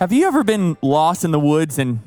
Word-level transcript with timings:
Have 0.00 0.14
you 0.14 0.26
ever 0.26 0.42
been 0.42 0.78
lost 0.80 1.26
in 1.26 1.30
the 1.30 1.38
woods 1.38 1.78
and 1.78 2.00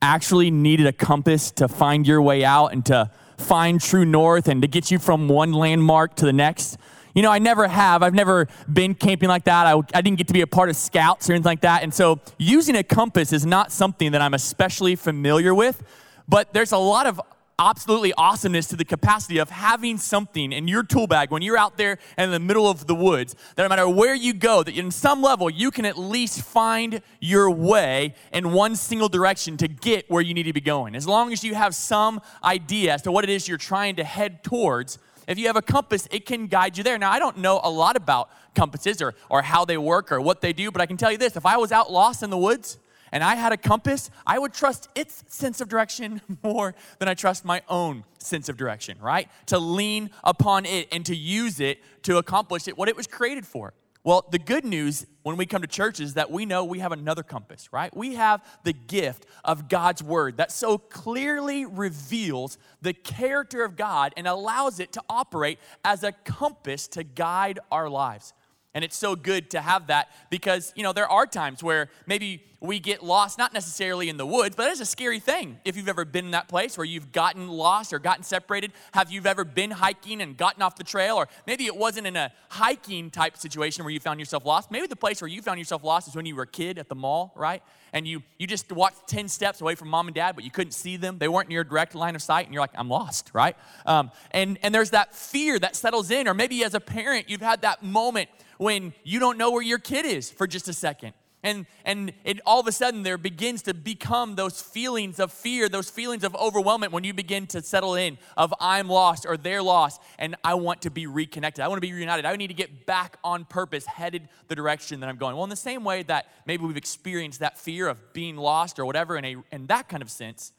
actually 0.00 0.52
needed 0.52 0.86
a 0.86 0.92
compass 0.92 1.50
to 1.50 1.66
find 1.66 2.06
your 2.06 2.22
way 2.22 2.44
out 2.44 2.68
and 2.68 2.86
to 2.86 3.10
find 3.38 3.80
true 3.80 4.04
north 4.04 4.46
and 4.46 4.62
to 4.62 4.68
get 4.68 4.92
you 4.92 5.00
from 5.00 5.26
one 5.26 5.52
landmark 5.52 6.14
to 6.14 6.26
the 6.26 6.32
next? 6.32 6.78
You 7.12 7.22
know, 7.22 7.32
I 7.32 7.40
never 7.40 7.66
have. 7.66 8.04
I've 8.04 8.14
never 8.14 8.46
been 8.72 8.94
camping 8.94 9.28
like 9.28 9.46
that. 9.46 9.66
I, 9.66 9.72
I 9.92 10.00
didn't 10.00 10.18
get 10.18 10.28
to 10.28 10.32
be 10.32 10.42
a 10.42 10.46
part 10.46 10.68
of 10.68 10.76
scouts 10.76 11.28
or 11.28 11.32
anything 11.32 11.50
like 11.50 11.62
that. 11.62 11.82
And 11.82 11.92
so 11.92 12.20
using 12.38 12.76
a 12.76 12.84
compass 12.84 13.32
is 13.32 13.44
not 13.44 13.72
something 13.72 14.12
that 14.12 14.22
I'm 14.22 14.34
especially 14.34 14.94
familiar 14.94 15.52
with, 15.52 15.82
but 16.28 16.52
there's 16.52 16.70
a 16.70 16.78
lot 16.78 17.06
of 17.06 17.20
absolutely 17.60 18.14
awesomeness 18.14 18.66
to 18.68 18.74
the 18.74 18.86
capacity 18.86 19.36
of 19.36 19.50
having 19.50 19.98
something 19.98 20.50
in 20.50 20.66
your 20.66 20.82
tool 20.82 21.06
bag 21.06 21.30
when 21.30 21.42
you're 21.42 21.58
out 21.58 21.76
there 21.76 21.98
in 22.16 22.30
the 22.30 22.40
middle 22.40 22.66
of 22.70 22.86
the 22.86 22.94
woods 22.94 23.36
that 23.54 23.62
no 23.62 23.68
matter 23.68 23.86
where 23.86 24.14
you 24.14 24.32
go 24.32 24.62
that 24.62 24.74
in 24.74 24.90
some 24.90 25.20
level 25.20 25.50
you 25.50 25.70
can 25.70 25.84
at 25.84 25.98
least 25.98 26.40
find 26.40 27.02
your 27.20 27.50
way 27.50 28.14
in 28.32 28.52
one 28.52 28.74
single 28.74 29.10
direction 29.10 29.58
to 29.58 29.68
get 29.68 30.10
where 30.10 30.22
you 30.22 30.32
need 30.32 30.44
to 30.44 30.54
be 30.54 30.60
going. 30.60 30.96
As 30.96 31.06
long 31.06 31.34
as 31.34 31.44
you 31.44 31.54
have 31.54 31.74
some 31.74 32.22
idea 32.42 32.94
as 32.94 33.02
to 33.02 33.12
what 33.12 33.24
it 33.24 33.30
is 33.30 33.46
you're 33.46 33.58
trying 33.58 33.96
to 33.96 34.04
head 34.04 34.42
towards 34.42 34.98
if 35.28 35.38
you 35.38 35.46
have 35.46 35.56
a 35.56 35.62
compass 35.62 36.08
it 36.10 36.24
can 36.24 36.46
guide 36.46 36.78
you 36.78 36.82
there. 36.82 36.96
Now 36.96 37.10
i 37.10 37.18
don't 37.18 37.36
know 37.36 37.60
a 37.62 37.70
lot 37.70 37.94
about 37.94 38.30
compasses 38.54 39.02
or, 39.02 39.14
or 39.28 39.42
how 39.42 39.66
they 39.66 39.76
work 39.76 40.10
or 40.10 40.20
what 40.22 40.40
they 40.40 40.54
do 40.54 40.70
but 40.70 40.80
i 40.80 40.86
can 40.86 40.96
tell 40.96 41.12
you 41.12 41.18
this. 41.18 41.36
If 41.36 41.44
i 41.44 41.58
was 41.58 41.72
out 41.72 41.92
lost 41.92 42.22
in 42.22 42.30
the 42.30 42.38
woods 42.38 42.78
and 43.12 43.24
I 43.24 43.34
had 43.34 43.52
a 43.52 43.56
compass, 43.56 44.10
I 44.26 44.38
would 44.38 44.52
trust 44.52 44.88
its 44.94 45.24
sense 45.28 45.60
of 45.60 45.68
direction 45.68 46.20
more 46.42 46.74
than 46.98 47.08
I 47.08 47.14
trust 47.14 47.44
my 47.44 47.62
own 47.68 48.04
sense 48.18 48.48
of 48.48 48.56
direction, 48.56 48.98
right? 49.00 49.28
To 49.46 49.58
lean 49.58 50.10
upon 50.22 50.66
it 50.66 50.88
and 50.92 51.04
to 51.06 51.16
use 51.16 51.60
it 51.60 51.80
to 52.04 52.18
accomplish 52.18 52.68
it, 52.68 52.76
what 52.76 52.88
it 52.88 52.96
was 52.96 53.06
created 53.06 53.46
for. 53.46 53.74
Well, 54.02 54.26
the 54.30 54.38
good 54.38 54.64
news 54.64 55.06
when 55.24 55.36
we 55.36 55.44
come 55.44 55.60
to 55.60 55.68
church 55.68 56.00
is 56.00 56.14
that 56.14 56.30
we 56.30 56.46
know 56.46 56.64
we 56.64 56.78
have 56.78 56.92
another 56.92 57.22
compass, 57.22 57.70
right? 57.70 57.94
We 57.94 58.14
have 58.14 58.42
the 58.64 58.72
gift 58.72 59.26
of 59.44 59.68
God's 59.68 60.02
word 60.02 60.38
that 60.38 60.50
so 60.50 60.78
clearly 60.78 61.66
reveals 61.66 62.56
the 62.80 62.94
character 62.94 63.62
of 63.62 63.76
God 63.76 64.14
and 64.16 64.26
allows 64.26 64.80
it 64.80 64.92
to 64.92 65.02
operate 65.10 65.58
as 65.84 66.02
a 66.02 66.12
compass 66.12 66.88
to 66.88 67.04
guide 67.04 67.58
our 67.70 67.90
lives. 67.90 68.32
And 68.72 68.84
it's 68.84 68.96
so 68.96 69.16
good 69.16 69.50
to 69.50 69.60
have 69.60 69.88
that 69.88 70.08
because, 70.30 70.72
you 70.76 70.82
know, 70.82 70.94
there 70.94 71.10
are 71.10 71.26
times 71.26 71.62
where 71.62 71.90
maybe 72.06 72.42
we 72.60 72.78
get 72.78 73.02
lost, 73.02 73.38
not 73.38 73.54
necessarily 73.54 74.10
in 74.10 74.18
the 74.18 74.26
woods, 74.26 74.54
but 74.54 74.70
it's 74.70 74.80
a 74.80 74.86
scary 74.86 75.18
thing. 75.18 75.58
If 75.64 75.76
you've 75.76 75.88
ever 75.88 76.04
been 76.04 76.26
in 76.26 76.30
that 76.32 76.48
place 76.48 76.76
where 76.76 76.84
you've 76.84 77.10
gotten 77.10 77.48
lost 77.48 77.92
or 77.92 77.98
gotten 77.98 78.22
separated, 78.22 78.72
have 78.92 79.10
you 79.10 79.22
ever 79.24 79.44
been 79.44 79.70
hiking 79.70 80.20
and 80.20 80.36
gotten 80.36 80.60
off 80.62 80.76
the 80.76 80.84
trail? 80.84 81.16
Or 81.16 81.28
maybe 81.46 81.64
it 81.64 81.74
wasn't 81.74 82.06
in 82.06 82.16
a 82.16 82.32
hiking 82.50 83.10
type 83.10 83.38
situation 83.38 83.82
where 83.84 83.92
you 83.92 83.98
found 83.98 84.20
yourself 84.20 84.44
lost. 84.44 84.70
Maybe 84.70 84.86
the 84.86 84.96
place 84.96 85.22
where 85.22 85.28
you 85.28 85.40
found 85.40 85.58
yourself 85.58 85.82
lost 85.82 86.08
is 86.08 86.14
when 86.14 86.26
you 86.26 86.36
were 86.36 86.42
a 86.42 86.46
kid 86.46 86.78
at 86.78 86.90
the 86.90 86.94
mall, 86.94 87.32
right? 87.34 87.62
And 87.94 88.06
you, 88.06 88.22
you 88.38 88.46
just 88.46 88.70
walked 88.70 89.08
10 89.08 89.28
steps 89.28 89.62
away 89.62 89.74
from 89.74 89.88
mom 89.88 90.06
and 90.06 90.14
dad, 90.14 90.34
but 90.34 90.44
you 90.44 90.50
couldn't 90.50 90.72
see 90.72 90.98
them. 90.98 91.18
They 91.18 91.28
weren't 91.28 91.48
in 91.48 91.52
your 91.52 91.64
direct 91.64 91.94
line 91.94 92.14
of 92.14 92.22
sight, 92.22 92.44
and 92.44 92.52
you're 92.52 92.62
like, 92.62 92.70
I'm 92.74 92.88
lost, 92.90 93.30
right? 93.32 93.56
Um, 93.86 94.10
and, 94.32 94.58
and 94.62 94.74
there's 94.74 94.90
that 94.90 95.14
fear 95.14 95.58
that 95.58 95.76
settles 95.76 96.10
in. 96.10 96.28
Or 96.28 96.34
maybe 96.34 96.62
as 96.62 96.74
a 96.74 96.80
parent, 96.80 97.30
you've 97.30 97.40
had 97.40 97.62
that 97.62 97.82
moment 97.82 98.28
when 98.58 98.92
you 99.02 99.18
don't 99.18 99.38
know 99.38 99.50
where 99.50 99.62
your 99.62 99.78
kid 99.78 100.04
is 100.04 100.30
for 100.30 100.46
just 100.46 100.68
a 100.68 100.74
second. 100.74 101.14
And, 101.42 101.64
and 101.86 102.12
it, 102.24 102.38
all 102.44 102.60
of 102.60 102.66
a 102.66 102.72
sudden, 102.72 103.02
there 103.02 103.16
begins 103.16 103.62
to 103.62 103.72
become 103.72 104.34
those 104.34 104.60
feelings 104.60 105.18
of 105.18 105.32
fear, 105.32 105.70
those 105.70 105.88
feelings 105.88 106.22
of 106.22 106.34
overwhelmment 106.34 106.90
when 106.90 107.02
you 107.02 107.14
begin 107.14 107.46
to 107.48 107.62
settle 107.62 107.94
in 107.94 108.18
of 108.36 108.52
I'm 108.60 108.88
lost 108.88 109.24
or 109.26 109.38
they're 109.38 109.62
lost, 109.62 110.02
and 110.18 110.36
I 110.44 110.54
want 110.54 110.82
to 110.82 110.90
be 110.90 111.06
reconnected. 111.06 111.64
I 111.64 111.68
want 111.68 111.78
to 111.78 111.86
be 111.86 111.94
reunited. 111.94 112.26
I 112.26 112.36
need 112.36 112.48
to 112.48 112.54
get 112.54 112.84
back 112.84 113.16
on 113.24 113.46
purpose, 113.46 113.86
headed 113.86 114.28
the 114.48 114.54
direction 114.54 115.00
that 115.00 115.08
I'm 115.08 115.16
going. 115.16 115.34
Well, 115.34 115.44
in 115.44 115.50
the 115.50 115.56
same 115.56 115.82
way 115.82 116.02
that 116.04 116.26
maybe 116.44 116.64
we've 116.66 116.76
experienced 116.76 117.40
that 117.40 117.56
fear 117.56 117.88
of 117.88 118.12
being 118.12 118.36
lost 118.36 118.78
or 118.78 118.84
whatever 118.84 119.16
in, 119.16 119.24
a, 119.24 119.36
in 119.50 119.66
that 119.68 119.88
kind 119.88 120.02
of 120.02 120.10
sense, 120.10 120.52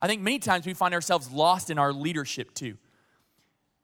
I 0.00 0.06
think 0.06 0.22
many 0.22 0.38
times 0.38 0.66
we 0.66 0.74
find 0.74 0.94
ourselves 0.94 1.32
lost 1.32 1.68
in 1.68 1.78
our 1.78 1.92
leadership 1.92 2.54
too. 2.54 2.76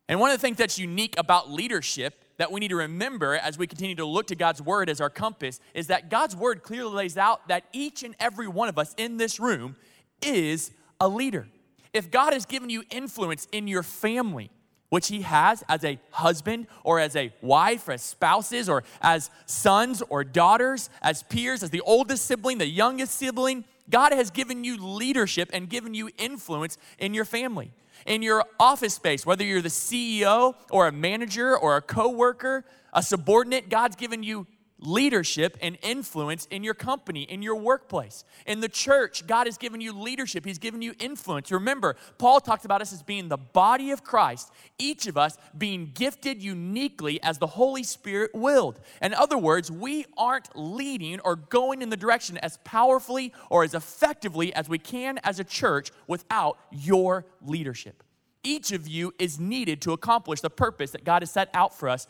And 0.09 0.21
one 0.21 0.31
of 0.31 0.39
the 0.39 0.43
things 0.43 0.59
that's 0.59 0.79
unique 0.79 1.15
about 1.19 1.51
leadership 1.51 2.24
that 2.37 2.51
we 2.51 2.61
need 2.61 2.69
to 2.69 2.77
remember 2.77 3.35
as 3.35 3.59
we 3.59 3.67
continue 3.67 3.95
to 3.97 4.05
look 4.05 4.27
to 4.29 4.35
God's 4.35 4.61
word 4.61 4.89
as 4.89 5.01
our 5.01 5.11
compass 5.11 5.61
is 5.73 5.87
that 5.89 6.11
God's 6.11 6.35
word 6.35 6.63
clearly 6.63 6.95
lays 6.95 7.17
out 7.17 7.47
that 7.49 7.65
each 7.73 8.03
and 8.03 8.15
every 8.19 8.49
one 8.49 8.69
of 8.69 8.79
us 8.79 8.95
in 8.97 9.17
this 9.17 9.39
room 9.39 9.77
is 10.23 10.71
a 11.01 11.09
leader. 11.09 11.47
If 11.93 12.11
God 12.11 12.33
has 12.33 12.45
given 12.45 12.71
you 12.71 12.83
influence 12.91 13.47
in 13.53 13.69
your 13.69 13.83
family, 13.83 14.51
which 14.89 15.09
he 15.09 15.23
has 15.23 15.63
as 15.69 15.85
a 15.85 15.99
husband 16.11 16.67
or 16.83 17.01
as 17.01 17.17
a 17.17 17.33
wife, 17.41 17.89
or 17.89 17.93
as 17.93 18.03
spouses, 18.03 18.69
or 18.69 18.85
as 19.01 19.31
sons 19.47 20.03
or 20.09 20.25
daughters, 20.25 20.91
as 21.03 21.23
peers, 21.25 21.63
as 21.63 21.71
the 21.71 21.81
oldest 21.81 22.27
sibling, 22.27 22.59
the 22.59 22.67
youngest 22.67 23.15
sibling, 23.15 23.65
God 23.91 24.13
has 24.13 24.31
given 24.31 24.65
you 24.65 24.77
leadership 24.77 25.51
and 25.53 25.69
given 25.69 25.95
you 25.95 26.11
influence 26.19 26.79
in 26.99 27.15
your 27.15 27.25
family 27.25 27.73
in 28.07 28.23
your 28.23 28.45
office 28.59 28.95
space, 28.95 29.25
whether 29.25 29.45
you're 29.45 29.63
the 29.63 29.69
CEO 29.69 30.55
or 30.71 30.89
a 30.89 30.93
manager 30.93 31.57
or 31.57 31.77
a 31.77 31.83
coworker, 31.83 32.65
a 32.93 33.03
subordinate, 33.03 33.69
God's 33.69 33.97
given 33.97 34.23
you 34.23 34.47
leadership 34.85 35.57
and 35.61 35.79
influence 35.83 36.47
in 36.51 36.63
your 36.63 36.75
company, 36.75 37.23
in 37.23 37.43
your 37.43 37.57
workplace. 37.57 38.25
In 38.47 38.61
the 38.61 38.69
church, 38.69 39.27
God 39.27 39.47
has 39.47 39.59
given 39.59 39.81
you 39.81 39.93
leadership, 39.93 40.45
He's 40.45 40.59
given 40.59 40.83
you 40.83 40.95
influence. 40.99 41.51
Remember, 41.51 41.97
Paul 42.19 42.41
talks 42.41 42.65
about 42.65 42.81
us 42.81 42.93
as 42.93 43.03
being 43.03 43.29
the 43.29 43.37
body 43.37 43.91
of 43.91 44.05
Christ, 44.05 44.53
each 44.79 45.07
of 45.07 45.17
us 45.17 45.37
being 45.57 45.91
gifted 45.95 46.43
uniquely 46.43 47.23
as 47.23 47.39
the 47.39 47.47
Holy 47.47 47.83
Spirit 47.83 48.31
willed. 48.35 48.81
In 49.01 49.15
other 49.15 49.39
words, 49.39 49.71
we 49.71 50.07
aren't 50.17 50.49
leading 50.55 51.21
or 51.21 51.37
going 51.37 51.83
in 51.83 51.91
the 51.91 51.97
direction 51.97 52.39
as 52.39 52.59
powerfully 52.65 53.33
or 53.51 53.65
as 53.65 53.75
effectively 53.75 54.55
as 54.55 54.69
we 54.69 54.79
can 54.79 55.19
as 55.25 55.39
a 55.39 55.45
church 55.45 55.91
without 56.07 56.59
your 56.71 57.27
leadership. 57.43 58.03
Each 58.43 58.73
of 58.73 58.87
you 58.87 59.15
is 59.19 59.41
needed 59.41 59.81
to 59.83 59.93
accomplish 59.93 60.43
the 60.43 60.51
purpose 60.51 60.91
that 60.91 61.05
God 61.05 61.23
has 61.23 61.31
set 61.31 61.49
out 61.55 61.77
for 61.77 61.89
us 61.89 62.07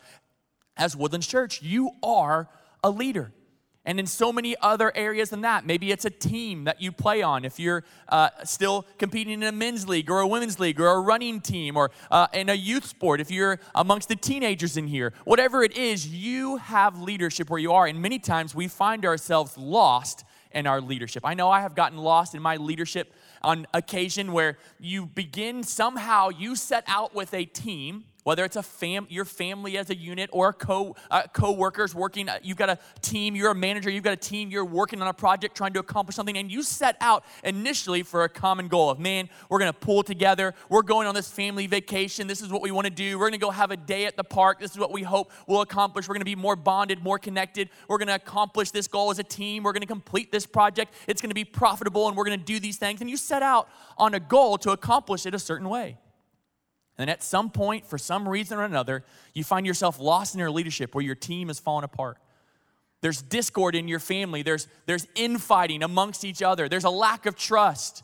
as 0.77 0.95
Woodlands 0.95 1.27
Church. 1.27 1.61
You 1.61 1.91
are 2.03 2.49
a 2.85 2.89
leader. 2.89 3.31
And 3.83 3.99
in 3.99 4.05
so 4.05 4.31
many 4.31 4.55
other 4.61 4.91
areas 4.95 5.29
than 5.29 5.41
that, 5.41 5.65
maybe 5.65 5.91
it's 5.91 6.05
a 6.05 6.09
team 6.09 6.63
that 6.63 6.81
you 6.81 6.91
play 6.91 7.21
on. 7.21 7.45
If 7.45 7.59
you're 7.59 7.83
uh, 8.09 8.29
still 8.43 8.85
competing 8.97 9.33
in 9.33 9.43
a 9.43 9.51
men's 9.51 9.87
league 9.87 10.09
or 10.09 10.19
a 10.19 10.27
women's 10.27 10.59
league 10.59 10.79
or 10.79 10.87
a 10.87 10.99
running 10.99 11.41
team 11.41 11.77
or 11.77 11.91
uh, 12.09 12.27
in 12.33 12.49
a 12.49 12.53
youth 12.53 12.85
sport, 12.85 13.21
if 13.21 13.29
you're 13.29 13.59
amongst 13.73 14.07
the 14.07 14.15
teenagers 14.15 14.77
in 14.77 14.87
here, 14.87 15.13
whatever 15.23 15.63
it 15.63 15.75
is, 15.77 16.07
you 16.07 16.57
have 16.57 16.99
leadership 16.99 17.49
where 17.49 17.59
you 17.59 17.73
are. 17.73 17.85
And 17.87 18.01
many 18.01 18.19
times 18.19 18.55
we 18.55 18.67
find 18.67 19.05
ourselves 19.05 19.57
lost 19.57 20.23
in 20.51 20.67
our 20.67 20.79
leadership. 20.79 21.23
I 21.25 21.33
know 21.33 21.49
I 21.49 21.61
have 21.61 21.75
gotten 21.75 21.97
lost 21.97 22.33
in 22.35 22.41
my 22.41 22.55
leadership 22.55 23.13
on 23.41 23.67
occasion 23.73 24.31
where 24.31 24.57
you 24.79 25.05
begin 25.07 25.63
somehow, 25.63 26.29
you 26.29 26.55
set 26.55 26.83
out 26.87 27.13
with 27.13 27.33
a 27.33 27.45
team 27.45 28.05
whether 28.25 28.43
it's 28.43 28.55
a 28.55 28.63
fam, 28.63 29.05
your 29.07 29.23
family 29.23 29.77
as 29.77 29.91
a 29.91 29.95
unit 29.95 30.29
or 30.33 30.51
co 30.51 30.95
uh, 31.11 31.23
co-workers 31.31 31.93
working. 31.93 32.27
Uh, 32.27 32.39
you've 32.41 32.57
got 32.57 32.69
a 32.69 32.79
team. 33.01 33.35
You're 33.35 33.51
a 33.51 33.55
manager. 33.55 33.89
You've 33.89 34.03
got 34.03 34.13
a 34.13 34.17
team. 34.17 34.49
You're 34.49 34.65
working 34.65 34.99
on 35.01 35.07
a 35.07 35.13
project, 35.13 35.55
trying 35.55 35.73
to 35.73 35.79
accomplish 35.79 36.15
something, 36.15 36.35
and 36.37 36.51
you 36.51 36.63
set 36.63 36.97
out 36.99 37.23
initially 37.43 38.01
for 38.01 38.23
a 38.23 38.29
common 38.29 38.67
goal 38.67 38.89
of, 38.89 38.99
man, 38.99 39.29
we're 39.47 39.59
going 39.59 39.71
to 39.71 39.77
pull 39.77 40.01
together. 40.01 40.55
We're 40.69 40.81
going 40.81 41.07
on 41.07 41.13
this 41.13 41.31
family 41.31 41.67
vacation. 41.67 42.25
This 42.27 42.41
is 42.41 42.49
what 42.49 42.63
we 42.63 42.71
want 42.71 42.85
to 42.85 42.91
do. 42.91 43.19
We're 43.19 43.29
going 43.29 43.39
to 43.39 43.45
go 43.45 43.51
have 43.51 43.69
a 43.69 43.77
day 43.77 44.05
at 44.07 44.17
the 44.17 44.23
park. 44.23 44.59
This 44.59 44.71
is 44.71 44.79
what 44.79 44.91
we 44.91 45.03
hope 45.03 45.31
we'll 45.45 45.61
accomplish. 45.61 46.07
We're 46.07 46.15
going 46.15 46.21
to 46.21 46.25
be 46.25 46.35
more 46.35 46.55
bonded, 46.55 47.03
more 47.03 47.19
connected. 47.19 47.69
We're 47.87 47.99
going 47.99 48.07
to 48.07 48.15
accomplish 48.15 48.71
this 48.71 48.87
goal 48.87 49.11
as 49.11 49.19
a 49.19 49.23
team. 49.23 49.61
We're 49.61 49.73
going 49.73 49.81
to 49.81 49.87
complete 49.87 50.31
this 50.31 50.47
project. 50.47 50.95
It's 51.07 51.21
going 51.21 51.29
to 51.29 51.35
be 51.35 51.45
profitable, 51.45 52.07
and 52.07 52.17
we're 52.17 52.25
going 52.25 52.39
to 52.39 52.45
do 52.45 52.59
these 52.59 52.77
things. 52.77 53.01
And 53.01 53.09
you 53.09 53.17
set 53.17 53.43
out 53.43 53.69
on 53.99 54.15
a 54.15 54.19
goal 54.19 54.57
to 54.59 54.71
accomplish 54.71 55.27
it 55.27 55.35
a 55.35 55.39
certain 55.39 55.69
way. 55.69 55.97
And 56.97 57.09
at 57.09 57.23
some 57.23 57.49
point, 57.49 57.85
for 57.85 57.97
some 57.97 58.27
reason 58.27 58.57
or 58.57 58.63
another, 58.63 59.03
you 59.33 59.43
find 59.43 59.65
yourself 59.65 59.99
lost 59.99 60.33
in 60.33 60.39
your 60.39 60.51
leadership 60.51 60.95
where 60.95 61.03
your 61.03 61.15
team 61.15 61.49
is 61.49 61.59
falling 61.59 61.83
apart. 61.83 62.17
There's 63.01 63.21
discord 63.21 63.75
in 63.75 63.87
your 63.87 63.99
family, 63.99 64.41
there's, 64.41 64.67
there's 64.85 65.05
infighting 65.15 65.83
amongst 65.83 66.23
each 66.23 66.41
other, 66.41 66.69
there's 66.69 66.85
a 66.85 66.89
lack 66.89 67.25
of 67.25 67.35
trust. 67.35 68.03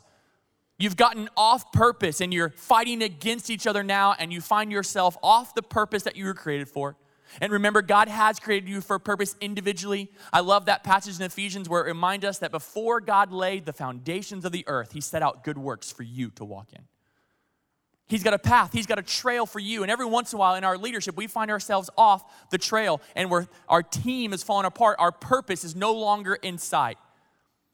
You've 0.78 0.96
gotten 0.96 1.28
off 1.36 1.72
purpose 1.72 2.20
and 2.20 2.34
you're 2.34 2.50
fighting 2.50 3.02
against 3.02 3.50
each 3.50 3.66
other 3.66 3.82
now, 3.82 4.14
and 4.18 4.32
you 4.32 4.40
find 4.40 4.70
yourself 4.72 5.16
off 5.22 5.54
the 5.54 5.62
purpose 5.62 6.02
that 6.04 6.16
you 6.16 6.24
were 6.24 6.34
created 6.34 6.68
for. 6.68 6.96
And 7.40 7.52
remember, 7.52 7.82
God 7.82 8.08
has 8.08 8.38
created 8.38 8.68
you 8.68 8.80
for 8.80 8.96
a 8.96 9.00
purpose 9.00 9.36
individually. 9.40 10.10
I 10.32 10.40
love 10.40 10.66
that 10.66 10.84
passage 10.84 11.18
in 11.18 11.22
Ephesians 11.24 11.68
where 11.68 11.82
it 11.82 11.86
reminds 11.86 12.24
us 12.24 12.38
that 12.38 12.50
before 12.50 13.00
God 13.00 13.32
laid 13.32 13.64
the 13.64 13.72
foundations 13.72 14.44
of 14.44 14.52
the 14.52 14.64
earth, 14.66 14.92
He 14.92 15.00
set 15.00 15.22
out 15.22 15.44
good 15.44 15.56
works 15.56 15.90
for 15.90 16.02
you 16.02 16.30
to 16.32 16.44
walk 16.44 16.72
in. 16.72 16.82
He's 18.12 18.22
got 18.22 18.34
a 18.34 18.38
path, 18.38 18.74
He's 18.74 18.84
got 18.84 18.98
a 18.98 19.02
trail 19.02 19.46
for 19.46 19.58
you. 19.58 19.80
And 19.80 19.90
every 19.90 20.04
once 20.04 20.34
in 20.34 20.36
a 20.36 20.38
while 20.38 20.54
in 20.54 20.64
our 20.64 20.76
leadership, 20.76 21.16
we 21.16 21.26
find 21.26 21.50
ourselves 21.50 21.88
off 21.96 22.50
the 22.50 22.58
trail 22.58 23.00
and 23.16 23.30
where 23.30 23.48
our 23.70 23.82
team 23.82 24.34
is 24.34 24.42
falling 24.42 24.66
apart. 24.66 24.96
Our 24.98 25.12
purpose 25.12 25.64
is 25.64 25.74
no 25.74 25.94
longer 25.94 26.34
in 26.34 26.58
sight. 26.58 26.98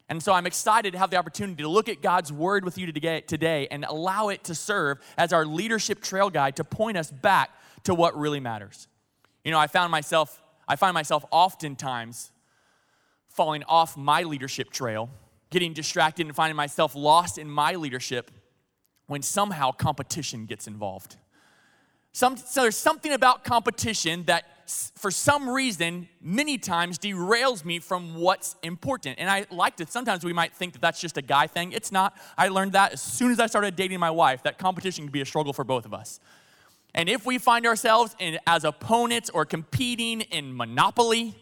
And 0.07 0.23
so 0.23 0.31
I'm 0.31 0.47
excited 0.47 0.93
to 0.93 0.97
have 0.97 1.09
the 1.09 1.17
opportunity 1.17 1.61
to 1.63 1.67
look 1.67 1.89
at 1.89 2.01
God's 2.01 2.31
word 2.31 2.63
with 2.63 2.77
you 2.77 2.89
today 2.89 3.67
and 3.69 3.83
allow 3.83 4.29
it 4.29 4.45
to 4.45 4.55
serve 4.55 4.99
as 5.17 5.33
our 5.33 5.45
leadership 5.45 6.01
trail 6.01 6.29
guide 6.29 6.55
to 6.55 6.63
point 6.63 6.95
us 6.95 7.11
back 7.11 7.49
to 7.83 7.93
what 7.93 8.17
really 8.17 8.39
matters. 8.39 8.87
You 9.43 9.51
know, 9.51 9.59
I 9.59 9.67
found 9.67 9.91
myself, 9.91 10.41
I 10.69 10.77
find 10.77 10.93
myself 10.93 11.25
oftentimes 11.31 12.31
falling 13.27 13.63
off 13.67 13.97
my 13.97 14.23
leadership 14.23 14.69
trail, 14.69 15.09
getting 15.49 15.73
distracted 15.73 16.27
and 16.27 16.33
finding 16.33 16.55
myself 16.55 16.95
lost 16.95 17.37
in 17.37 17.49
my 17.49 17.75
leadership 17.75 18.31
when 19.09 19.23
somehow 19.23 19.71
competition 19.71 20.45
gets 20.45 20.67
involved. 20.67 21.17
Some, 22.11 22.37
so 22.37 22.61
there's 22.61 22.77
something 22.77 23.11
about 23.11 23.43
competition 23.43 24.23
that, 24.25 24.45
for 24.95 25.09
some 25.09 25.49
reason, 25.49 26.07
many 26.21 26.59
times 26.59 26.99
derails 26.99 27.65
me 27.65 27.79
from 27.79 28.13
what's 28.13 28.55
important. 28.61 29.17
And 29.17 29.27
I 29.27 29.47
like 29.49 29.77
to, 29.77 29.87
sometimes 29.87 30.23
we 30.23 30.31
might 30.31 30.53
think 30.53 30.73
that 30.73 30.81
that's 30.81 31.01
just 31.01 31.17
a 31.17 31.23
guy 31.23 31.47
thing. 31.47 31.71
It's 31.71 31.91
not. 31.91 32.15
I 32.37 32.49
learned 32.49 32.73
that 32.73 32.93
as 32.93 33.01
soon 33.01 33.31
as 33.31 33.39
I 33.39 33.47
started 33.47 33.75
dating 33.75 33.99
my 33.99 34.11
wife, 34.11 34.43
that 34.43 34.59
competition 34.59 35.05
can 35.05 35.11
be 35.11 35.21
a 35.21 35.25
struggle 35.25 35.53
for 35.53 35.63
both 35.63 35.85
of 35.85 35.93
us. 35.93 36.19
And 36.93 37.09
if 37.09 37.25
we 37.25 37.39
find 37.39 37.65
ourselves 37.65 38.15
in, 38.19 38.37
as 38.45 38.63
opponents 38.63 39.31
or 39.31 39.43
competing 39.43 40.21
in 40.21 40.55
Monopoly 40.55 41.35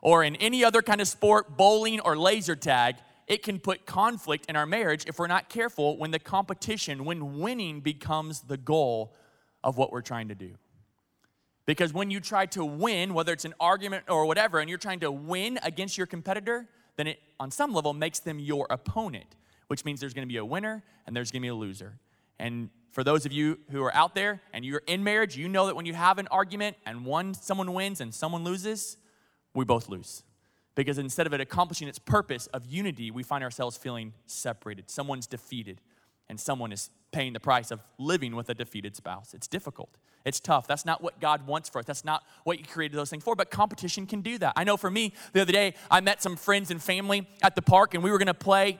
or 0.00 0.24
in 0.24 0.34
any 0.36 0.64
other 0.64 0.82
kind 0.82 1.00
of 1.00 1.06
sport, 1.06 1.56
bowling 1.56 2.00
or 2.00 2.16
laser 2.16 2.56
tag, 2.56 2.96
it 3.26 3.42
can 3.42 3.58
put 3.58 3.86
conflict 3.86 4.46
in 4.48 4.56
our 4.56 4.66
marriage 4.66 5.04
if 5.06 5.18
we're 5.18 5.26
not 5.26 5.48
careful 5.48 5.96
when 5.96 6.10
the 6.10 6.18
competition, 6.18 7.04
when 7.04 7.38
winning 7.38 7.80
becomes 7.80 8.40
the 8.40 8.56
goal 8.56 9.14
of 9.62 9.78
what 9.78 9.92
we're 9.92 10.02
trying 10.02 10.28
to 10.28 10.34
do. 10.34 10.54
Because 11.66 11.94
when 11.94 12.10
you 12.10 12.20
try 12.20 12.44
to 12.46 12.64
win, 12.64 13.14
whether 13.14 13.32
it's 13.32 13.46
an 13.46 13.54
argument 13.58 14.04
or 14.08 14.26
whatever, 14.26 14.60
and 14.60 14.68
you're 14.68 14.78
trying 14.78 15.00
to 15.00 15.10
win 15.10 15.58
against 15.62 15.96
your 15.96 16.06
competitor, 16.06 16.68
then 16.96 17.06
it, 17.06 17.20
on 17.40 17.50
some 17.50 17.72
level, 17.72 17.94
makes 17.94 18.20
them 18.20 18.38
your 18.38 18.66
opponent, 18.68 19.36
which 19.68 19.84
means 19.84 20.00
there's 20.00 20.12
gonna 20.12 20.26
be 20.26 20.36
a 20.36 20.44
winner 20.44 20.84
and 21.06 21.16
there's 21.16 21.30
gonna 21.30 21.40
be 21.40 21.48
a 21.48 21.54
loser. 21.54 21.98
And 22.38 22.68
for 22.92 23.02
those 23.02 23.24
of 23.24 23.32
you 23.32 23.58
who 23.70 23.82
are 23.82 23.94
out 23.94 24.14
there 24.14 24.42
and 24.52 24.64
you're 24.64 24.82
in 24.86 25.02
marriage, 25.02 25.36
you 25.36 25.48
know 25.48 25.66
that 25.66 25.74
when 25.74 25.86
you 25.86 25.94
have 25.94 26.18
an 26.18 26.28
argument 26.30 26.76
and 26.84 27.06
one 27.06 27.32
someone 27.32 27.72
wins 27.72 28.00
and 28.00 28.14
someone 28.14 28.44
loses, 28.44 28.98
we 29.54 29.64
both 29.64 29.88
lose. 29.88 30.22
Because 30.74 30.98
instead 30.98 31.26
of 31.26 31.32
it 31.32 31.40
accomplishing 31.40 31.88
its 31.88 31.98
purpose 31.98 32.46
of 32.48 32.66
unity, 32.66 33.10
we 33.10 33.22
find 33.22 33.44
ourselves 33.44 33.76
feeling 33.76 34.12
separated. 34.26 34.90
Someone's 34.90 35.26
defeated, 35.26 35.80
and 36.28 36.40
someone 36.40 36.72
is 36.72 36.90
paying 37.12 37.32
the 37.32 37.40
price 37.40 37.70
of 37.70 37.80
living 37.98 38.34
with 38.34 38.48
a 38.48 38.54
defeated 38.54 38.96
spouse. 38.96 39.34
It's 39.34 39.46
difficult. 39.46 39.90
It's 40.24 40.40
tough. 40.40 40.66
That's 40.66 40.84
not 40.84 41.02
what 41.02 41.20
God 41.20 41.46
wants 41.46 41.68
for 41.68 41.78
us. 41.78 41.84
That's 41.84 42.04
not 42.04 42.24
what 42.42 42.58
you 42.58 42.64
created 42.64 42.96
those 42.96 43.10
things 43.10 43.22
for, 43.22 43.36
but 43.36 43.50
competition 43.50 44.06
can 44.06 44.20
do 44.20 44.38
that. 44.38 44.54
I 44.56 44.64
know 44.64 44.76
for 44.76 44.90
me, 44.90 45.12
the 45.32 45.42
other 45.42 45.52
day, 45.52 45.74
I 45.90 46.00
met 46.00 46.22
some 46.22 46.36
friends 46.36 46.70
and 46.70 46.82
family 46.82 47.28
at 47.42 47.54
the 47.54 47.62
park, 47.62 47.94
and 47.94 48.02
we 48.02 48.10
were 48.10 48.18
gonna 48.18 48.34
play 48.34 48.78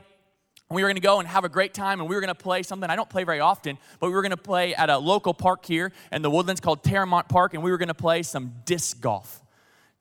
we 0.71 0.83
were 0.83 0.89
going 0.89 0.97
to 0.97 1.03
go 1.03 1.21
and 1.21 1.29
have 1.29 1.45
a 1.45 1.49
great 1.49 1.75
time 1.75 2.01
and 2.01 2.09
we 2.09 2.15
were 2.15 2.21
going 2.21 2.35
to 2.35 2.35
play 2.35 2.63
something 2.63 2.89
i 2.89 2.97
don't 2.97 3.11
play 3.11 3.23
very 3.23 3.39
often 3.39 3.79
but 4.01 4.09
we 4.09 4.15
were 4.15 4.23
going 4.23 4.31
to 4.31 4.37
play 4.37 4.75
at 4.75 4.89
a 4.89 4.97
local 4.97 5.35
park 5.35 5.65
here 5.67 5.93
in 6.11 6.23
the 6.23 6.31
woodlands 6.31 6.61
called 6.61 6.83
terramont 6.83 7.29
park 7.29 7.55
and 7.55 7.63
we 7.63 7.71
were 7.71 7.77
going 7.77 7.89
to 7.89 7.95
play 7.95 8.23
some 8.23 8.53
disc 8.65 9.01
golf 9.01 9.44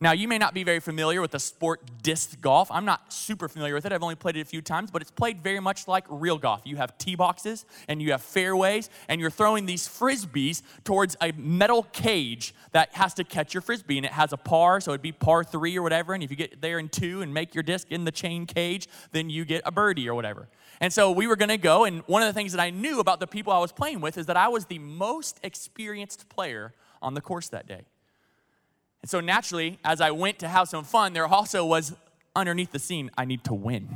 now, 0.04 0.12
you 0.12 0.28
may 0.28 0.38
not 0.38 0.54
be 0.54 0.64
very 0.64 0.80
familiar 0.82 1.22
with 1.22 1.32
the 1.32 1.40
sport 1.40 1.82
disc 2.02 2.40
golf. 2.42 2.70
I'm 2.70 2.84
not 2.84 3.14
super 3.14 3.48
familiar 3.48 3.74
with 3.74 3.86
it. 3.86 3.94
I've 3.94 4.04
only 4.04 4.16
played 4.16 4.36
it 4.36 4.42
a 4.42 4.46
few 4.46 4.62
times, 4.62 4.92
but 4.92 5.02
it's 5.02 5.12
played 5.12 5.42
very 5.42 5.62
much 5.62 5.88
like 5.88 6.04
real 6.10 6.38
golf. 6.38 6.62
You 6.66 6.76
have 6.76 6.98
tee 6.98 7.16
boxes 7.16 7.66
and 7.88 8.02
you 8.02 8.12
have 8.12 8.22
fairways, 8.22 8.90
and 9.08 9.22
you're 9.22 9.30
throwing 9.30 9.66
these 9.66 9.88
frisbees 9.88 10.62
towards 10.84 11.16
a 11.22 11.32
metal 11.38 11.84
cage 11.94 12.54
that 12.74 12.94
has 12.94 13.14
to 13.14 13.24
catch 13.24 13.54
your 13.54 13.62
frisbee. 13.62 13.98
And 13.98 14.06
it 14.06 14.12
has 14.12 14.34
a 14.34 14.38
par, 14.38 14.82
so 14.82 14.92
it'd 14.92 15.02
be 15.02 15.14
par 15.14 15.44
three 15.44 15.78
or 15.78 15.82
whatever. 15.82 16.14
And 16.14 16.22
if 16.22 16.30
you 16.30 16.36
get 16.36 16.62
there 16.62 16.80
in 16.80 16.90
two 16.90 17.22
and 17.22 17.34
make 17.34 17.56
your 17.56 17.64
disc 17.64 17.88
in 17.90 18.04
the 18.04 18.12
chain 18.12 18.46
cage, 18.46 18.90
then 19.14 19.30
you 19.30 19.46
get 19.46 19.62
a 19.66 19.72
birdie 19.72 20.10
or 20.10 20.16
whatever. 20.16 20.50
And 20.82 20.92
so 20.92 21.12
we 21.12 21.28
were 21.28 21.38
gonna 21.38 21.58
go, 21.58 21.86
and 21.86 22.02
one 22.08 22.22
of 22.22 22.28
the 22.28 22.34
things 22.34 22.52
that 22.52 22.62
I 22.62 22.72
knew 22.72 23.00
about 23.00 23.22
the 23.22 23.28
people 23.28 23.54
I 23.54 23.60
was 23.60 23.72
playing 23.72 24.02
with 24.02 24.18
is 24.18 24.26
that 24.26 24.36
I 24.36 24.50
was 24.50 24.66
the 24.66 24.80
most 24.80 25.40
experienced 25.44 26.28
player 26.28 26.74
on 27.02 27.14
the 27.14 27.22
course 27.22 27.48
that 27.50 27.68
day. 27.68 27.84
And 29.04 29.10
so 29.10 29.20
naturally, 29.20 29.80
as 29.84 30.00
I 30.00 30.12
went 30.12 30.40
to 30.40 30.48
have 30.48 30.70
some 30.70 30.86
fun, 30.86 31.12
there 31.12 31.28
also 31.28 31.66
was 31.66 31.94
underneath 32.38 32.72
the 32.72 32.80
scene, 32.80 33.12
I 33.18 33.26
need 33.26 33.44
to 33.44 33.54
win. 33.54 33.90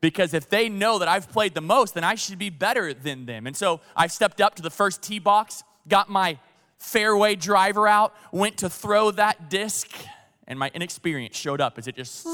Because 0.00 0.32
if 0.32 0.48
they 0.48 0.70
know 0.70 0.98
that 0.98 1.06
I've 1.06 1.30
played 1.30 1.54
the 1.54 1.60
most, 1.60 1.92
then 1.94 2.02
I 2.02 2.14
should 2.14 2.38
be 2.38 2.48
better 2.48 2.94
than 2.94 3.26
them. 3.26 3.46
And 3.46 3.54
so 3.54 3.82
I 3.94 4.06
stepped 4.06 4.40
up 4.40 4.54
to 4.54 4.62
the 4.62 4.70
first 4.70 5.02
tee 5.02 5.18
box, 5.18 5.62
got 5.86 6.08
my 6.08 6.38
fairway 6.78 7.34
driver 7.34 7.86
out, 7.86 8.14
went 8.32 8.56
to 8.58 8.70
throw 8.70 9.10
that 9.12 9.50
disc, 9.50 9.90
and 10.48 10.58
my 10.58 10.70
inexperience 10.74 11.36
showed 11.36 11.60
up 11.60 11.78
as 11.78 11.86
it 11.86 11.94
just 11.94 12.26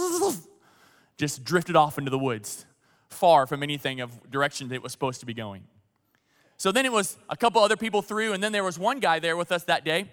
just 1.19 1.45
drifted 1.45 1.77
off 1.77 1.99
into 1.99 2.11
the 2.11 2.19
woods, 2.19 2.65
far 3.09 3.47
from 3.47 3.63
anything 3.63 4.01
of 4.01 4.31
direction 4.31 4.69
that 4.69 4.77
it 4.77 4.83
was 4.83 4.93
supposed 4.93 5.21
to 5.21 5.27
be 5.27 5.35
going. 5.35 5.65
So 6.57 6.73
then 6.73 6.87
it 6.87 6.93
was 6.93 7.19
a 7.29 7.37
couple 7.37 7.61
other 7.61 7.77
people 7.77 8.03
through, 8.03 8.33
and 8.33 8.43
then 8.43 8.53
there 8.53 8.65
was 8.65 8.79
one 8.79 9.01
guy 9.01 9.19
there 9.19 9.37
with 9.37 9.53
us 9.53 9.65
that 9.65 9.85
day 9.85 10.09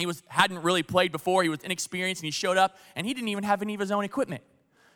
he 0.00 0.06
was, 0.06 0.22
hadn't 0.28 0.62
really 0.62 0.82
played 0.82 1.12
before, 1.12 1.42
he 1.42 1.48
was 1.48 1.60
inexperienced, 1.62 2.22
and 2.22 2.26
he 2.26 2.30
showed 2.30 2.56
up, 2.56 2.76
and 2.96 3.06
he 3.06 3.14
didn't 3.14 3.28
even 3.28 3.44
have 3.44 3.62
any 3.62 3.74
of 3.74 3.80
his 3.80 3.90
own 3.90 4.04
equipment. 4.04 4.42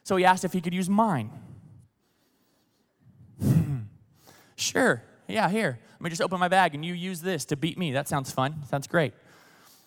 So 0.03 0.17
he 0.17 0.25
asked 0.25 0.45
if 0.45 0.53
he 0.53 0.61
could 0.61 0.75
use 0.75 0.89
mine. 0.89 1.31
Hmm. 3.41 3.79
sure, 4.56 5.03
yeah, 5.27 5.49
here. 5.49 5.79
Let 5.93 6.01
me 6.03 6.11
just 6.11 6.23
open 6.23 6.39
my 6.39 6.49
bag 6.49 6.75
and 6.75 6.85
you 6.85 6.93
use 6.93 7.23
this 7.23 7.47
to 7.47 7.56
beat 7.56 7.79
me. 7.79 7.93
That 7.93 8.09
sounds 8.09 8.31
fun. 8.31 8.62
Sounds 8.69 8.87
great. 8.87 9.15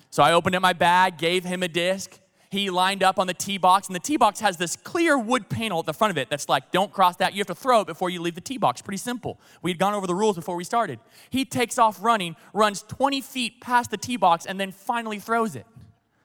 So 0.09 0.23
I 0.23 0.33
opened 0.33 0.55
up 0.55 0.61
my 0.61 0.73
bag, 0.73 1.17
gave 1.17 1.43
him 1.43 1.61
a 1.61 1.67
disc, 1.67 2.19
he 2.49 2.69
lined 2.69 3.03
up 3.03 3.19
on 3.19 3.27
the 3.27 3.33
tee 3.33 3.57
box, 3.57 3.87
and 3.87 3.95
the 3.95 3.99
tee 3.99 4.17
box 4.17 4.39
has 4.39 4.57
this 4.57 4.75
clear 4.75 5.17
wood 5.17 5.49
panel 5.49 5.79
at 5.79 5.85
the 5.85 5.93
front 5.93 6.11
of 6.11 6.17
it 6.17 6.29
that's 6.29 6.47
like, 6.47 6.71
don't 6.71 6.91
cross 6.91 7.17
that. 7.17 7.33
You 7.33 7.39
have 7.39 7.47
to 7.47 7.55
throw 7.55 7.81
it 7.81 7.87
before 7.87 8.09
you 8.09 8.21
leave 8.21 8.35
the 8.35 8.41
tee 8.41 8.57
box. 8.57 8.81
Pretty 8.81 8.97
simple. 8.97 9.39
We 9.61 9.71
had 9.71 9.77
gone 9.77 9.93
over 9.93 10.07
the 10.07 10.15
rules 10.15 10.35
before 10.37 10.55
we 10.55 10.63
started. 10.63 10.99
He 11.29 11.43
takes 11.43 11.77
off 11.77 12.01
running, 12.01 12.35
runs 12.53 12.83
20 12.83 13.19
feet 13.21 13.59
past 13.59 13.91
the 13.91 13.97
tee 13.97 14.17
box, 14.17 14.45
and 14.45 14.59
then 14.59 14.71
finally 14.71 15.19
throws 15.19 15.55
it. 15.55 15.65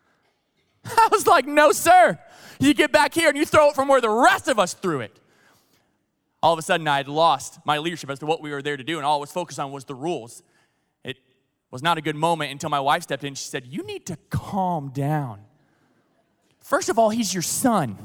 I 0.84 1.08
was 1.10 1.26
like, 1.26 1.46
no, 1.46 1.72
sir. 1.72 2.18
You 2.60 2.74
get 2.74 2.92
back 2.92 3.14
here 3.14 3.28
and 3.28 3.36
you 3.36 3.44
throw 3.44 3.70
it 3.70 3.74
from 3.74 3.88
where 3.88 4.00
the 4.00 4.10
rest 4.10 4.46
of 4.46 4.58
us 4.58 4.74
threw 4.74 5.00
it. 5.00 5.18
All 6.40 6.52
of 6.52 6.58
a 6.58 6.62
sudden, 6.62 6.86
I 6.88 6.96
had 6.98 7.08
lost 7.08 7.58
my 7.64 7.78
leadership 7.78 8.10
as 8.10 8.18
to 8.20 8.26
what 8.26 8.42
we 8.42 8.50
were 8.50 8.62
there 8.62 8.76
to 8.76 8.82
do, 8.82 8.96
and 8.96 9.06
all 9.06 9.18
I 9.18 9.20
was 9.20 9.30
focused 9.30 9.60
on 9.60 9.70
was 9.70 9.84
the 9.84 9.94
rules. 9.94 10.42
It 11.04 11.18
was 11.70 11.82
not 11.82 11.98
a 11.98 12.00
good 12.00 12.16
moment 12.16 12.50
until 12.50 12.68
my 12.68 12.80
wife 12.80 13.04
stepped 13.04 13.22
in. 13.22 13.34
She 13.34 13.44
said, 13.44 13.66
You 13.66 13.84
need 13.84 14.06
to 14.06 14.16
calm 14.28 14.88
down. 14.88 15.40
First 16.62 16.88
of 16.88 16.98
all, 16.98 17.10
he's 17.10 17.34
your 17.34 17.42
son. 17.42 17.98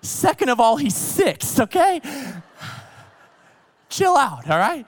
Second 0.00 0.48
of 0.48 0.60
all, 0.60 0.76
he's 0.76 0.96
six, 0.96 1.60
okay? 1.60 2.00
Chill 3.88 4.16
out, 4.16 4.48
all 4.48 4.58
right? 4.58 4.86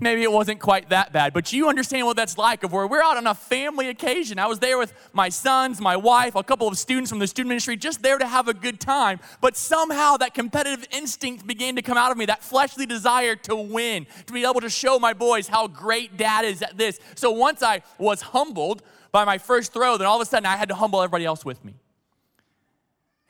Maybe 0.00 0.22
it 0.22 0.32
wasn't 0.32 0.60
quite 0.60 0.90
that 0.90 1.12
bad, 1.12 1.32
but 1.32 1.52
you 1.52 1.68
understand 1.68 2.06
what 2.06 2.16
that's 2.16 2.38
like 2.38 2.62
of 2.62 2.72
where 2.72 2.86
we're 2.86 3.02
out 3.02 3.16
on 3.16 3.26
a 3.26 3.34
family 3.34 3.88
occasion. 3.88 4.38
I 4.38 4.46
was 4.46 4.58
there 4.58 4.78
with 4.78 4.92
my 5.12 5.28
sons, 5.28 5.80
my 5.80 5.96
wife, 5.96 6.34
a 6.34 6.42
couple 6.42 6.68
of 6.68 6.78
students 6.78 7.10
from 7.10 7.18
the 7.18 7.26
student 7.26 7.48
ministry, 7.48 7.76
just 7.76 8.02
there 8.02 8.18
to 8.18 8.26
have 8.26 8.48
a 8.48 8.54
good 8.54 8.80
time. 8.80 9.20
But 9.40 9.56
somehow 9.56 10.16
that 10.18 10.34
competitive 10.34 10.86
instinct 10.90 11.46
began 11.46 11.76
to 11.76 11.82
come 11.82 11.98
out 11.98 12.10
of 12.10 12.18
me, 12.18 12.26
that 12.26 12.42
fleshly 12.42 12.86
desire 12.86 13.36
to 13.36 13.56
win, 13.56 14.06
to 14.26 14.32
be 14.32 14.44
able 14.44 14.60
to 14.60 14.70
show 14.70 14.98
my 14.98 15.12
boys 15.12 15.48
how 15.48 15.66
great 15.66 16.16
dad 16.16 16.44
is 16.44 16.62
at 16.62 16.76
this. 16.76 16.98
So 17.14 17.30
once 17.30 17.62
I 17.62 17.82
was 17.98 18.22
humbled 18.22 18.82
by 19.12 19.24
my 19.24 19.38
first 19.38 19.72
throw, 19.72 19.96
then 19.96 20.06
all 20.06 20.20
of 20.20 20.22
a 20.22 20.30
sudden 20.30 20.46
I 20.46 20.56
had 20.56 20.68
to 20.68 20.74
humble 20.74 21.02
everybody 21.02 21.24
else 21.24 21.44
with 21.44 21.64
me. 21.64 21.74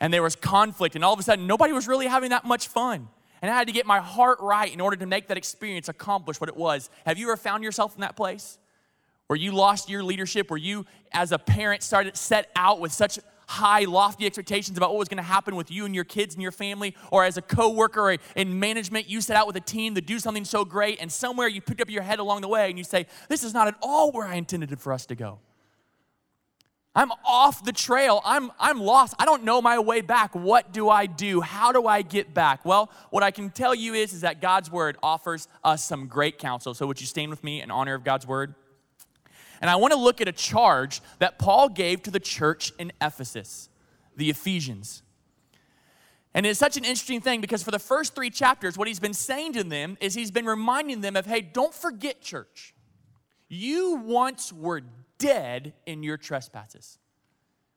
And 0.01 0.13
there 0.13 0.23
was 0.23 0.35
conflict, 0.35 0.95
and 0.95 1.03
all 1.03 1.13
of 1.13 1.19
a 1.19 1.23
sudden 1.23 1.45
nobody 1.45 1.73
was 1.73 1.87
really 1.87 2.07
having 2.07 2.29
that 2.29 2.45
much 2.45 2.67
fun. 2.67 3.09
And 3.41 3.51
I 3.51 3.55
had 3.55 3.67
to 3.67 3.73
get 3.73 3.85
my 3.85 3.99
heart 3.99 4.39
right 4.41 4.71
in 4.71 4.81
order 4.81 4.97
to 4.97 5.05
make 5.05 5.27
that 5.27 5.37
experience 5.37 5.87
accomplish 5.87 6.39
what 6.39 6.49
it 6.49 6.57
was. 6.57 6.89
Have 7.05 7.17
you 7.17 7.27
ever 7.27 7.37
found 7.37 7.63
yourself 7.63 7.95
in 7.95 8.01
that 8.01 8.15
place? 8.15 8.57
Where 9.27 9.37
you 9.37 9.51
lost 9.51 9.89
your 9.89 10.03
leadership, 10.03 10.49
where 10.49 10.57
you, 10.57 10.85
as 11.11 11.31
a 11.31 11.37
parent, 11.37 11.83
started 11.83 12.17
set 12.17 12.49
out 12.55 12.79
with 12.79 12.91
such 12.91 13.19
high, 13.49 13.85
lofty 13.85 14.27
expectations 14.27 14.77
about 14.77 14.91
what 14.91 14.99
was 14.99 15.07
going 15.07 15.17
to 15.17 15.23
happen 15.23 15.55
with 15.55 15.71
you 15.71 15.85
and 15.85 15.95
your 15.95 16.03
kids 16.03 16.35
and 16.35 16.41
your 16.41 16.51
family, 16.51 16.95
or 17.11 17.23
as 17.23 17.35
a 17.35 17.41
coworker 17.41 18.11
or 18.11 18.17
in 18.35 18.59
management, 18.59 19.09
you 19.09 19.21
set 19.21 19.35
out 19.35 19.47
with 19.47 19.55
a 19.55 19.61
team 19.61 19.95
to 19.95 20.01
do 20.01 20.19
something 20.19 20.45
so 20.45 20.63
great, 20.63 20.99
and 21.01 21.11
somewhere 21.11 21.47
you 21.47 21.59
picked 21.59 21.81
up 21.81 21.89
your 21.89 22.03
head 22.03 22.19
along 22.19 22.41
the 22.41 22.47
way 22.47 22.69
and 22.69 22.77
you 22.77 22.83
say, 22.83 23.07
This 23.27 23.43
is 23.43 23.53
not 23.53 23.67
at 23.67 23.75
all 23.81 24.11
where 24.11 24.27
I 24.27 24.35
intended 24.35 24.79
for 24.79 24.93
us 24.93 25.07
to 25.07 25.15
go. 25.15 25.39
I'm 26.99 27.13
off 27.23 27.63
the 27.63 27.71
trail. 27.71 28.21
I'm, 28.25 28.51
I'm 28.59 28.81
lost. 28.81 29.13
I 29.17 29.23
don't 29.23 29.45
know 29.45 29.61
my 29.61 29.79
way 29.79 30.01
back. 30.01 30.35
What 30.35 30.73
do 30.73 30.89
I 30.89 31.05
do? 31.05 31.39
How 31.39 31.71
do 31.71 31.87
I 31.87 32.01
get 32.01 32.33
back? 32.33 32.65
Well, 32.65 32.91
what 33.09 33.23
I 33.23 33.31
can 33.31 33.51
tell 33.51 33.73
you 33.73 33.93
is, 33.93 34.11
is 34.11 34.19
that 34.19 34.41
God's 34.41 34.69
word 34.69 34.97
offers 35.01 35.47
us 35.63 35.81
some 35.81 36.07
great 36.07 36.37
counsel. 36.39 36.73
So, 36.73 36.85
would 36.87 36.99
you 36.99 37.07
stand 37.07 37.29
with 37.29 37.41
me 37.41 37.61
in 37.61 37.71
honor 37.71 37.93
of 37.93 38.03
God's 38.03 38.27
word? 38.27 38.53
And 39.61 39.69
I 39.69 39.77
want 39.77 39.93
to 39.93 39.97
look 39.97 40.19
at 40.19 40.27
a 40.27 40.33
charge 40.33 40.99
that 41.19 41.39
Paul 41.39 41.69
gave 41.69 42.03
to 42.03 42.11
the 42.11 42.19
church 42.19 42.73
in 42.77 42.91
Ephesus, 42.99 43.69
the 44.17 44.29
Ephesians. 44.29 45.01
And 46.33 46.45
it's 46.45 46.59
such 46.59 46.75
an 46.75 46.83
interesting 46.83 47.21
thing 47.21 47.39
because 47.39 47.63
for 47.63 47.71
the 47.71 47.79
first 47.79 48.13
three 48.13 48.29
chapters, 48.29 48.77
what 48.77 48.89
he's 48.89 48.99
been 48.99 49.13
saying 49.13 49.53
to 49.53 49.63
them 49.63 49.97
is 50.01 50.15
he's 50.15 50.31
been 50.31 50.45
reminding 50.45 50.99
them 50.99 51.15
of, 51.15 51.25
hey, 51.25 51.39
don't 51.39 51.73
forget, 51.73 52.19
church. 52.21 52.73
You 53.47 53.95
once 54.03 54.51
were 54.51 54.81
dead 55.19 55.73
in 55.85 56.01
your 56.01 56.17
trespasses. 56.17 56.97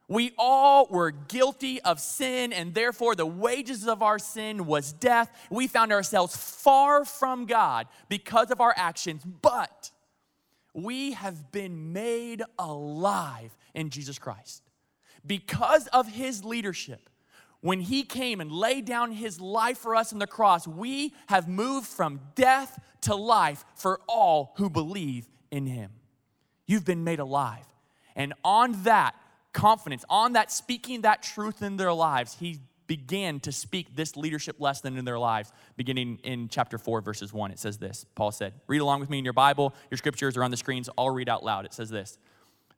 We 0.09 0.33
all 0.37 0.87
were 0.91 1.11
guilty 1.11 1.81
of 1.83 2.01
sin, 2.01 2.53
and 2.53 2.75
therefore 2.75 3.15
the 3.15 3.25
wages 3.27 3.87
of 3.87 4.03
our 4.03 4.19
sin 4.19 4.67
was 4.67 4.93
death. 4.93 5.31
We 5.51 5.69
found 5.69 5.93
ourselves 5.93 6.37
far 6.37 7.05
from 7.05 7.47
God 7.47 7.87
because 8.09 8.51
of 8.51 8.61
our 8.61 8.75
actions, 8.77 9.23
but 9.25 9.91
We 10.75 11.13
have 11.13 11.53
been 11.53 11.93
made 11.93 12.43
alive 12.59 13.57
in 13.75 13.91
Jesus 13.91 14.19
Christ. 14.19 14.63
Because 15.25 15.87
of 15.89 16.09
his 16.09 16.45
leadership, 16.45 17.11
when 17.61 17.81
he 17.81 18.03
came 18.03 18.41
and 18.41 18.51
laid 18.51 18.87
down 18.87 19.13
his 19.13 19.41
life 19.41 19.79
for 19.79 19.95
us 19.95 20.13
on 20.13 20.19
the 20.19 20.27
cross, 20.27 20.67
we 20.67 21.15
have 21.29 21.49
moved 21.49 21.87
from 21.87 22.21
death 22.35 22.81
to 23.03 23.15
life 23.15 23.65
for 23.77 24.01
all 24.09 24.55
who 24.57 24.69
believe 24.69 25.29
in 25.51 25.67
him. 25.67 25.93
You've 26.73 26.87
been 26.87 27.05
made 27.05 27.21
alive. 27.21 27.67
And 28.17 28.33
on 28.43 28.85
that 28.85 29.14
confidence, 29.52 30.07
on 30.09 30.33
that 30.33 30.50
speaking 30.50 31.02
that 31.02 31.23
truth 31.23 31.61
in 31.61 31.76
their 31.76 31.93
lives, 31.93 32.38
he 32.41 32.61
began 32.87 33.41
to 33.41 33.52
speak 33.52 33.95
this 33.95 34.17
leadership 34.17 34.57
lesson 34.59 34.97
in 34.97 35.05
their 35.05 35.19
lives, 35.19 35.52
beginning 35.76 36.19
in 36.25 36.49
chapter 36.49 36.79
4, 36.79 37.02
verses 37.02 37.31
1. 37.31 37.50
It 37.50 37.59
says 37.59 37.76
this 37.76 38.07
Paul 38.14 38.33
said, 38.33 38.55
Read 38.69 38.81
along 38.81 39.00
with 39.00 39.11
me 39.11 39.19
in 39.19 39.25
your 39.25 39.35
Bible. 39.35 39.75
Your 39.91 39.99
scriptures 39.99 40.35
are 40.38 40.43
on 40.43 40.50
the 40.50 40.57
screens. 40.57 40.88
I'll 40.97 41.11
read 41.11 41.29
out 41.29 41.45
loud. 41.45 41.67
It 41.67 41.75
says 41.75 41.91
this 41.91 42.17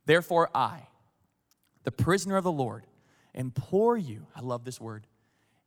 Therefore, 0.06 0.50
I, 0.52 0.88
the 1.84 1.92
prisoner 1.92 2.36
of 2.36 2.42
the 2.42 2.50
Lord, 2.50 2.88
implore 3.32 3.96
you, 3.96 4.26
I 4.34 4.40
love 4.40 4.64
this 4.64 4.80
word, 4.80 5.06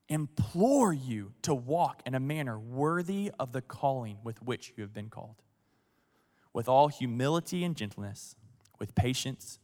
implore 0.09 0.91
you 0.91 1.31
to 1.43 1.55
walk 1.55 2.01
in 2.05 2.13
a 2.13 2.19
manner 2.19 2.59
worthy 2.59 3.31
of 3.39 3.53
the 3.53 3.61
calling 3.61 4.17
with 4.21 4.43
which 4.43 4.73
you 4.75 4.83
have 4.83 4.93
been 4.93 5.07
called, 5.07 5.35
with 6.57 6.67
all 6.67 6.87
humility 6.87 7.63
and 7.63 7.75
gentleness, 7.75 8.35
with 8.79 8.95
patience, 8.95 9.59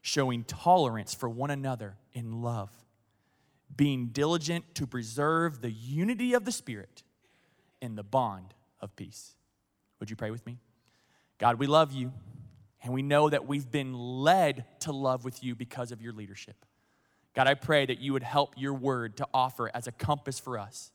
showing 0.00 0.44
tolerance 0.44 1.12
for 1.12 1.28
one 1.28 1.50
another 1.50 1.96
in 2.12 2.40
love, 2.40 2.70
being 3.76 4.10
diligent 4.10 4.64
to 4.72 4.86
preserve 4.86 5.60
the 5.60 5.72
unity 5.72 6.34
of 6.34 6.44
the 6.44 6.52
Spirit 6.52 7.02
in 7.82 7.96
the 7.96 8.04
bond 8.04 8.54
of 8.80 8.94
peace. 8.94 9.32
Would 9.98 10.08
you 10.08 10.14
pray 10.14 10.30
with 10.30 10.46
me? 10.46 10.60
God, 11.38 11.58
we 11.58 11.66
love 11.66 11.90
you, 11.90 12.12
and 12.80 12.94
we 12.94 13.02
know 13.02 13.28
that 13.28 13.48
we've 13.48 13.68
been 13.68 13.92
led 13.92 14.66
to 14.82 14.92
love 14.92 15.24
with 15.24 15.42
you 15.42 15.56
because 15.56 15.90
of 15.90 16.00
your 16.00 16.12
leadership. 16.12 16.64
God, 17.34 17.48
I 17.48 17.54
pray 17.54 17.86
that 17.86 17.98
you 17.98 18.12
would 18.12 18.22
help 18.22 18.54
your 18.56 18.72
word 18.72 19.16
to 19.16 19.26
offer 19.34 19.68
as 19.74 19.88
a 19.88 19.92
compass 19.92 20.38
for 20.38 20.60
us, 20.60 20.92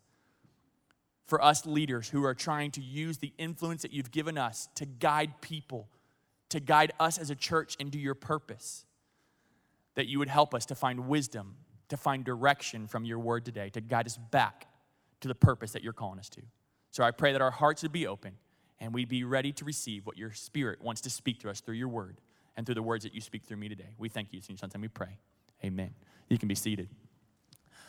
for 1.25 1.43
us 1.43 1.65
leaders 1.65 2.09
who 2.09 2.25
are 2.25 2.33
trying 2.33 2.71
to 2.71 2.81
use 2.81 3.17
the 3.17 3.33
influence 3.37 3.83
that 3.83 3.93
you've 3.93 4.11
given 4.11 4.37
us 4.37 4.67
to 4.75 4.85
guide 4.85 5.41
people, 5.41 5.87
to 6.49 6.59
guide 6.59 6.91
us 6.99 7.17
as 7.17 7.29
a 7.29 7.35
church 7.35 7.75
into 7.79 7.97
your 7.97 8.15
purpose. 8.15 8.85
That 9.95 10.07
you 10.07 10.19
would 10.19 10.29
help 10.29 10.53
us 10.53 10.65
to 10.67 10.75
find 10.75 11.07
wisdom, 11.07 11.55
to 11.89 11.97
find 11.97 12.23
direction 12.23 12.87
from 12.87 13.05
your 13.05 13.19
word 13.19 13.45
today, 13.45 13.69
to 13.69 13.81
guide 13.81 14.05
us 14.05 14.17
back 14.17 14.67
to 15.19 15.27
the 15.27 15.35
purpose 15.35 15.71
that 15.71 15.83
you're 15.83 15.93
calling 15.93 16.19
us 16.19 16.29
to. 16.29 16.41
So 16.91 17.03
I 17.03 17.11
pray 17.11 17.31
that 17.31 17.41
our 17.41 17.51
hearts 17.51 17.83
would 17.83 17.91
be 17.91 18.07
open 18.07 18.33
and 18.79 18.93
we'd 18.93 19.09
be 19.09 19.23
ready 19.23 19.51
to 19.53 19.65
receive 19.65 20.05
what 20.05 20.17
your 20.17 20.31
spirit 20.31 20.81
wants 20.81 21.01
to 21.01 21.09
speak 21.09 21.39
to 21.41 21.49
us 21.49 21.61
through 21.61 21.75
your 21.75 21.87
word 21.87 22.19
and 22.57 22.65
through 22.65 22.75
the 22.75 22.83
words 22.83 23.03
that 23.03 23.13
you 23.13 23.21
speak 23.21 23.43
through 23.43 23.57
me 23.57 23.69
today. 23.69 23.93
We 23.97 24.09
thank 24.09 24.33
you. 24.33 24.41
Your 24.47 24.57
son's 24.57 24.73
name 24.73 24.81
we 24.81 24.87
pray. 24.87 25.17
Amen. 25.63 25.93
You 26.29 26.37
can 26.37 26.47
be 26.47 26.55
seated. 26.55 26.89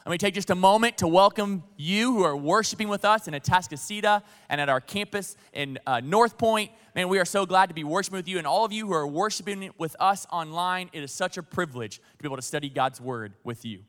Let 0.04 0.10
me 0.10 0.18
take 0.18 0.34
just 0.34 0.50
a 0.50 0.56
moment 0.56 0.98
to 0.98 1.06
welcome 1.06 1.62
you 1.76 2.12
who 2.12 2.24
are 2.24 2.36
worshiping 2.36 2.88
with 2.88 3.04
us 3.04 3.28
in 3.28 3.34
Atascocita 3.34 4.24
and 4.48 4.60
at 4.60 4.68
our 4.68 4.80
campus 4.80 5.36
in 5.52 5.78
uh, 5.86 6.00
North 6.00 6.36
Point. 6.38 6.72
Man, 6.96 7.08
we 7.08 7.20
are 7.20 7.24
so 7.24 7.46
glad 7.46 7.68
to 7.68 7.74
be 7.74 7.84
worshiping 7.84 8.16
with 8.16 8.26
you, 8.26 8.38
and 8.38 8.46
all 8.46 8.64
of 8.64 8.72
you 8.72 8.88
who 8.88 8.94
are 8.94 9.06
worshiping 9.06 9.70
with 9.78 9.94
us 10.00 10.26
online. 10.32 10.90
It 10.92 11.04
is 11.04 11.12
such 11.12 11.36
a 11.36 11.42
privilege 11.42 11.98
to 11.98 12.22
be 12.22 12.26
able 12.26 12.34
to 12.34 12.42
study 12.42 12.68
God's 12.68 13.00
Word 13.00 13.34
with 13.44 13.64
you. 13.64 13.84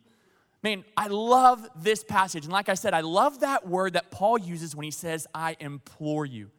Man, 0.61 0.85
I 0.95 1.07
love 1.07 1.67
this 1.75 2.03
passage. 2.03 2.43
And 2.43 2.53
like 2.53 2.69
I 2.69 2.75
said, 2.75 2.93
I 2.93 3.01
love 3.01 3.39
that 3.39 3.67
word 3.67 3.93
that 3.93 4.11
Paul 4.11 4.37
uses 4.37 4.75
when 4.75 4.83
he 4.83 4.91
says, 4.91 5.25
I 5.33 5.57
implore 5.59 6.27
you. 6.27 6.51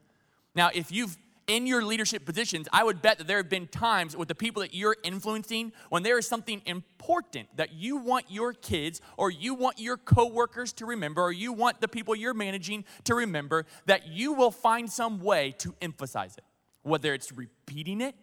Now, 0.57 0.71
if 0.75 0.91
you've 0.91 1.17
in 1.47 1.67
your 1.67 1.85
leadership 1.85 2.25
positions, 2.25 2.69
I 2.73 2.85
would 2.85 3.03
bet 3.03 3.19
that 3.19 3.27
there 3.27 3.37
have 3.37 3.49
been 3.49 3.67
times 3.67 4.17
with 4.17 4.29
the 4.29 4.35
people 4.35 4.63
that 4.63 4.75
you're 4.75 4.97
influencing 5.03 5.73
when 5.91 6.03
there 6.03 6.19
is 6.19 6.27
something 6.27 6.63
important 6.67 7.49
that 7.57 7.73
you 7.73 7.97
want 7.97 8.27
your 8.31 8.53
kids 8.53 9.01
or 9.17 9.31
you 9.31 9.55
want 9.55 9.79
your 9.79 9.97
coworkers 9.97 10.73
to 10.75 10.87
remember 10.87 11.23
or 11.23 11.33
you 11.33 11.53
want 11.53 11.81
the 11.81 11.89
people 11.89 12.15
you're 12.15 12.35
managing 12.35 12.85
to 13.05 13.15
remember 13.15 13.67
that 13.87 14.09
you 14.09 14.33
will 14.33 14.51
find 14.51 14.91
some 14.91 15.21
way 15.21 15.55
to 15.59 15.75
emphasize 15.83 16.37
it. 16.39 16.45
Whether 16.83 17.15
it's 17.15 17.33
repeating 17.33 18.01
it 18.01 18.15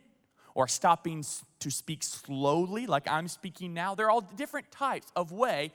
or 0.53 0.67
stopping 0.67 1.23
to 1.59 1.71
speak 1.71 2.03
slowly 2.03 2.87
like 2.87 3.07
I'm 3.09 3.27
speaking 3.27 3.73
now. 3.73 3.95
They're 3.95 4.09
all 4.09 4.21
different 4.21 4.71
types 4.71 5.11
of 5.15 5.31
way 5.31 5.71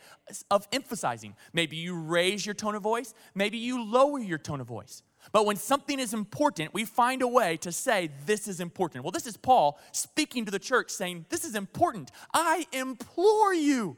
of 0.50 0.66
emphasizing. 0.72 1.34
Maybe 1.52 1.76
you 1.76 1.98
raise 1.98 2.44
your 2.44 2.54
tone 2.54 2.74
of 2.74 2.82
voice, 2.82 3.14
maybe 3.34 3.58
you 3.58 3.84
lower 3.84 4.18
your 4.18 4.38
tone 4.38 4.60
of 4.60 4.66
voice. 4.66 5.02
But 5.32 5.46
when 5.46 5.56
something 5.56 5.98
is 5.98 6.14
important, 6.14 6.72
we 6.72 6.84
find 6.84 7.22
a 7.22 7.28
way 7.28 7.56
to 7.58 7.72
say, 7.72 8.10
This 8.26 8.48
is 8.48 8.60
important. 8.60 9.04
Well, 9.04 9.12
this 9.12 9.26
is 9.26 9.36
Paul 9.36 9.78
speaking 9.92 10.44
to 10.44 10.50
the 10.50 10.58
church 10.58 10.90
saying, 10.90 11.26
This 11.28 11.44
is 11.44 11.54
important. 11.54 12.10
I 12.32 12.66
implore 12.72 13.54
you. 13.54 13.96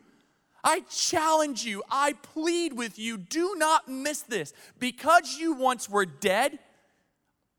I 0.65 0.81
challenge 0.91 1.65
you. 1.65 1.83
I 1.91 2.15
plead 2.15 2.73
with 2.73 2.99
you. 2.99 3.17
Do 3.17 3.55
not 3.57 3.89
miss 3.89 4.23
this. 4.23 4.53
Because 4.79 5.39
you 5.39 5.55
once 5.55 5.89
were 5.89 6.07
dead, 6.07 6.59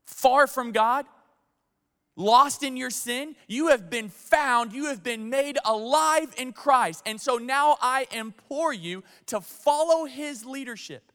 far 0.04 0.46
from 0.46 0.72
God, 0.72 1.06
lost 2.16 2.62
in 2.62 2.76
your 2.76 2.90
sin, 2.90 3.34
you 3.48 3.68
have 3.68 3.88
been 3.88 4.10
found, 4.10 4.72
you 4.72 4.86
have 4.86 5.02
been 5.02 5.30
made 5.30 5.58
alive 5.64 6.34
in 6.36 6.52
Christ. 6.52 7.02
And 7.06 7.20
so 7.20 7.36
now 7.36 7.78
I 7.80 8.06
implore 8.12 8.72
you 8.72 9.02
to 9.26 9.40
follow 9.40 10.04
his 10.04 10.44
leadership 10.44 11.09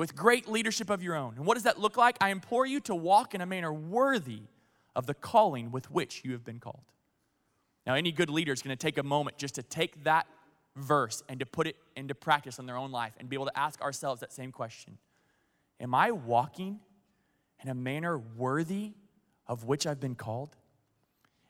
with 0.00 0.16
great 0.16 0.48
leadership 0.48 0.88
of 0.88 1.02
your 1.02 1.14
own. 1.14 1.34
And 1.36 1.44
what 1.44 1.56
does 1.56 1.64
that 1.64 1.78
look 1.78 1.98
like? 1.98 2.16
I 2.22 2.30
implore 2.30 2.64
you 2.64 2.80
to 2.80 2.94
walk 2.94 3.34
in 3.34 3.42
a 3.42 3.46
manner 3.46 3.70
worthy 3.70 4.40
of 4.96 5.04
the 5.04 5.12
calling 5.12 5.70
with 5.70 5.90
which 5.90 6.22
you 6.24 6.32
have 6.32 6.42
been 6.42 6.58
called. 6.58 6.80
Now, 7.86 7.92
any 7.92 8.10
good 8.10 8.30
leader 8.30 8.50
is 8.50 8.62
going 8.62 8.74
to 8.74 8.80
take 8.80 8.96
a 8.96 9.02
moment 9.02 9.36
just 9.36 9.56
to 9.56 9.62
take 9.62 10.04
that 10.04 10.26
verse 10.74 11.22
and 11.28 11.38
to 11.40 11.44
put 11.44 11.66
it 11.66 11.76
into 11.96 12.14
practice 12.14 12.58
in 12.58 12.64
their 12.64 12.78
own 12.78 12.90
life 12.92 13.12
and 13.20 13.28
be 13.28 13.36
able 13.36 13.44
to 13.44 13.58
ask 13.58 13.82
ourselves 13.82 14.22
that 14.22 14.32
same 14.32 14.52
question 14.52 14.96
Am 15.78 15.94
I 15.94 16.12
walking 16.12 16.80
in 17.62 17.68
a 17.68 17.74
manner 17.74 18.16
worthy 18.16 18.94
of 19.46 19.64
which 19.64 19.86
I've 19.86 20.00
been 20.00 20.14
called? 20.14 20.56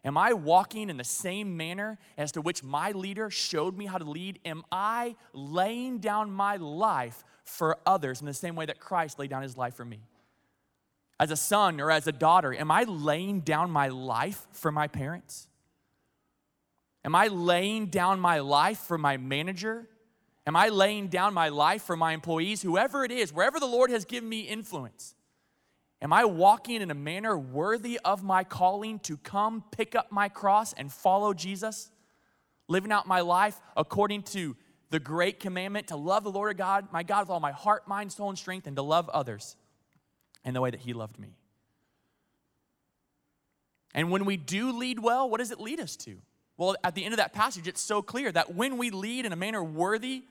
Am 0.05 0.17
I 0.17 0.33
walking 0.33 0.89
in 0.89 0.97
the 0.97 1.05
same 1.05 1.57
manner 1.57 1.99
as 2.17 2.33
to 2.33 2.41
which 2.41 2.65
my 2.65 2.93
leader 2.93 3.29
showed 3.29 3.77
me 3.77 3.85
how 3.85 3.99
to 3.99 4.05
lead? 4.05 4.39
Am 4.45 4.65
I 4.73 5.17
laying 5.35 5.99
down 5.99 6.31
my 6.31 6.57
life 6.57 7.23
for 7.45 7.79
others 7.85 8.21
in 8.21 8.27
the 8.27 8.35
same 8.35 8.57
way 8.57 8.65
that 8.67 8.81
Christ 8.81 9.19
laid 9.19 9.31
down 9.31 9.43
his 9.43 9.59
life 9.59 9.75
for 9.75 9.85
me? 9.85 10.01
As 11.19 11.31
a 11.31 11.37
son 11.37 11.81
or 11.83 11.91
as 11.91 12.07
a 12.07 12.13
daughter, 12.13 12.55
am 12.55 12.71
I 12.71 12.85
laying 12.85 13.41
down 13.41 13.71
my 13.71 13.89
life 13.89 14.47
for 14.53 14.73
my 14.73 14.89
parents? 14.89 15.49
Am 17.05 17.15
I 17.15 17.29
laying 17.29 17.87
down 17.87 18.21
my 18.21 18.39
life 18.39 18.79
for 18.79 18.97
my 18.97 19.19
manager? 19.19 19.87
Am 20.47 20.57
I 20.57 20.71
laying 20.71 21.09
down 21.09 21.35
my 21.35 21.51
life 21.51 21.83
for 21.83 21.97
my 21.97 22.13
employees? 22.13 22.63
Whoever 22.63 23.05
it 23.05 23.11
is, 23.11 23.35
wherever 23.35 23.61
the 23.61 23.67
Lord 23.67 23.91
has 23.91 24.07
given 24.07 24.29
me 24.29 24.41
influence. 24.41 25.15
Am 26.03 26.13
I 26.13 26.25
walking 26.25 26.81
in 26.81 26.91
a 26.91 26.95
manner 26.95 27.37
worthy 27.37 28.01
of 28.05 28.23
my 28.23 28.43
calling 28.43 28.99
to 29.01 29.19
come 29.19 29.63
pick 29.71 29.95
up 29.95 30.11
my 30.11 30.29
cross 30.29 30.73
and 30.73 30.91
follow 30.91 31.35
Jesus? 31.35 31.91
Living 32.69 32.91
out 32.91 33.07
my 33.07 33.21
life 33.21 33.61
according 33.77 34.23
to 34.23 34.57
the 34.89 34.99
great 34.99 35.41
commandment 35.41 35.89
to 35.89 35.97
love 35.97 36.25
the 36.25 36.31
Lord 36.31 36.57
God, 36.57 36.89
my 36.91 37.03
God, 37.03 37.21
with 37.23 37.31
all 37.31 37.41
my 37.41 37.53
heart, 37.53 37.87
mind, 37.87 38.13
soul, 38.13 38.31
and 38.31 38.39
strength, 38.39 38.67
and 38.67 38.77
to 38.77 38.83
love 38.83 39.09
others 39.11 39.57
in 40.45 40.55
the 40.55 40.61
way 40.61 40.71
that 40.71 40.81
He 40.81 40.95
loved 40.95 41.19
me. 41.19 41.37
And 43.95 44.11
when 44.11 44.25
we 44.25 44.37
do 44.37 44.73
lead 44.73 45.01
well, 45.01 45.29
what 45.29 45.39
does 45.39 45.51
it 45.51 45.61
lead 45.61 45.81
us 45.81 45.97
to? 45.97 46.17
Well, 46.57 46.77
at 46.83 46.95
the 46.95 47.05
end 47.05 47.13
of 47.13 47.19
that 47.19 47.33
passage, 47.33 47.67
it's 47.67 47.81
so 47.81 48.03
clear 48.03 48.31
that 48.33 48.55
when 48.55 48.79
we 48.79 48.91
lead 48.91 49.27
in 49.27 49.33
a 49.33 49.37
manner 49.37 49.63
worthy 49.63 50.25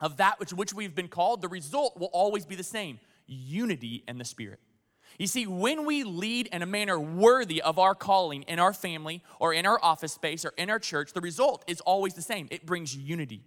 of 0.00 0.16
that 0.16 0.40
which, 0.40 0.52
which 0.52 0.74
we've 0.74 0.94
been 0.94 1.08
called, 1.08 1.40
the 1.40 1.48
result 1.48 1.98
will 1.98 2.10
always 2.12 2.44
be 2.44 2.56
the 2.56 2.64
same 2.64 2.98
unity 3.26 4.04
in 4.08 4.18
the 4.18 4.24
Spirit. 4.24 4.60
You 5.18 5.26
see, 5.26 5.46
when 5.46 5.84
we 5.84 6.04
lead 6.04 6.48
in 6.48 6.62
a 6.62 6.66
manner 6.66 6.98
worthy 6.98 7.60
of 7.62 7.78
our 7.78 7.94
calling 7.94 8.42
in 8.42 8.58
our 8.58 8.72
family 8.72 9.22
or 9.38 9.52
in 9.52 9.66
our 9.66 9.78
office 9.82 10.12
space 10.12 10.44
or 10.44 10.52
in 10.56 10.70
our 10.70 10.78
church, 10.78 11.12
the 11.12 11.20
result 11.20 11.64
is 11.66 11.80
always 11.80 12.14
the 12.14 12.22
same 12.22 12.48
it 12.50 12.66
brings 12.66 12.96
unity. 12.96 13.42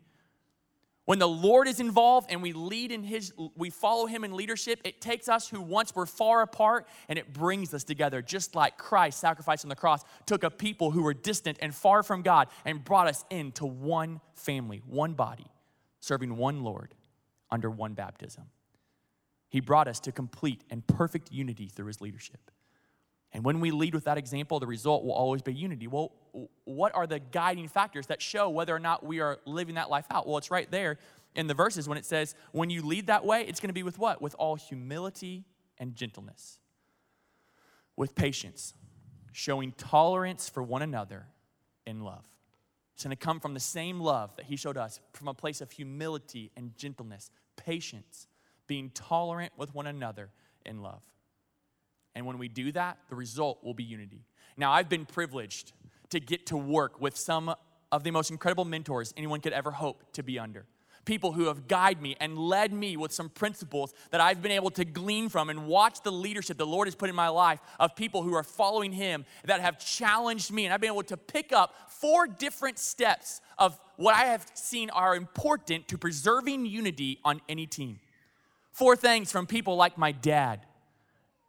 When 1.05 1.19
the 1.19 1.27
Lord 1.27 1.67
is 1.67 1.79
involved 1.79 2.31
and 2.31 2.41
we 2.41 2.51
lead 2.51 2.91
in 2.91 3.03
his 3.03 3.31
we 3.55 3.69
follow 3.69 4.07
him 4.07 4.23
in 4.23 4.35
leadership, 4.35 4.79
it 4.83 5.01
takes 5.01 5.29
us 5.29 5.47
who 5.47 5.61
once 5.61 5.95
were 5.95 6.07
far 6.07 6.41
apart 6.41 6.87
and 7.07 7.19
it 7.19 7.31
brings 7.31 7.75
us 7.75 7.83
together 7.83 8.23
just 8.23 8.55
like 8.55 8.77
Christ 8.77 9.19
sacrificed 9.19 9.63
on 9.65 9.69
the 9.69 9.75
cross 9.75 10.03
took 10.25 10.43
a 10.43 10.49
people 10.49 10.89
who 10.89 11.03
were 11.03 11.13
distant 11.13 11.59
and 11.61 11.75
far 11.75 12.01
from 12.01 12.23
God 12.23 12.47
and 12.65 12.83
brought 12.83 13.07
us 13.07 13.23
into 13.29 13.67
one 13.67 14.19
family, 14.33 14.81
one 14.87 15.13
body, 15.13 15.45
serving 15.99 16.37
one 16.37 16.63
Lord 16.63 16.95
under 17.51 17.69
one 17.69 17.93
baptism. 17.93 18.45
He 19.55 19.61
brought 19.61 19.87
us 19.87 20.01
to 20.01 20.11
complete 20.11 20.61
and 20.69 20.85
perfect 20.85 21.31
unity 21.31 21.67
through 21.67 21.87
his 21.87 22.01
leadership. 22.01 22.51
And 23.31 23.45
when 23.45 23.61
we 23.61 23.71
lead 23.71 23.93
with 23.93 24.03
that 24.03 24.17
example, 24.17 24.59
the 24.59 24.67
result 24.67 25.05
will 25.05 25.13
always 25.13 25.41
be 25.41 25.53
unity. 25.53 25.87
Well, 25.87 26.11
what 26.65 26.93
are 26.93 27.07
the 27.07 27.19
guiding 27.19 27.69
factors 27.69 28.07
that 28.07 28.21
show 28.21 28.49
whether 28.49 28.75
or 28.75 28.79
not 28.79 29.05
we 29.05 29.21
are 29.21 29.39
living 29.45 29.75
that 29.75 29.89
life 29.89 30.07
out? 30.11 30.27
Well, 30.27 30.37
it's 30.37 30.51
right 30.51 30.69
there 30.69 30.97
in 31.35 31.47
the 31.47 31.53
verses 31.53 31.87
when 31.87 31.97
it 31.97 32.05
says, 32.05 32.35
when 32.51 32.69
you 32.69 32.81
lead 32.81 33.07
that 33.07 33.23
way, 33.23 33.45
it's 33.47 33.61
going 33.61 33.69
to 33.69 33.73
be 33.81 33.83
with 33.83 33.97
what? 33.97 34.21
With 34.21 34.35
all 34.37 34.55
humility 34.55 35.45
and 35.77 35.95
gentleness. 35.95 36.59
with 37.95 38.15
patience, 38.15 38.73
showing 39.31 39.71
tolerance 39.73 40.49
for 40.49 40.61
one 40.61 40.81
another 40.81 41.27
in 41.85 42.01
love. 42.01 42.25
It's 42.93 43.03
going 43.03 43.15
to 43.15 43.15
come 43.15 43.39
from 43.39 43.53
the 43.53 43.59
same 43.59 43.99
love 43.99 44.35
that 44.37 44.45
he 44.45 44.55
showed 44.55 44.77
us, 44.77 44.99
from 45.13 45.27
a 45.27 45.33
place 45.33 45.61
of 45.61 45.71
humility 45.71 46.51
and 46.55 46.75
gentleness, 46.77 47.29
patience, 47.57 48.27
being 48.67 48.89
tolerant 48.91 49.53
with 49.57 49.73
one 49.73 49.87
another 49.87 50.29
in 50.65 50.81
love. 50.81 51.01
And 52.15 52.25
when 52.25 52.37
we 52.37 52.47
do 52.47 52.71
that, 52.71 52.97
the 53.09 53.15
result 53.15 53.63
will 53.63 53.73
be 53.73 53.83
unity. 53.83 54.25
Now, 54.57 54.71
I've 54.71 54.89
been 54.89 55.05
privileged 55.05 55.73
to 56.09 56.19
get 56.19 56.45
to 56.47 56.57
work 56.57 57.01
with 57.01 57.17
some 57.17 57.53
of 57.91 58.03
the 58.03 58.11
most 58.11 58.31
incredible 58.31 58.65
mentors 58.65 59.13
anyone 59.17 59.41
could 59.41 59.53
ever 59.53 59.71
hope 59.71 60.03
to 60.13 60.23
be 60.23 60.39
under. 60.39 60.65
People 61.03 61.33
who 61.33 61.45
have 61.45 61.67
guided 61.67 62.01
me 62.01 62.15
and 62.19 62.35
led 62.35 62.73
me 62.73 62.97
with 62.97 63.11
some 63.11 63.29
principles 63.29 63.93
that 64.09 64.21
I've 64.21 64.41
been 64.41 64.51
able 64.51 64.71
to 64.71 64.83
glean 64.83 65.29
from 65.29 65.51
and 65.51 65.67
watch 65.67 66.01
the 66.01 66.11
leadership 66.11 66.57
the 66.57 66.65
Lord 66.65 66.87
has 66.87 66.95
put 66.95 67.09
in 67.09 67.15
my 67.15 67.27
life 67.27 67.59
of 67.79 67.95
people 67.95 68.23
who 68.23 68.33
are 68.33 68.43
following 68.43 68.91
Him 68.91 69.23
that 69.43 69.61
have 69.61 69.77
challenged 69.77 70.51
me. 70.51 70.65
And 70.65 70.73
I've 70.73 70.81
been 70.81 70.91
able 70.91 71.03
to 71.03 71.17
pick 71.17 71.53
up 71.53 71.75
four 71.89 72.25
different 72.25 72.79
steps 72.79 73.39
of 73.59 73.79
what 73.97 74.15
I 74.15 74.25
have 74.25 74.47
seen 74.55 74.89
are 74.89 75.15
important 75.15 75.87
to 75.89 75.97
preserving 75.97 76.65
unity 76.65 77.19
on 77.23 77.39
any 77.47 77.67
team. 77.67 77.99
Four 78.75 78.97
things 78.97 79.31
from 79.31 79.47
people 79.47 79.77
like 79.77 79.97
my 79.97 80.11
dad 80.11 80.59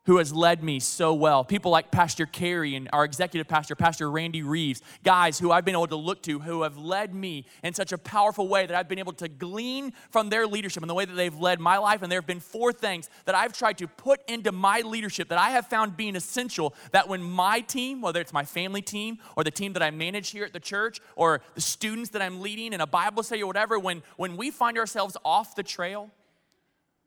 who 0.04 0.18
has 0.18 0.32
led 0.32 0.62
me 0.62 0.78
so 0.78 1.12
well. 1.12 1.42
People 1.42 1.72
like 1.72 1.90
Pastor 1.90 2.24
Kerry 2.24 2.76
and 2.76 2.88
our 2.92 3.04
executive 3.04 3.48
pastor, 3.48 3.74
Pastor 3.74 4.08
Randy 4.08 4.44
Reeves, 4.44 4.80
guys 5.02 5.36
who 5.36 5.50
I've 5.50 5.64
been 5.64 5.74
able 5.74 5.88
to 5.88 5.96
look 5.96 6.22
to 6.22 6.38
who 6.38 6.62
have 6.62 6.78
led 6.78 7.12
me 7.12 7.44
in 7.64 7.74
such 7.74 7.90
a 7.90 7.98
powerful 7.98 8.46
way 8.46 8.64
that 8.64 8.76
I've 8.76 8.88
been 8.88 9.00
able 9.00 9.14
to 9.14 9.26
glean 9.26 9.92
from 10.10 10.28
their 10.28 10.46
leadership 10.46 10.84
and 10.84 10.88
the 10.88 10.94
way 10.94 11.04
that 11.04 11.14
they've 11.14 11.36
led 11.36 11.58
my 11.58 11.78
life. 11.78 12.02
And 12.02 12.12
there 12.12 12.20
have 12.20 12.28
been 12.28 12.38
four 12.38 12.72
things 12.72 13.10
that 13.24 13.34
I've 13.34 13.52
tried 13.52 13.78
to 13.78 13.88
put 13.88 14.20
into 14.30 14.52
my 14.52 14.82
leadership 14.82 15.28
that 15.30 15.38
I 15.40 15.50
have 15.50 15.66
found 15.66 15.96
being 15.96 16.14
essential 16.14 16.76
that 16.92 17.08
when 17.08 17.24
my 17.24 17.58
team, 17.58 18.02
whether 18.02 18.20
it's 18.20 18.32
my 18.32 18.44
family 18.44 18.82
team 18.82 19.18
or 19.36 19.42
the 19.42 19.50
team 19.50 19.72
that 19.72 19.82
I 19.82 19.90
manage 19.90 20.30
here 20.30 20.44
at 20.44 20.52
the 20.52 20.60
church 20.60 21.00
or 21.16 21.40
the 21.56 21.60
students 21.60 22.10
that 22.10 22.22
I'm 22.22 22.40
leading 22.40 22.72
in 22.72 22.80
a 22.80 22.86
Bible 22.86 23.24
study 23.24 23.42
or 23.42 23.48
whatever, 23.48 23.80
when, 23.80 24.04
when 24.16 24.36
we 24.36 24.52
find 24.52 24.78
ourselves 24.78 25.16
off 25.24 25.56
the 25.56 25.64
trail, 25.64 26.12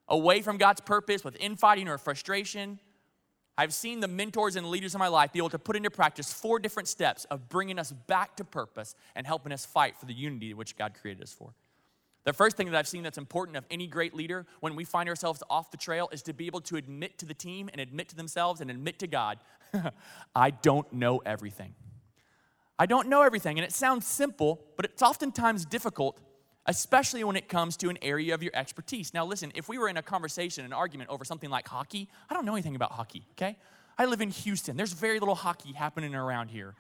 away 0.10 0.42
from 0.42 0.58
God's 0.58 0.82
purpose 0.82 1.24
with 1.24 1.36
infighting 1.40 1.88
or 1.88 1.98
frustration, 1.98 2.80
I've 3.58 3.74
seen 3.74 4.00
the 4.00 4.08
mentors 4.08 4.56
and 4.56 4.70
leaders 4.70 4.96
in 4.96 5.00
my 5.00 5.10
life 5.10 5.34
be 5.34 5.40
able 5.40 5.50
to 5.50 5.60
put 5.60 5.76
into 5.76 5.90
practice 5.90 6.32
four 6.32 6.60
different 6.60 6.88
steps 6.88 7.26
of 7.26 7.50
bringing 7.50 7.78
us 7.78 7.92
back 7.92 8.38
to 8.38 8.46
purpose 8.46 8.96
and 9.16 9.28
helping 9.28 9.52
us 9.52 9.66
fight 9.66 9.98
for 9.98 10.06
the 10.06 10.14
unity 10.14 10.54
which 10.54 10.78
God 10.78 10.94
created 11.00 11.22
us 11.22 11.34
for. 11.34 11.54
The 12.24 12.34
first 12.34 12.58
thing 12.58 12.70
that 12.70 12.78
I've 12.78 12.88
seen 12.88 13.04
that's 13.04 13.18
important 13.18 13.58
of 13.58 13.66
any 13.72 13.88
great 13.88 14.14
leader 14.14 14.46
when 14.60 14.76
we 14.76 14.86
find 14.86 15.10
ourselves 15.10 15.42
off 15.50 15.72
the 15.72 15.78
trail 15.78 16.10
is 16.12 16.22
to 16.24 16.34
be 16.34 16.46
able 16.46 16.62
to 16.62 16.76
admit 16.76 17.18
to 17.18 17.26
the 17.26 17.34
team 17.34 17.70
and 17.72 17.82
admit 17.82 18.10
to 18.10 18.16
themselves 18.16 18.62
and 18.62 18.70
admit 18.70 19.00
to 19.00 19.08
God, 19.08 19.40
I 20.36 20.52
don't 20.52 20.92
know 20.94 21.18
everything. 21.26 21.76
I 22.78 22.86
don't 22.86 23.10
know 23.10 23.24
everything. 23.24 23.58
And 23.58 23.66
it 23.66 23.74
sounds 23.74 24.08
simple, 24.08 24.62
but 24.78 24.86
it's 24.86 25.02
oftentimes 25.02 25.66
difficult 25.66 26.18
especially 26.66 27.24
when 27.24 27.36
it 27.36 27.48
comes 27.48 27.78
to 27.78 27.90
an 27.90 27.98
area 28.02 28.34
of 28.34 28.44
your 28.44 28.52
expertise. 28.54 29.14
Now, 29.14 29.26
listen, 29.26 29.52
if 29.56 29.68
we 29.70 29.78
were 29.78 29.90
in 29.90 29.98
a 29.98 30.04
conversation, 30.04 30.66
an 30.66 30.74
argument 30.74 31.10
over 31.10 31.26
something 31.26 31.50
like 31.50 31.68
hockey, 31.68 32.08
I 32.30 32.34
don't 32.34 32.46
know 32.46 32.54
anything 32.54 32.76
about 32.76 32.92
hockey, 32.92 33.26
okay? 33.32 33.58
I 33.98 34.06
live 34.06 34.22
in 34.22 34.30
Houston. 34.30 34.78
There's 34.78 34.94
very 34.94 35.20
little 35.20 35.36
hockey 35.36 35.74
happening 35.74 36.16
around 36.16 36.50
here. 36.50 36.76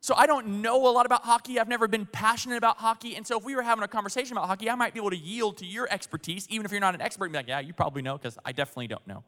So 0.00 0.14
I 0.14 0.26
don't 0.26 0.62
know 0.62 0.88
a 0.88 0.92
lot 0.92 1.06
about 1.06 1.24
hockey. 1.24 1.58
I've 1.58 1.68
never 1.68 1.88
been 1.88 2.06
passionate 2.06 2.56
about 2.56 2.78
hockey. 2.78 3.16
And 3.16 3.26
so 3.26 3.38
if 3.38 3.44
we 3.44 3.56
were 3.56 3.62
having 3.62 3.82
a 3.82 3.88
conversation 3.88 4.36
about 4.36 4.46
hockey, 4.46 4.70
I 4.70 4.76
might 4.76 4.94
be 4.94 5.00
able 5.00 5.10
to 5.10 5.16
yield 5.16 5.58
to 5.58 5.66
your 5.66 5.88
expertise, 5.90 6.46
even 6.48 6.64
if 6.64 6.70
you're 6.70 6.80
not 6.80 6.94
an 6.94 7.00
expert, 7.00 7.24
and 7.24 7.32
be 7.32 7.38
like, 7.38 7.48
yeah, 7.48 7.60
you 7.60 7.72
probably 7.72 8.02
know, 8.02 8.16
because 8.16 8.38
I 8.44 8.52
definitely 8.52 8.86
don't 8.86 9.06
know. 9.06 9.24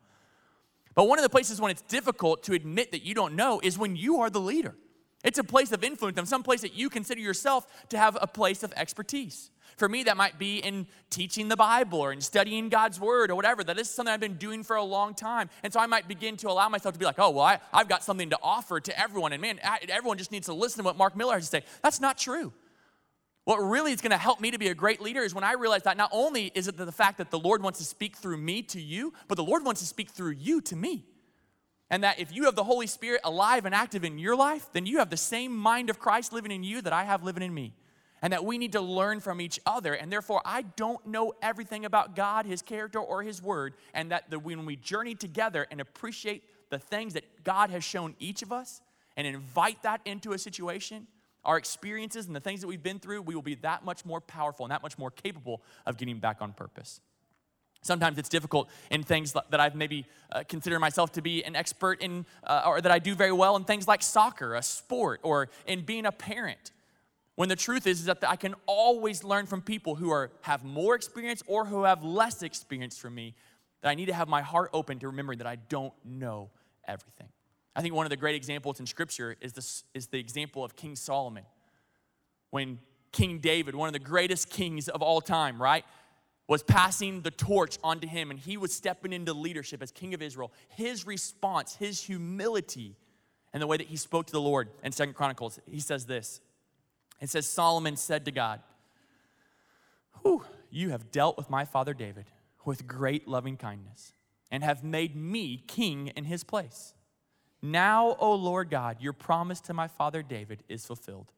But 0.95 1.09
one 1.09 1.19
of 1.19 1.23
the 1.25 1.29
places 1.29 1.61
when 1.61 1.71
it's 1.71 1.83
difficult 1.83 2.45
to 2.45 2.53
admit 2.53 2.93
that 2.93 3.05
you 3.05 3.15
don't 3.15 3.35
know 3.35 3.61
is 3.63 3.77
when 3.79 3.97
you 3.97 4.21
are 4.21 4.31
the 4.31 4.41
leader. 4.41 4.77
It's 5.23 5.39
a 5.39 5.45
place 5.45 5.73
of 5.73 5.85
influence 5.85 6.17
and 6.19 6.29
some 6.29 6.43
place 6.43 6.63
that 6.63 6.75
you 6.75 6.89
consider 6.89 7.21
yourself 7.21 7.67
to 7.91 7.99
have 7.99 8.17
a 8.21 8.27
place 8.27 8.63
of 8.63 8.73
expertise. 8.75 9.51
For 9.81 9.89
me, 9.89 10.03
that 10.03 10.19
might 10.19 10.39
be 10.39 10.59
in 10.59 10.87
teaching 11.09 11.49
the 11.49 11.57
Bible 11.57 12.01
or 12.01 12.13
in 12.13 12.21
studying 12.21 12.69
God's 12.69 13.01
Word 13.01 13.31
or 13.31 13.35
whatever. 13.35 13.65
That 13.65 13.79
is 13.79 13.89
something 13.89 14.13
I've 14.13 14.21
been 14.21 14.37
doing 14.37 14.63
for 14.63 14.77
a 14.77 14.83
long 14.83 15.15
time. 15.15 15.49
And 15.63 15.73
so 15.73 15.81
I 15.81 15.87
might 15.87 16.07
begin 16.07 16.37
to 16.37 16.51
allow 16.51 16.69
myself 16.69 16.93
to 16.93 16.99
be 16.99 17.07
like, 17.07 17.19
oh, 17.19 17.31
well, 17.31 17.47
I, 17.47 17.61
have 17.73 17.89
got 17.89 18.05
something 18.05 18.29
to 18.29 18.39
offer 18.43 18.79
to 18.79 19.01
everyone. 19.01 19.33
And 19.33 19.41
man, 19.41 19.59
everyone 19.89 20.19
just 20.19 20.33
needs 20.33 20.49
to 20.49 20.53
listen 20.53 20.81
to 20.81 20.85
what 20.85 20.99
Mark 20.99 21.17
Miller 21.17 21.33
has 21.33 21.45
to 21.45 21.49
say. 21.49 21.65
That's 21.83 21.99
not 21.99 22.19
true. 22.19 22.53
What 23.45 23.57
really 23.57 23.93
is 23.93 24.03
going 24.03 24.11
to 24.11 24.19
help 24.19 24.39
me 24.39 24.51
to 24.51 24.59
be 24.59 24.69
a 24.69 24.75
great 24.75 25.01
leader 25.01 25.23
is 25.23 25.35
when 25.35 25.45
I 25.45 25.55
realize 25.55 25.85
that 25.85 25.97
not 25.97 26.11
only 26.13 26.53
is 26.55 26.69
it 26.69 26.77
the 26.77 26.93
fact 26.93 27.17
that 27.17 27.31
the 27.31 27.39
Lord 27.39 27.63
wants 27.63 27.79
to 27.79 27.85
speak 27.87 28.19
through 28.19 28.37
me 28.37 28.61
to 28.65 28.81
you, 28.83 29.15
but 29.29 29.37
the 29.37 29.45
Lord 29.45 29.65
wants 29.65 29.81
to 29.81 29.87
speak 29.87 30.11
through 30.11 30.33
you 30.33 30.61
to 30.61 30.77
me. 30.77 31.07
And 31.89 32.05
that 32.05 32.21
if 32.21 32.35
you 32.35 32.45
have 32.45 32.55
the 32.55 32.65
Holy 32.65 32.87
Spirit 32.87 33.23
alive 33.25 33.65
and 33.65 33.75
active 33.75 34.05
in 34.05 34.19
your 34.19 34.37
life, 34.37 34.69
then 34.75 34.85
you 34.85 34.99
have 34.99 35.09
the 35.09 35.17
same 35.17 35.57
mind 35.57 35.89
of 35.89 35.99
Christ 35.99 36.35
living 36.35 36.53
in 36.53 36.65
you 36.65 36.83
that 36.83 36.93
I 36.93 37.05
have 37.05 37.23
living 37.23 37.43
in 37.43 37.55
me 37.55 37.73
and 38.23 38.33
that 38.33 38.45
we 38.45 38.59
need 38.59 38.73
to 38.73 38.81
learn 38.81 39.21
from 39.21 39.41
each 39.41 39.59
other. 39.65 39.95
And 39.95 40.13
therefore, 40.13 40.43
I 40.45 40.63
don't 40.63 41.05
know 41.07 41.33
everything 41.43 41.85
about 41.85 42.15
God, 42.15 42.47
His 42.47 42.63
character, 42.63 42.99
or 42.99 43.23
His 43.23 43.43
word. 43.43 43.75
And 43.95 44.11
that 44.11 44.31
the, 44.31 44.39
when 44.39 44.67
we 44.67 44.77
journey 44.77 45.15
together 45.15 45.67
and 45.71 45.81
appreciate 45.81 46.45
the 46.71 46.79
things 46.79 47.15
that 47.15 47.45
God 47.45 47.71
has 47.71 47.85
shown 47.85 48.15
each 48.19 48.43
of 48.43 48.53
us 48.53 48.81
and 49.17 49.27
invite 49.27 49.83
that 49.83 50.01
into 50.05 50.33
a 50.33 50.39
situation, 50.39 51.07
our 51.45 51.57
experiences 51.57 52.27
and 52.27 52.37
the 52.37 52.41
things 52.41 52.61
that 52.61 52.67
we've 52.67 52.83
been 52.83 52.99
through, 52.99 53.23
we 53.23 53.35
will 53.35 53.43
be 53.43 53.57
that 53.57 53.85
much 53.85 54.05
more 54.05 54.21
powerful 54.21 54.67
and 54.67 54.73
that 54.73 54.83
much 54.83 54.99
more 54.99 55.11
capable 55.11 55.63
of 55.87 55.97
getting 55.97 56.19
back 56.19 56.39
on 56.41 56.53
purpose. 56.53 57.01
Sometimes 57.83 58.19
it's 58.19 58.29
difficult 58.29 58.69
in 58.91 59.03
things 59.03 59.33
that 59.33 59.59
I've 59.59 59.75
maybe 59.75 60.05
uh, 60.31 60.43
considered 60.47 60.81
myself 60.81 61.13
to 61.13 61.23
be 61.23 61.43
an 61.45 61.57
expert 61.57 62.03
in, 62.03 62.27
uh, 62.45 62.65
or 62.67 62.83
that 62.83 62.93
I 62.93 62.99
do 62.99 63.15
very 63.15 63.33
well 63.33 63.57
in 63.57 63.65
things 63.65 63.89
like 63.89 64.03
soccer, 64.03 64.55
a 64.55 64.63
sport, 64.63 65.21
or 65.23 65.49
in 65.67 65.81
being 65.83 66.05
a 66.05 66.13
parent. 66.13 66.73
When 67.41 67.49
the 67.49 67.57
truth 67.57 67.87
is, 67.87 68.01
is 68.01 68.05
that 68.05 68.23
I 68.29 68.37
can 68.37 68.55
always 68.67 69.25
learn 69.25 69.47
from 69.47 69.63
people 69.63 69.95
who 69.95 70.11
are, 70.11 70.31
have 70.43 70.63
more 70.63 70.95
experience 70.95 71.43
or 71.47 71.65
who 71.65 71.85
have 71.85 72.05
less 72.05 72.43
experience 72.43 72.99
from 72.99 73.15
me, 73.15 73.35
that 73.81 73.89
I 73.89 73.95
need 73.95 74.09
to 74.09 74.13
have 74.13 74.29
my 74.29 74.43
heart 74.43 74.69
open 74.75 74.99
to 74.99 75.07
remembering 75.07 75.39
that 75.39 75.47
I 75.47 75.57
don't 75.57 75.95
know 76.05 76.51
everything. 76.87 77.29
I 77.75 77.81
think 77.81 77.95
one 77.95 78.05
of 78.05 78.11
the 78.11 78.19
great 78.19 78.35
examples 78.35 78.79
in 78.79 78.85
Scripture 78.85 79.37
is, 79.41 79.55
this, 79.55 79.85
is 79.95 80.09
the 80.09 80.19
example 80.19 80.63
of 80.63 80.77
King 80.77 80.95
Solomon. 80.95 81.45
When 82.51 82.79
King 83.11 83.39
David, 83.39 83.75
one 83.75 83.87
of 83.87 83.95
the 83.95 84.01
greatest 84.01 84.51
kings 84.51 84.91
of 84.91 85.01
all 85.01 85.23
time, 85.23 85.63
right, 85.63 85.87
was 86.47 86.63
passing 86.63 87.23
the 87.23 87.31
torch 87.31 87.79
onto 87.83 88.07
him 88.07 88.31
and 88.31 88.39
he 88.39 88.59
was 88.59 88.71
stepping 88.71 89.15
into 89.15 89.33
leadership 89.33 89.83
as 89.83 89.91
king 89.91 90.13
of 90.13 90.21
Israel. 90.21 90.53
His 90.69 91.07
response, 91.07 91.75
his 91.75 92.03
humility, 92.03 92.99
and 93.55 93.63
the 93.63 93.67
way 93.67 93.79
that 93.79 93.87
he 93.87 93.97
spoke 93.97 94.27
to 94.27 94.33
the 94.33 94.43
Lord 94.43 94.69
in 94.85 94.93
Second 94.93 95.15
Chronicles, 95.15 95.59
he 95.65 95.81
says 95.81 96.05
this 96.05 96.43
it 97.21 97.29
says, 97.29 97.47
Solomon 97.47 97.97
said 97.97 98.25
to 98.25 98.31
God, 98.31 98.61
Whew, 100.23 100.45
You 100.71 100.91
have 100.91 101.11
dealt 101.11 101.37
with 101.37 101.51
my 101.51 101.65
father 101.65 101.95
David 101.95 102.27
with 102.65 102.87
great 102.87 103.27
loving 103.27 103.57
kindness 103.57 104.13
and 104.51 104.63
have 104.63 104.85
made 104.85 105.17
me 105.17 105.63
king 105.67 106.09
in 106.09 106.25
his 106.25 106.45
place. 106.45 106.95
Now, 107.63 108.17
O 108.19 108.35
Lord 108.35 108.71
God, 108.71 108.99
your 109.01 109.13
promise 109.13 109.61
to 109.63 109.75
my 109.75 109.89
father 109.89 110.23
David 110.23 110.63
is 110.69 110.87
fulfilled. 110.87 111.33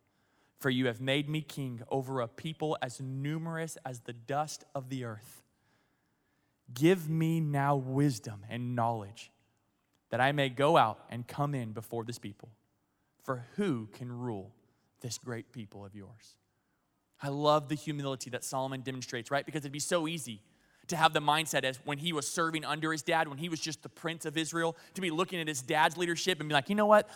For 0.58 0.70
you 0.70 0.86
have 0.86 1.00
made 1.00 1.28
me 1.28 1.40
king 1.40 1.82
over 1.90 2.20
a 2.20 2.28
people 2.28 2.78
as 2.80 3.00
numerous 3.00 3.76
as 3.84 4.00
the 4.00 4.12
dust 4.12 4.64
of 4.74 4.88
the 4.88 5.04
earth. 5.04 5.42
Give 6.72 7.08
me 7.08 7.40
now 7.40 7.74
wisdom 7.74 8.44
and 8.48 8.76
knowledge 8.76 9.32
that 10.10 10.20
I 10.20 10.30
may 10.30 10.48
go 10.48 10.76
out 10.76 11.00
and 11.10 11.26
come 11.26 11.54
in 11.54 11.72
before 11.72 12.04
this 12.04 12.18
people. 12.18 12.50
For 13.24 13.46
who 13.56 13.88
can 13.92 14.12
rule 14.12 14.52
this 15.02 15.18
great 15.18 15.52
people 15.52 15.84
of 15.84 15.94
yours. 15.94 16.36
I 17.22 17.28
love 17.28 17.68
the 17.68 17.74
humility 17.74 18.30
that 18.30 18.44
Solomon 18.44 18.80
demonstrates, 18.80 19.30
right? 19.30 19.44
Because 19.44 19.60
it'd 19.60 19.72
be 19.72 19.78
so 19.78 20.08
easy 20.08 20.40
to 20.88 20.96
have 20.96 21.12
the 21.12 21.20
mindset 21.20 21.64
as 21.64 21.78
when 21.84 21.98
he 21.98 22.12
was 22.12 22.28
serving 22.28 22.64
under 22.64 22.92
his 22.92 23.02
dad, 23.02 23.28
when 23.28 23.38
he 23.38 23.48
was 23.48 23.60
just 23.60 23.82
the 23.82 23.88
prince 23.88 24.24
of 24.24 24.36
Israel, 24.36 24.76
to 24.94 25.00
be 25.00 25.10
looking 25.10 25.40
at 25.40 25.48
his 25.48 25.62
dad's 25.62 25.96
leadership 25.96 26.40
and 26.40 26.48
be 26.48 26.54
like, 26.54 26.68
you 26.68 26.74
know 26.74 26.86
what? 26.86 27.08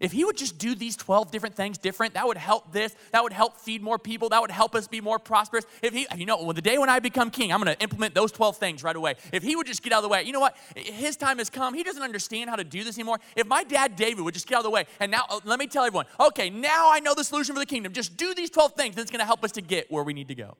If 0.00 0.12
he 0.12 0.24
would 0.24 0.36
just 0.36 0.58
do 0.58 0.74
these 0.74 0.96
12 0.96 1.30
different 1.30 1.54
things 1.54 1.78
different, 1.78 2.14
that 2.14 2.26
would 2.26 2.36
help 2.36 2.72
this, 2.72 2.94
that 3.12 3.22
would 3.22 3.32
help 3.32 3.58
feed 3.58 3.82
more 3.82 3.98
people, 3.98 4.30
that 4.30 4.40
would 4.40 4.50
help 4.50 4.74
us 4.74 4.88
be 4.88 5.00
more 5.00 5.18
prosperous. 5.18 5.64
If 5.82 5.92
he, 5.92 6.06
you 6.16 6.26
know, 6.26 6.42
well, 6.42 6.52
the 6.52 6.62
day 6.62 6.78
when 6.78 6.88
I 6.88 6.98
become 6.98 7.30
king, 7.30 7.52
I'm 7.52 7.60
gonna 7.60 7.76
implement 7.80 8.14
those 8.14 8.32
12 8.32 8.56
things 8.56 8.82
right 8.82 8.96
away. 8.96 9.14
If 9.32 9.42
he 9.42 9.54
would 9.56 9.66
just 9.66 9.82
get 9.82 9.92
out 9.92 9.98
of 9.98 10.02
the 10.02 10.08
way, 10.08 10.22
you 10.22 10.32
know 10.32 10.40
what? 10.40 10.56
His 10.74 11.16
time 11.16 11.38
has 11.38 11.50
come. 11.50 11.74
He 11.74 11.82
doesn't 11.82 12.02
understand 12.02 12.50
how 12.50 12.56
to 12.56 12.64
do 12.64 12.84
this 12.84 12.96
anymore. 12.96 13.18
If 13.36 13.46
my 13.46 13.64
dad 13.64 13.96
David 13.96 14.24
would 14.24 14.34
just 14.34 14.48
get 14.48 14.56
out 14.56 14.60
of 14.60 14.64
the 14.64 14.70
way, 14.70 14.86
and 15.00 15.10
now 15.10 15.24
uh, 15.28 15.40
let 15.44 15.58
me 15.58 15.66
tell 15.66 15.84
everyone, 15.84 16.06
okay, 16.18 16.50
now 16.50 16.90
I 16.90 17.00
know 17.00 17.14
the 17.14 17.24
solution 17.24 17.54
for 17.54 17.60
the 17.60 17.66
kingdom. 17.66 17.92
Just 17.92 18.16
do 18.16 18.34
these 18.34 18.50
12 18.50 18.72
things, 18.72 18.96
and 18.96 19.02
it's 19.02 19.10
gonna 19.10 19.24
help 19.24 19.44
us 19.44 19.52
to 19.52 19.62
get 19.62 19.90
where 19.90 20.02
we 20.04 20.12
need 20.12 20.28
to 20.28 20.34
go. 20.34 20.56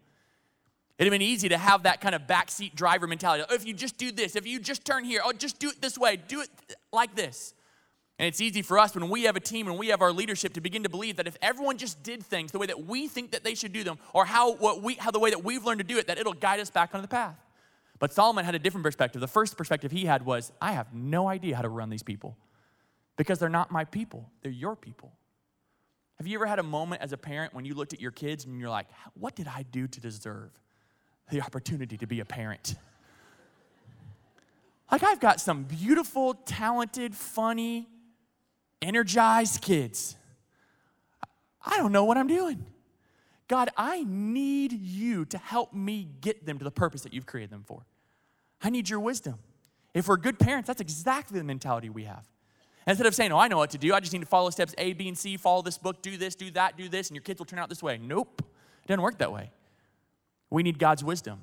It'd 0.98 1.12
have 1.12 1.18
been 1.18 1.26
easy 1.26 1.48
to 1.48 1.58
have 1.58 1.82
that 1.82 2.00
kind 2.00 2.14
of 2.14 2.22
backseat 2.22 2.74
driver 2.74 3.06
mentality. 3.06 3.44
Oh, 3.48 3.54
if 3.54 3.66
you 3.66 3.74
just 3.74 3.98
do 3.98 4.12
this, 4.12 4.36
if 4.36 4.46
you 4.46 4.60
just 4.60 4.84
turn 4.84 5.04
here, 5.04 5.20
oh, 5.24 5.32
just 5.32 5.58
do 5.58 5.68
it 5.70 5.82
this 5.82 5.98
way, 5.98 6.16
do 6.16 6.40
it 6.40 6.48
like 6.92 7.16
this. 7.16 7.52
And 8.16 8.28
it's 8.28 8.40
easy 8.40 8.62
for 8.62 8.78
us 8.78 8.94
when 8.94 9.08
we 9.08 9.24
have 9.24 9.34
a 9.34 9.40
team 9.40 9.66
and 9.66 9.76
we 9.76 9.88
have 9.88 10.00
our 10.00 10.12
leadership 10.12 10.52
to 10.52 10.60
begin 10.60 10.84
to 10.84 10.88
believe 10.88 11.16
that 11.16 11.26
if 11.26 11.36
everyone 11.42 11.78
just 11.78 12.04
did 12.04 12.22
things 12.22 12.52
the 12.52 12.60
way 12.60 12.66
that 12.66 12.86
we 12.86 13.08
think 13.08 13.32
that 13.32 13.42
they 13.42 13.56
should 13.56 13.72
do 13.72 13.82
them, 13.82 13.98
or 14.12 14.24
how 14.24 14.52
what 14.54 14.82
we 14.82 14.94
how 14.94 15.10
the 15.10 15.18
way 15.18 15.30
that 15.30 15.42
we've 15.42 15.64
learned 15.64 15.80
to 15.80 15.84
do 15.84 15.98
it, 15.98 16.06
that 16.06 16.16
it'll 16.16 16.32
guide 16.32 16.60
us 16.60 16.70
back 16.70 16.94
on 16.94 17.02
the 17.02 17.08
path. 17.08 17.36
But 17.98 18.12
Solomon 18.12 18.44
had 18.44 18.54
a 18.54 18.60
different 18.60 18.84
perspective. 18.84 19.20
The 19.20 19.26
first 19.26 19.56
perspective 19.56 19.90
he 19.90 20.04
had 20.04 20.24
was, 20.24 20.52
I 20.60 20.72
have 20.72 20.94
no 20.94 21.26
idea 21.26 21.56
how 21.56 21.62
to 21.62 21.68
run 21.68 21.90
these 21.90 22.04
people. 22.04 22.36
because 23.16 23.38
they're 23.38 23.48
not 23.48 23.70
my 23.70 23.84
people, 23.84 24.28
they're 24.42 24.52
your 24.52 24.76
people. 24.76 25.12
Have 26.18 26.26
you 26.26 26.38
ever 26.38 26.46
had 26.46 26.58
a 26.58 26.64
moment 26.64 27.02
as 27.02 27.12
a 27.12 27.16
parent 27.16 27.54
when 27.54 27.64
you 27.64 27.74
looked 27.74 27.92
at 27.92 28.00
your 28.00 28.12
kids 28.12 28.44
and 28.44 28.60
you're 28.60 28.70
like, 28.70 28.86
what 29.14 29.34
did 29.34 29.48
I 29.48 29.64
do 29.70 29.86
to 29.88 30.00
deserve 30.00 30.50
the 31.30 31.40
opportunity 31.40 31.96
to 31.96 32.06
be 32.06 32.20
a 32.20 32.24
parent? 32.24 32.74
Like, 34.90 35.02
I've 35.02 35.20
got 35.20 35.40
some 35.40 35.64
beautiful, 35.64 36.34
talented, 36.34 37.14
funny, 37.14 37.88
energized 38.80 39.60
kids. 39.60 40.16
I 41.64 41.78
don't 41.78 41.92
know 41.92 42.04
what 42.04 42.16
I'm 42.16 42.26
doing. 42.28 42.64
God, 43.48 43.70
I 43.76 44.04
need 44.06 44.72
you 44.72 45.24
to 45.26 45.38
help 45.38 45.72
me 45.72 46.08
get 46.20 46.46
them 46.46 46.58
to 46.58 46.64
the 46.64 46.70
purpose 46.70 47.02
that 47.02 47.12
you've 47.12 47.26
created 47.26 47.50
them 47.50 47.64
for. 47.66 47.84
I 48.62 48.70
need 48.70 48.88
your 48.88 49.00
wisdom. 49.00 49.38
If 49.92 50.08
we're 50.08 50.16
good 50.16 50.38
parents, 50.38 50.66
that's 50.66 50.80
exactly 50.80 51.38
the 51.38 51.44
mentality 51.44 51.88
we 51.88 52.04
have. 52.04 52.26
Instead 52.86 53.06
of 53.06 53.14
saying, 53.14 53.32
oh, 53.32 53.38
I 53.38 53.48
know 53.48 53.58
what 53.58 53.70
to 53.70 53.78
do, 53.78 53.94
I 53.94 54.00
just 54.00 54.12
need 54.12 54.20
to 54.20 54.26
follow 54.26 54.50
steps 54.50 54.74
A, 54.76 54.92
B, 54.92 55.08
and 55.08 55.16
C, 55.16 55.36
follow 55.36 55.62
this 55.62 55.78
book, 55.78 56.02
do 56.02 56.16
this, 56.16 56.34
do 56.34 56.50
that, 56.52 56.76
do 56.76 56.88
this, 56.88 57.08
and 57.08 57.16
your 57.16 57.22
kids 57.22 57.38
will 57.38 57.46
turn 57.46 57.58
out 57.58 57.68
this 57.68 57.82
way. 57.82 57.98
Nope, 57.98 58.42
it 58.82 58.88
doesn't 58.88 59.02
work 59.02 59.18
that 59.18 59.32
way. 59.32 59.50
We 60.54 60.62
need 60.62 60.78
God's 60.78 61.02
wisdom. 61.02 61.40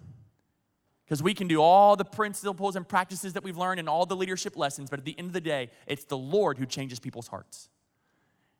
Because 1.03 1.21
we 1.21 1.33
can 1.33 1.49
do 1.49 1.61
all 1.61 1.97
the 1.97 2.05
principles 2.05 2.77
and 2.77 2.87
practices 2.87 3.33
that 3.33 3.43
we've 3.43 3.57
learned 3.57 3.81
and 3.81 3.89
all 3.89 4.05
the 4.05 4.15
leadership 4.15 4.55
lessons, 4.55 4.89
but 4.89 4.99
at 4.99 5.05
the 5.05 5.19
end 5.19 5.27
of 5.27 5.33
the 5.33 5.41
day, 5.41 5.69
it's 5.85 6.05
the 6.05 6.17
Lord 6.17 6.57
who 6.57 6.65
changes 6.65 6.97
people's 6.97 7.27
hearts. 7.27 7.67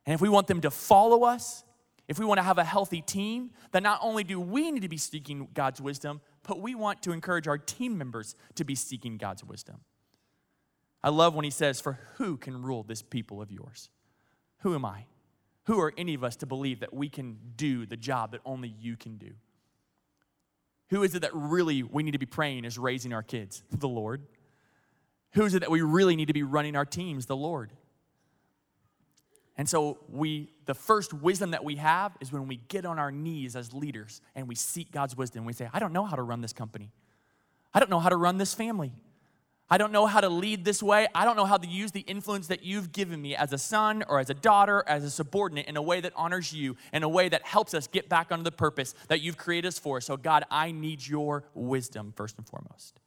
And 0.05 0.13
if 0.13 0.19
we 0.19 0.27
want 0.27 0.47
them 0.47 0.59
to 0.61 0.69
follow 0.69 1.23
us, 1.23 1.63
if 2.09 2.19
we 2.19 2.25
want 2.25 2.39
to 2.39 2.43
have 2.43 2.57
a 2.57 2.65
healthy 2.65 3.01
team, 3.01 3.51
then 3.71 3.83
not 3.83 3.99
only 4.01 4.25
do 4.25 4.41
we 4.41 4.71
need 4.71 4.81
to 4.81 4.89
be 4.89 4.97
seeking 4.97 5.47
God's 5.53 5.79
wisdom, 5.79 6.19
but 6.43 6.59
we 6.59 6.75
want 6.75 7.01
to 7.03 7.13
encourage 7.13 7.47
our 7.47 7.57
team 7.57 7.97
members 7.97 8.35
to 8.55 8.65
be 8.65 8.75
seeking 8.75 9.15
God's 9.15 9.45
wisdom. 9.45 9.77
I 11.01 11.11
love 11.11 11.33
when 11.33 11.45
he 11.45 11.51
says, 11.51 11.79
For 11.79 11.97
who 12.15 12.35
can 12.35 12.61
rule 12.61 12.83
this 12.83 13.01
people 13.01 13.41
of 13.41 13.53
yours? 13.53 13.89
Who 14.63 14.75
am 14.75 14.83
I? 14.83 15.05
Who 15.67 15.79
are 15.79 15.93
any 15.97 16.13
of 16.13 16.25
us 16.25 16.35
to 16.37 16.45
believe 16.45 16.81
that 16.81 16.93
we 16.93 17.07
can 17.07 17.37
do 17.55 17.85
the 17.85 17.95
job 17.95 18.33
that 18.33 18.41
only 18.43 18.75
you 18.77 18.97
can 18.97 19.15
do? 19.15 19.31
Who 20.91 21.03
is 21.03 21.15
it 21.15 21.21
that 21.21 21.33
really 21.33 21.83
we 21.83 22.03
need 22.03 22.11
to 22.11 22.19
be 22.19 22.25
praying 22.25 22.65
is 22.65 22.77
raising 22.77 23.13
our 23.13 23.23
kids? 23.23 23.63
The 23.71 23.87
Lord. 23.87 24.21
Who 25.33 25.45
is 25.45 25.55
it 25.55 25.61
that 25.61 25.71
we 25.71 25.81
really 25.81 26.17
need 26.17 26.27
to 26.27 26.33
be 26.33 26.43
running 26.43 26.75
our 26.75 26.85
teams? 26.85 27.25
The 27.25 27.35
Lord. 27.35 27.71
And 29.57 29.69
so 29.69 29.99
we 30.09 30.51
the 30.65 30.73
first 30.73 31.13
wisdom 31.13 31.51
that 31.51 31.63
we 31.63 31.77
have 31.77 32.15
is 32.19 32.31
when 32.31 32.47
we 32.47 32.57
get 32.67 32.85
on 32.85 32.99
our 32.99 33.11
knees 33.11 33.55
as 33.55 33.73
leaders 33.73 34.21
and 34.35 34.47
we 34.47 34.55
seek 34.55 34.91
God's 34.91 35.15
wisdom. 35.15 35.45
We 35.45 35.53
say, 35.53 35.69
I 35.73 35.79
don't 35.79 35.93
know 35.93 36.05
how 36.05 36.17
to 36.17 36.23
run 36.23 36.41
this 36.41 36.53
company. 36.53 36.91
I 37.73 37.79
don't 37.79 37.89
know 37.89 37.99
how 37.99 38.09
to 38.09 38.17
run 38.17 38.37
this 38.37 38.53
family. 38.53 38.91
I 39.73 39.77
don't 39.77 39.93
know 39.93 40.05
how 40.05 40.19
to 40.19 40.27
lead 40.27 40.65
this 40.65 40.83
way. 40.83 41.07
I 41.15 41.23
don't 41.23 41.37
know 41.37 41.45
how 41.45 41.55
to 41.55 41.65
use 41.65 41.93
the 41.93 42.01
influence 42.01 42.47
that 42.47 42.61
you've 42.61 42.91
given 42.91 43.21
me 43.21 43.37
as 43.37 43.53
a 43.53 43.57
son 43.57 44.03
or 44.09 44.19
as 44.19 44.29
a 44.29 44.33
daughter, 44.33 44.83
as 44.85 45.05
a 45.05 45.09
subordinate, 45.09 45.67
in 45.67 45.77
a 45.77 45.81
way 45.81 46.01
that 46.01 46.11
honors 46.13 46.51
you, 46.51 46.75
in 46.91 47.03
a 47.03 47.09
way 47.09 47.29
that 47.29 47.45
helps 47.45 47.73
us 47.73 47.87
get 47.87 48.09
back 48.09 48.33
onto 48.33 48.43
the 48.43 48.51
purpose 48.51 48.93
that 49.07 49.21
you've 49.21 49.37
created 49.37 49.69
us 49.69 49.79
for. 49.79 50.01
So, 50.01 50.17
God, 50.17 50.43
I 50.51 50.73
need 50.73 51.07
your 51.07 51.45
wisdom 51.53 52.11
first 52.17 52.37
and 52.37 52.45
foremost. 52.45 52.99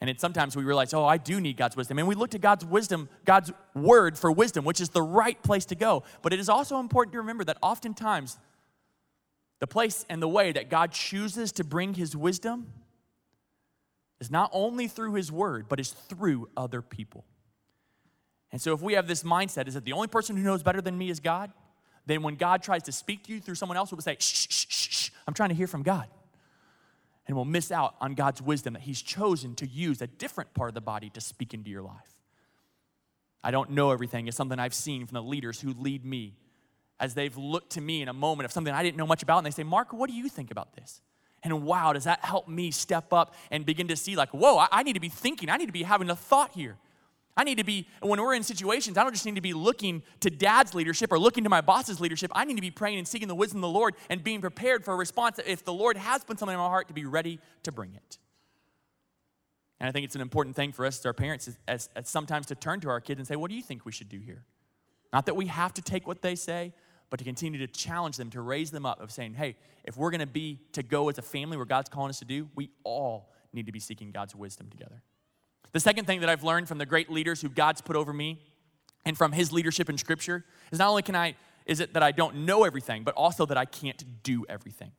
And 0.00 0.08
it's 0.08 0.22
sometimes 0.22 0.56
we 0.56 0.64
realize, 0.64 0.94
oh, 0.94 1.04
I 1.04 1.18
do 1.18 1.38
need 1.38 1.58
God's 1.58 1.76
wisdom. 1.76 1.98
And 1.98 2.08
we 2.08 2.14
look 2.14 2.30
to 2.30 2.38
God's 2.38 2.64
wisdom, 2.64 3.10
God's 3.26 3.52
word 3.74 4.16
for 4.16 4.32
wisdom, 4.32 4.64
which 4.64 4.80
is 4.80 4.88
the 4.88 5.02
right 5.02 5.40
place 5.42 5.66
to 5.66 5.74
go. 5.74 6.02
But 6.22 6.32
it 6.32 6.40
is 6.40 6.48
also 6.48 6.80
important 6.80 7.12
to 7.12 7.18
remember 7.18 7.44
that 7.44 7.58
oftentimes 7.62 8.38
the 9.60 9.66
place 9.66 10.06
and 10.08 10.22
the 10.22 10.28
way 10.28 10.52
that 10.52 10.70
God 10.70 10.92
chooses 10.92 11.52
to 11.52 11.64
bring 11.64 11.92
his 11.92 12.16
wisdom 12.16 12.72
is 14.20 14.30
not 14.30 14.50
only 14.52 14.88
through 14.88 15.14
his 15.14 15.30
word, 15.30 15.68
but 15.68 15.78
is 15.78 15.90
through 15.90 16.48
other 16.56 16.82
people. 16.82 17.24
And 18.52 18.60
so 18.60 18.72
if 18.72 18.80
we 18.80 18.94
have 18.94 19.06
this 19.06 19.22
mindset, 19.22 19.68
is 19.68 19.74
that 19.74 19.84
the 19.84 19.92
only 19.92 20.08
person 20.08 20.36
who 20.36 20.42
knows 20.42 20.62
better 20.62 20.80
than 20.80 20.96
me 20.96 21.10
is 21.10 21.20
God, 21.20 21.50
then 22.06 22.22
when 22.22 22.36
God 22.36 22.62
tries 22.62 22.84
to 22.84 22.92
speak 22.92 23.24
to 23.24 23.32
you 23.32 23.40
through 23.40 23.56
someone 23.56 23.76
else, 23.76 23.90
we'll 23.90 24.00
say, 24.00 24.16
shh, 24.18 24.46
shh, 24.48 24.66
shh, 24.68 24.88
shh, 24.90 25.10
I'm 25.26 25.34
trying 25.34 25.48
to 25.50 25.54
hear 25.54 25.66
from 25.66 25.82
God. 25.82 26.06
And 27.26 27.36
we'll 27.36 27.44
miss 27.44 27.72
out 27.72 27.96
on 28.00 28.14
God's 28.14 28.40
wisdom 28.40 28.74
that 28.74 28.82
He's 28.82 29.02
chosen 29.02 29.56
to 29.56 29.66
use 29.66 30.00
a 30.00 30.06
different 30.06 30.54
part 30.54 30.68
of 30.68 30.74
the 30.74 30.80
body 30.80 31.10
to 31.10 31.20
speak 31.20 31.52
into 31.52 31.70
your 31.70 31.82
life. 31.82 32.14
I 33.42 33.50
don't 33.50 33.70
know 33.70 33.90
everything. 33.90 34.28
It's 34.28 34.36
something 34.36 34.58
I've 34.58 34.74
seen 34.74 35.06
from 35.06 35.14
the 35.16 35.22
leaders 35.22 35.60
who 35.60 35.72
lead 35.72 36.04
me 36.04 36.36
as 36.98 37.14
they've 37.14 37.36
looked 37.36 37.70
to 37.72 37.80
me 37.80 38.00
in 38.00 38.08
a 38.08 38.12
moment 38.12 38.44
of 38.44 38.52
something 38.52 38.72
I 38.72 38.82
didn't 38.82 38.96
know 38.96 39.06
much 39.06 39.22
about, 39.22 39.38
and 39.38 39.46
they 39.46 39.50
say, 39.50 39.64
Mark, 39.64 39.92
what 39.92 40.08
do 40.08 40.16
you 40.16 40.28
think 40.28 40.50
about 40.50 40.74
this? 40.74 41.02
And 41.42 41.62
wow, 41.64 41.92
does 41.92 42.04
that 42.04 42.24
help 42.24 42.48
me 42.48 42.70
step 42.70 43.12
up 43.12 43.34
and 43.50 43.64
begin 43.64 43.88
to 43.88 43.96
see, 43.96 44.16
like, 44.16 44.30
whoa, 44.30 44.58
I, 44.58 44.68
I 44.72 44.82
need 44.82 44.94
to 44.94 45.00
be 45.00 45.08
thinking, 45.08 45.48
I 45.48 45.56
need 45.56 45.66
to 45.66 45.72
be 45.72 45.84
having 45.84 46.10
a 46.10 46.16
thought 46.16 46.52
here. 46.54 46.76
I 47.36 47.44
need 47.44 47.58
to 47.58 47.64
be, 47.64 47.86
when 48.00 48.20
we're 48.20 48.34
in 48.34 48.42
situations, 48.42 48.96
I 48.96 49.02
don't 49.02 49.12
just 49.12 49.26
need 49.26 49.34
to 49.34 49.42
be 49.42 49.52
looking 49.52 50.02
to 50.20 50.30
dad's 50.30 50.74
leadership 50.74 51.12
or 51.12 51.18
looking 51.18 51.44
to 51.44 51.50
my 51.50 51.60
boss's 51.60 52.00
leadership. 52.00 52.32
I 52.34 52.46
need 52.46 52.54
to 52.54 52.62
be 52.62 52.70
praying 52.70 52.98
and 52.98 53.06
seeking 53.06 53.28
the 53.28 53.34
wisdom 53.34 53.58
of 53.58 53.70
the 53.70 53.78
Lord 53.78 53.94
and 54.08 54.24
being 54.24 54.40
prepared 54.40 54.84
for 54.84 54.94
a 54.94 54.96
response 54.96 55.38
if 55.44 55.62
the 55.62 55.72
Lord 55.72 55.98
has 55.98 56.24
put 56.24 56.38
something 56.38 56.54
in 56.54 56.58
my 56.58 56.68
heart 56.68 56.88
to 56.88 56.94
be 56.94 57.04
ready 57.04 57.38
to 57.64 57.72
bring 57.72 57.94
it. 57.94 58.18
And 59.78 59.88
I 59.88 59.92
think 59.92 60.06
it's 60.06 60.14
an 60.14 60.22
important 60.22 60.56
thing 60.56 60.72
for 60.72 60.86
us 60.86 60.98
as 60.98 61.06
our 61.06 61.12
parents 61.12 61.50
as, 61.68 61.90
as 61.94 62.08
sometimes 62.08 62.46
to 62.46 62.54
turn 62.54 62.80
to 62.80 62.88
our 62.88 63.00
kids 63.00 63.18
and 63.18 63.26
say, 63.28 63.36
What 63.36 63.50
do 63.50 63.56
you 63.56 63.62
think 63.62 63.84
we 63.84 63.92
should 63.92 64.08
do 64.08 64.18
here? 64.18 64.44
Not 65.12 65.26
that 65.26 65.36
we 65.36 65.46
have 65.46 65.74
to 65.74 65.82
take 65.82 66.06
what 66.06 66.22
they 66.22 66.34
say, 66.34 66.72
but 67.10 67.18
to 67.18 67.24
continue 67.24 67.58
to 67.58 67.66
challenge 67.66 68.16
them, 68.16 68.30
to 68.30 68.40
raise 68.40 68.70
them 68.70 68.84
up 68.84 69.00
of 69.00 69.10
saying, 69.10 69.34
hey, 69.34 69.56
if 69.84 69.96
we're 69.96 70.10
gonna 70.10 70.26
be 70.26 70.60
to 70.72 70.82
go 70.82 71.08
as 71.08 71.18
a 71.18 71.22
family 71.22 71.56
where 71.56 71.66
God's 71.66 71.88
calling 71.88 72.10
us 72.10 72.18
to 72.18 72.24
do, 72.24 72.48
we 72.54 72.70
all 72.84 73.32
need 73.52 73.66
to 73.66 73.72
be 73.72 73.80
seeking 73.80 74.10
God's 74.10 74.34
wisdom 74.34 74.68
together. 74.68 75.02
The 75.72 75.80
second 75.80 76.06
thing 76.06 76.20
that 76.20 76.28
I've 76.28 76.44
learned 76.44 76.68
from 76.68 76.78
the 76.78 76.86
great 76.86 77.10
leaders 77.10 77.40
who 77.40 77.48
God's 77.48 77.80
put 77.80 77.96
over 77.96 78.12
me 78.12 78.40
and 79.04 79.16
from 79.16 79.32
his 79.32 79.52
leadership 79.52 79.88
in 79.88 79.98
scripture 79.98 80.44
is 80.72 80.78
not 80.78 80.88
only 80.88 81.02
can 81.02 81.14
I, 81.14 81.36
is 81.64 81.80
it 81.80 81.94
that 81.94 82.02
I 82.02 82.12
don't 82.12 82.46
know 82.46 82.64
everything, 82.64 83.04
but 83.04 83.14
also 83.14 83.46
that 83.46 83.56
I 83.56 83.64
can't 83.64 84.22
do 84.22 84.44
everything. 84.48 84.92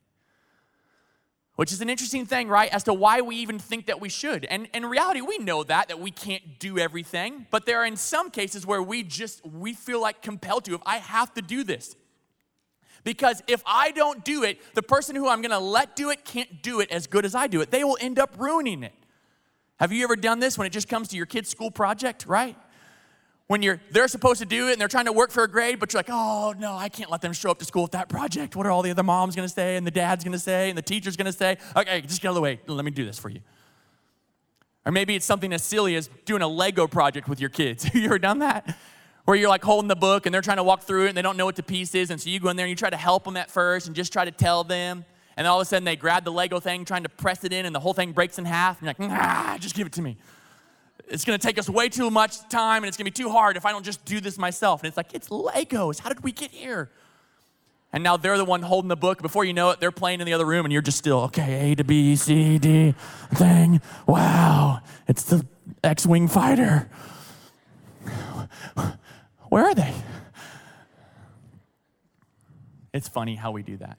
Which 1.58 1.72
is 1.72 1.80
an 1.80 1.90
interesting 1.90 2.24
thing, 2.24 2.46
right? 2.46 2.72
As 2.72 2.84
to 2.84 2.94
why 2.94 3.20
we 3.20 3.34
even 3.34 3.58
think 3.58 3.86
that 3.86 4.00
we 4.00 4.08
should. 4.08 4.44
And 4.44 4.68
in 4.74 4.86
reality, 4.86 5.22
we 5.22 5.38
know 5.38 5.64
that, 5.64 5.88
that 5.88 5.98
we 5.98 6.12
can't 6.12 6.60
do 6.60 6.78
everything, 6.78 7.48
but 7.50 7.66
there 7.66 7.80
are 7.80 7.84
in 7.84 7.96
some 7.96 8.30
cases 8.30 8.64
where 8.64 8.80
we 8.80 9.02
just, 9.02 9.44
we 9.44 9.74
feel 9.74 10.00
like 10.00 10.22
compelled 10.22 10.66
to, 10.66 10.74
if 10.74 10.80
I 10.86 10.98
have 10.98 11.34
to 11.34 11.42
do 11.42 11.64
this. 11.64 11.96
Because 13.02 13.42
if 13.48 13.60
I 13.66 13.90
don't 13.90 14.24
do 14.24 14.44
it, 14.44 14.60
the 14.76 14.84
person 14.84 15.16
who 15.16 15.28
I'm 15.28 15.42
gonna 15.42 15.58
let 15.58 15.96
do 15.96 16.10
it 16.10 16.24
can't 16.24 16.62
do 16.62 16.78
it 16.78 16.92
as 16.92 17.08
good 17.08 17.24
as 17.24 17.34
I 17.34 17.48
do 17.48 17.60
it. 17.60 17.72
They 17.72 17.82
will 17.82 17.98
end 18.00 18.20
up 18.20 18.36
ruining 18.38 18.84
it. 18.84 18.94
Have 19.80 19.90
you 19.90 20.04
ever 20.04 20.14
done 20.14 20.38
this 20.38 20.58
when 20.58 20.66
it 20.68 20.70
just 20.70 20.88
comes 20.88 21.08
to 21.08 21.16
your 21.16 21.26
kid's 21.26 21.48
school 21.48 21.72
project, 21.72 22.24
right? 22.26 22.54
When 23.48 23.62
you're 23.62 23.80
they're 23.90 24.08
supposed 24.08 24.40
to 24.40 24.46
do 24.46 24.68
it 24.68 24.72
and 24.72 24.80
they're 24.80 24.88
trying 24.88 25.06
to 25.06 25.12
work 25.12 25.30
for 25.30 25.42
a 25.42 25.48
grade, 25.48 25.80
but 25.80 25.92
you're 25.92 25.98
like, 25.98 26.10
oh 26.10 26.54
no, 26.58 26.76
I 26.76 26.90
can't 26.90 27.10
let 27.10 27.22
them 27.22 27.32
show 27.32 27.50
up 27.50 27.58
to 27.60 27.64
school 27.64 27.82
with 27.82 27.92
that 27.92 28.10
project. 28.10 28.54
What 28.54 28.66
are 28.66 28.70
all 28.70 28.82
the 28.82 28.90
other 28.90 29.02
moms 29.02 29.34
gonna 29.34 29.48
say 29.48 29.76
and 29.76 29.86
the 29.86 29.90
dad's 29.90 30.22
gonna 30.22 30.38
say 30.38 30.68
and 30.68 30.76
the 30.76 30.82
teacher's 30.82 31.16
gonna 31.16 31.32
say? 31.32 31.56
Okay, 31.74 32.02
just 32.02 32.20
get 32.20 32.28
out 32.28 32.32
of 32.32 32.34
the 32.36 32.40
way. 32.42 32.60
Let 32.66 32.84
me 32.84 32.90
do 32.90 33.06
this 33.06 33.18
for 33.18 33.30
you. 33.30 33.40
Or 34.84 34.92
maybe 34.92 35.14
it's 35.16 35.24
something 35.24 35.52
as 35.52 35.62
silly 35.62 35.96
as 35.96 36.08
doing 36.26 36.42
a 36.42 36.48
Lego 36.48 36.86
project 36.86 37.26
with 37.26 37.40
your 37.40 37.50
kids. 37.50 37.88
You 37.94 38.04
ever 38.04 38.18
done 38.18 38.40
that? 38.40 38.76
Where 39.24 39.36
you're 39.36 39.48
like 39.48 39.64
holding 39.64 39.88
the 39.88 39.96
book 39.96 40.26
and 40.26 40.34
they're 40.34 40.42
trying 40.42 40.56
to 40.58 40.62
walk 40.62 40.82
through 40.82 41.06
it 41.06 41.08
and 41.08 41.16
they 41.16 41.22
don't 41.22 41.38
know 41.38 41.44
what 41.46 41.56
the 41.56 41.62
piece 41.62 41.94
is, 41.94 42.10
and 42.10 42.20
so 42.20 42.28
you 42.28 42.40
go 42.40 42.50
in 42.50 42.56
there 42.56 42.66
and 42.66 42.70
you 42.70 42.76
try 42.76 42.90
to 42.90 42.96
help 42.96 43.24
them 43.24 43.38
at 43.38 43.50
first 43.50 43.86
and 43.86 43.96
just 43.96 44.12
try 44.12 44.26
to 44.26 44.30
tell 44.30 44.62
them. 44.62 45.06
And 45.38 45.46
all 45.46 45.58
of 45.58 45.62
a 45.62 45.64
sudden 45.66 45.84
they 45.84 45.96
grab 45.96 46.24
the 46.24 46.32
Lego 46.32 46.60
thing, 46.60 46.84
trying 46.84 47.04
to 47.04 47.08
press 47.08 47.44
it 47.44 47.52
in, 47.52 47.64
and 47.64 47.74
the 47.74 47.80
whole 47.80 47.94
thing 47.94 48.12
breaks 48.12 48.38
in 48.38 48.44
half. 48.44 48.82
And 48.82 48.86
you're 48.86 49.08
like, 49.08 49.20
nah, 49.20 49.56
just 49.56 49.74
give 49.74 49.86
it 49.86 49.92
to 49.94 50.02
me. 50.02 50.16
It's 51.10 51.24
gonna 51.24 51.38
take 51.38 51.58
us 51.58 51.68
way 51.68 51.88
too 51.88 52.10
much 52.10 52.48
time 52.48 52.82
and 52.82 52.88
it's 52.88 52.96
gonna 52.96 53.06
be 53.06 53.10
too 53.10 53.30
hard 53.30 53.56
if 53.56 53.64
I 53.64 53.72
don't 53.72 53.84
just 53.84 54.04
do 54.04 54.20
this 54.20 54.38
myself. 54.38 54.82
And 54.82 54.88
it's 54.88 54.96
like, 54.96 55.14
it's 55.14 55.28
Legos. 55.28 56.00
How 56.00 56.08
did 56.08 56.22
we 56.22 56.32
get 56.32 56.50
here? 56.50 56.90
And 57.92 58.04
now 58.04 58.16
they're 58.16 58.36
the 58.36 58.44
one 58.44 58.62
holding 58.62 58.88
the 58.88 58.96
book. 58.96 59.22
Before 59.22 59.44
you 59.44 59.54
know 59.54 59.70
it, 59.70 59.80
they're 59.80 59.90
playing 59.90 60.20
in 60.20 60.26
the 60.26 60.34
other 60.34 60.44
room, 60.44 60.66
and 60.66 60.72
you're 60.72 60.82
just 60.82 60.98
still, 60.98 61.20
okay, 61.20 61.72
A 61.72 61.74
to 61.74 61.84
B, 61.84 62.16
C, 62.16 62.58
D, 62.58 62.94
thing. 63.34 63.80
Wow, 64.06 64.80
it's 65.06 65.24
the 65.24 65.46
X 65.82 66.04
Wing 66.04 66.28
fighter. 66.28 66.90
Where 69.48 69.64
are 69.64 69.74
they? 69.74 69.94
It's 72.92 73.08
funny 73.08 73.36
how 73.36 73.52
we 73.52 73.62
do 73.62 73.78
that. 73.78 73.96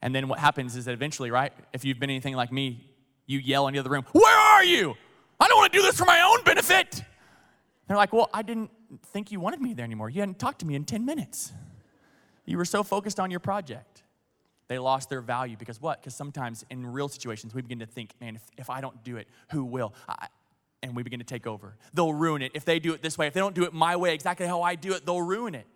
And 0.00 0.14
then 0.14 0.28
what 0.28 0.38
happens 0.38 0.74
is 0.74 0.86
that 0.86 0.92
eventually, 0.92 1.30
right, 1.30 1.52
if 1.72 1.84
you've 1.84 2.00
been 2.00 2.10
anything 2.10 2.34
like 2.34 2.50
me, 2.50 2.86
you 3.26 3.38
yell 3.38 3.68
into 3.68 3.78
the 3.78 3.80
other 3.82 3.90
room, 3.90 4.06
Where 4.12 4.38
are 4.38 4.64
you? 4.64 4.94
I 5.42 5.48
don't 5.48 5.58
want 5.58 5.72
to 5.72 5.78
do 5.78 5.82
this 5.82 5.96
for 5.98 6.04
my 6.04 6.20
own 6.20 6.44
benefit. 6.44 7.02
They're 7.88 7.96
like, 7.96 8.12
Well, 8.12 8.30
I 8.32 8.42
didn't 8.42 8.70
think 9.06 9.32
you 9.32 9.40
wanted 9.40 9.60
me 9.60 9.74
there 9.74 9.84
anymore. 9.84 10.08
You 10.08 10.20
hadn't 10.20 10.38
talked 10.38 10.60
to 10.60 10.66
me 10.66 10.76
in 10.76 10.84
10 10.84 11.04
minutes. 11.04 11.52
You 12.44 12.58
were 12.58 12.64
so 12.64 12.84
focused 12.84 13.18
on 13.18 13.30
your 13.30 13.40
project. 13.40 14.02
They 14.68 14.78
lost 14.78 15.10
their 15.10 15.20
value 15.20 15.56
because 15.56 15.80
what? 15.82 16.00
Because 16.00 16.14
sometimes 16.14 16.64
in 16.70 16.86
real 16.86 17.08
situations, 17.08 17.54
we 17.54 17.62
begin 17.62 17.80
to 17.80 17.86
think, 17.86 18.14
man, 18.20 18.36
if, 18.36 18.42
if 18.56 18.70
I 18.70 18.80
don't 18.80 19.02
do 19.02 19.16
it, 19.16 19.26
who 19.50 19.64
will? 19.64 19.94
I, 20.08 20.28
and 20.82 20.94
we 20.94 21.02
begin 21.02 21.18
to 21.18 21.24
take 21.24 21.46
over. 21.46 21.76
They'll 21.92 22.14
ruin 22.14 22.42
it. 22.42 22.52
If 22.54 22.64
they 22.64 22.78
do 22.78 22.92
it 22.92 23.02
this 23.02 23.18
way, 23.18 23.26
if 23.26 23.34
they 23.34 23.40
don't 23.40 23.54
do 23.54 23.64
it 23.64 23.72
my 23.72 23.96
way, 23.96 24.14
exactly 24.14 24.46
how 24.46 24.62
I 24.62 24.76
do 24.76 24.92
it, 24.92 25.04
they'll 25.04 25.22
ruin 25.22 25.54
it. 25.54 25.66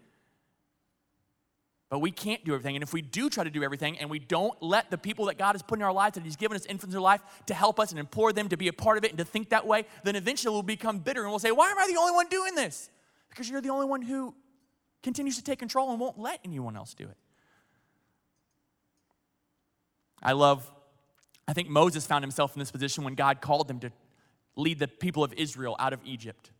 But 1.88 2.00
we 2.00 2.10
can't 2.10 2.44
do 2.44 2.52
everything. 2.52 2.74
And 2.74 2.82
if 2.82 2.92
we 2.92 3.00
do 3.00 3.30
try 3.30 3.44
to 3.44 3.50
do 3.50 3.62
everything 3.62 3.98
and 3.98 4.10
we 4.10 4.18
don't 4.18 4.60
let 4.60 4.90
the 4.90 4.98
people 4.98 5.26
that 5.26 5.38
God 5.38 5.52
has 5.52 5.62
put 5.62 5.78
in 5.78 5.84
our 5.84 5.92
lives, 5.92 6.14
that 6.14 6.24
He's 6.24 6.36
given 6.36 6.56
us 6.56 6.66
influence 6.66 6.94
in 6.94 7.00
life, 7.00 7.20
to 7.46 7.54
help 7.54 7.78
us 7.78 7.90
and 7.90 8.00
implore 8.00 8.32
them 8.32 8.48
to 8.48 8.56
be 8.56 8.66
a 8.68 8.72
part 8.72 8.98
of 8.98 9.04
it 9.04 9.10
and 9.10 9.18
to 9.18 9.24
think 9.24 9.50
that 9.50 9.66
way, 9.66 9.84
then 10.02 10.16
eventually 10.16 10.52
we'll 10.52 10.62
become 10.62 10.98
bitter 10.98 11.22
and 11.22 11.30
we'll 11.30 11.38
say, 11.38 11.52
Why 11.52 11.70
am 11.70 11.78
I 11.78 11.86
the 11.86 11.98
only 11.98 12.12
one 12.12 12.28
doing 12.28 12.56
this? 12.56 12.90
Because 13.28 13.48
you're 13.48 13.60
the 13.60 13.70
only 13.70 13.86
one 13.86 14.02
who 14.02 14.34
continues 15.02 15.36
to 15.36 15.44
take 15.44 15.60
control 15.60 15.90
and 15.90 16.00
won't 16.00 16.18
let 16.18 16.40
anyone 16.44 16.76
else 16.76 16.92
do 16.92 17.04
it. 17.04 17.16
I 20.20 20.32
love, 20.32 20.68
I 21.46 21.52
think 21.52 21.68
Moses 21.68 22.04
found 22.04 22.24
himself 22.24 22.56
in 22.56 22.58
this 22.58 22.72
position 22.72 23.04
when 23.04 23.14
God 23.14 23.40
called 23.40 23.70
him 23.70 23.78
to 23.80 23.92
lead 24.56 24.80
the 24.80 24.88
people 24.88 25.22
of 25.22 25.32
Israel 25.34 25.76
out 25.78 25.92
of 25.92 26.00
Egypt. 26.04 26.50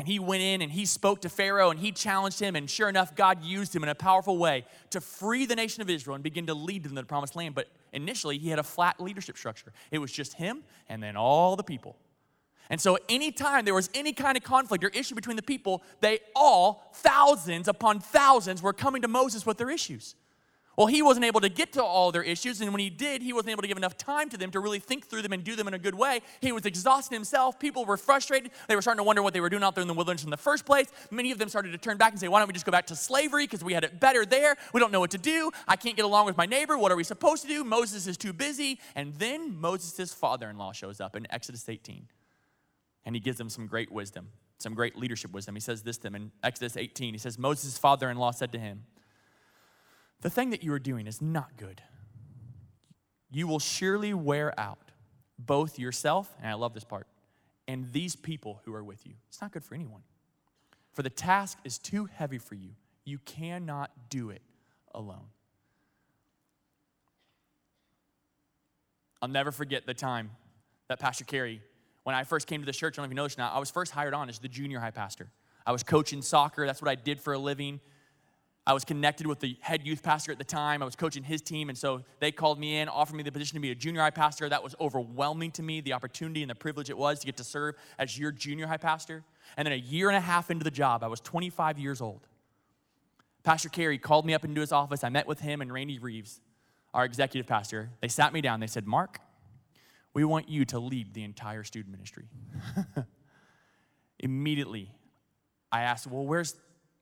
And 0.00 0.08
he 0.08 0.18
went 0.18 0.42
in 0.42 0.62
and 0.62 0.72
he 0.72 0.86
spoke 0.86 1.20
to 1.20 1.28
Pharaoh 1.28 1.68
and 1.68 1.78
he 1.78 1.92
challenged 1.92 2.40
him. 2.40 2.56
And 2.56 2.70
sure 2.70 2.88
enough, 2.88 3.14
God 3.14 3.44
used 3.44 3.76
him 3.76 3.82
in 3.82 3.90
a 3.90 3.94
powerful 3.94 4.38
way 4.38 4.64
to 4.88 5.00
free 5.02 5.44
the 5.44 5.54
nation 5.54 5.82
of 5.82 5.90
Israel 5.90 6.14
and 6.14 6.24
begin 6.24 6.46
to 6.46 6.54
lead 6.54 6.84
them 6.84 6.94
to 6.94 7.02
the 7.02 7.06
promised 7.06 7.36
land. 7.36 7.54
But 7.54 7.68
initially, 7.92 8.38
he 8.38 8.48
had 8.48 8.58
a 8.58 8.62
flat 8.62 8.98
leadership 8.98 9.36
structure. 9.36 9.74
It 9.90 9.98
was 9.98 10.10
just 10.10 10.32
him 10.32 10.62
and 10.88 11.02
then 11.02 11.16
all 11.16 11.54
the 11.54 11.62
people. 11.62 11.98
And 12.70 12.80
so, 12.80 12.96
anytime 13.10 13.66
there 13.66 13.74
was 13.74 13.90
any 13.92 14.14
kind 14.14 14.38
of 14.38 14.42
conflict 14.42 14.82
or 14.82 14.88
issue 14.88 15.14
between 15.14 15.36
the 15.36 15.42
people, 15.42 15.82
they 16.00 16.20
all, 16.34 16.90
thousands 16.94 17.68
upon 17.68 18.00
thousands, 18.00 18.62
were 18.62 18.72
coming 18.72 19.02
to 19.02 19.08
Moses 19.08 19.44
with 19.44 19.58
their 19.58 19.68
issues. 19.68 20.14
Well, 20.80 20.86
he 20.86 21.02
wasn't 21.02 21.26
able 21.26 21.42
to 21.42 21.50
get 21.50 21.74
to 21.74 21.84
all 21.84 22.10
their 22.10 22.22
issues, 22.22 22.62
and 22.62 22.72
when 22.72 22.80
he 22.80 22.88
did, 22.88 23.20
he 23.20 23.34
wasn't 23.34 23.50
able 23.50 23.60
to 23.60 23.68
give 23.68 23.76
enough 23.76 23.98
time 23.98 24.30
to 24.30 24.38
them 24.38 24.50
to 24.52 24.60
really 24.60 24.78
think 24.78 25.06
through 25.06 25.20
them 25.20 25.34
and 25.34 25.44
do 25.44 25.54
them 25.54 25.68
in 25.68 25.74
a 25.74 25.78
good 25.78 25.94
way. 25.94 26.22
He 26.40 26.52
was 26.52 26.64
exhausted 26.64 27.14
himself. 27.14 27.60
People 27.60 27.84
were 27.84 27.98
frustrated. 27.98 28.50
They 28.66 28.74
were 28.74 28.80
starting 28.80 29.00
to 29.00 29.02
wonder 29.02 29.22
what 29.22 29.34
they 29.34 29.42
were 29.42 29.50
doing 29.50 29.62
out 29.62 29.74
there 29.74 29.82
in 29.82 29.88
the 29.88 29.92
wilderness 29.92 30.24
in 30.24 30.30
the 30.30 30.38
first 30.38 30.64
place. 30.64 30.90
Many 31.10 31.32
of 31.32 31.38
them 31.38 31.50
started 31.50 31.72
to 31.72 31.76
turn 31.76 31.98
back 31.98 32.12
and 32.12 32.18
say, 32.18 32.28
Why 32.28 32.38
don't 32.38 32.48
we 32.48 32.54
just 32.54 32.64
go 32.64 32.72
back 32.72 32.86
to 32.86 32.96
slavery? 32.96 33.44
Because 33.44 33.62
we 33.62 33.74
had 33.74 33.84
it 33.84 34.00
better 34.00 34.24
there. 34.24 34.56
We 34.72 34.80
don't 34.80 34.90
know 34.90 35.00
what 35.00 35.10
to 35.10 35.18
do. 35.18 35.50
I 35.68 35.76
can't 35.76 35.96
get 35.96 36.06
along 36.06 36.24
with 36.24 36.38
my 36.38 36.46
neighbor. 36.46 36.78
What 36.78 36.90
are 36.90 36.96
we 36.96 37.04
supposed 37.04 37.42
to 37.42 37.48
do? 37.48 37.62
Moses 37.62 38.06
is 38.06 38.16
too 38.16 38.32
busy. 38.32 38.80
And 38.96 39.12
then 39.16 39.60
Moses' 39.60 40.14
father 40.14 40.48
in 40.48 40.56
law 40.56 40.72
shows 40.72 40.98
up 40.98 41.14
in 41.14 41.26
Exodus 41.28 41.68
18, 41.68 42.06
and 43.04 43.14
he 43.14 43.20
gives 43.20 43.36
them 43.36 43.50
some 43.50 43.66
great 43.66 43.92
wisdom, 43.92 44.28
some 44.56 44.72
great 44.72 44.96
leadership 44.96 45.32
wisdom. 45.32 45.54
He 45.56 45.60
says 45.60 45.82
this 45.82 45.98
to 45.98 46.04
them 46.04 46.14
in 46.14 46.32
Exodus 46.42 46.78
18. 46.78 47.12
He 47.12 47.18
says, 47.18 47.38
Moses' 47.38 47.76
father 47.76 48.08
in 48.08 48.16
law 48.16 48.30
said 48.30 48.50
to 48.52 48.58
him, 48.58 48.84
the 50.20 50.30
thing 50.30 50.50
that 50.50 50.62
you 50.62 50.72
are 50.72 50.78
doing 50.78 51.06
is 51.06 51.20
not 51.20 51.56
good. 51.56 51.82
You 53.30 53.46
will 53.46 53.58
surely 53.58 54.12
wear 54.12 54.58
out 54.58 54.90
both 55.38 55.78
yourself, 55.78 56.34
and 56.40 56.50
I 56.50 56.54
love 56.54 56.74
this 56.74 56.84
part, 56.84 57.06
and 57.66 57.90
these 57.92 58.16
people 58.16 58.60
who 58.64 58.74
are 58.74 58.84
with 58.84 59.06
you. 59.06 59.14
It's 59.28 59.40
not 59.40 59.52
good 59.52 59.64
for 59.64 59.74
anyone. 59.74 60.02
For 60.92 61.02
the 61.02 61.10
task 61.10 61.58
is 61.64 61.78
too 61.78 62.06
heavy 62.06 62.38
for 62.38 62.54
you. 62.54 62.70
You 63.04 63.18
cannot 63.18 63.90
do 64.10 64.30
it 64.30 64.42
alone. 64.94 65.26
I'll 69.22 69.28
never 69.28 69.52
forget 69.52 69.86
the 69.86 69.94
time 69.94 70.30
that 70.88 70.98
Pastor 70.98 71.24
Kerry, 71.24 71.62
when 72.04 72.16
I 72.16 72.24
first 72.24 72.46
came 72.46 72.60
to 72.60 72.66
the 72.66 72.72
church, 72.72 72.94
I 72.94 72.96
don't 72.96 73.02
know 73.02 73.06
if 73.06 73.10
you 73.10 73.16
know 73.16 73.24
this 73.24 73.38
now, 73.38 73.50
I 73.50 73.58
was 73.58 73.70
first 73.70 73.92
hired 73.92 74.14
on 74.14 74.28
as 74.28 74.38
the 74.38 74.48
junior 74.48 74.80
high 74.80 74.90
pastor. 74.90 75.30
I 75.66 75.72
was 75.72 75.82
coaching 75.82 76.22
soccer, 76.22 76.66
that's 76.66 76.82
what 76.82 76.90
I 76.90 76.94
did 76.94 77.20
for 77.20 77.34
a 77.34 77.38
living. 77.38 77.80
I 78.66 78.72
was 78.74 78.84
connected 78.84 79.26
with 79.26 79.40
the 79.40 79.56
head 79.60 79.86
youth 79.86 80.02
pastor 80.02 80.32
at 80.32 80.38
the 80.38 80.44
time. 80.44 80.82
I 80.82 80.84
was 80.84 80.94
coaching 80.94 81.22
his 81.22 81.40
team, 81.40 81.70
and 81.70 81.78
so 81.78 82.02
they 82.20 82.30
called 82.30 82.58
me 82.58 82.78
in, 82.78 82.88
offered 82.88 83.16
me 83.16 83.22
the 83.22 83.32
position 83.32 83.54
to 83.56 83.60
be 83.60 83.70
a 83.70 83.74
junior 83.74 84.02
high 84.02 84.10
pastor. 84.10 84.48
That 84.48 84.62
was 84.62 84.74
overwhelming 84.78 85.50
to 85.52 85.62
me, 85.62 85.80
the 85.80 85.94
opportunity 85.94 86.42
and 86.42 86.50
the 86.50 86.54
privilege 86.54 86.90
it 86.90 86.98
was 86.98 87.20
to 87.20 87.26
get 87.26 87.36
to 87.38 87.44
serve 87.44 87.76
as 87.98 88.18
your 88.18 88.30
junior 88.30 88.66
high 88.66 88.76
pastor. 88.76 89.24
And 89.56 89.66
then 89.66 89.72
a 89.72 89.76
year 89.76 90.08
and 90.08 90.16
a 90.16 90.20
half 90.20 90.50
into 90.50 90.62
the 90.62 90.70
job, 90.70 91.02
I 91.02 91.06
was 91.06 91.20
25 91.20 91.78
years 91.78 92.00
old. 92.00 92.26
Pastor 93.42 93.70
Kerry 93.70 93.98
called 93.98 94.26
me 94.26 94.34
up 94.34 94.44
into 94.44 94.60
his 94.60 94.72
office. 94.72 95.02
I 95.02 95.08
met 95.08 95.26
with 95.26 95.40
him 95.40 95.62
and 95.62 95.72
Randy 95.72 95.98
Reeves, 95.98 96.40
our 96.92 97.04
executive 97.04 97.46
pastor. 97.48 97.90
They 98.02 98.08
sat 98.08 98.32
me 98.32 98.42
down. 98.42 98.60
They 98.60 98.66
said, 98.66 98.86
Mark, 98.86 99.20
we 100.12 100.24
want 100.24 100.48
you 100.48 100.64
to 100.66 100.78
lead 100.78 101.14
the 101.14 101.24
entire 101.24 101.64
student 101.64 101.92
ministry. 101.92 102.28
Immediately, 104.18 104.90
I 105.72 105.82
asked, 105.82 106.06
Well, 106.06 106.26
where's 106.26 106.54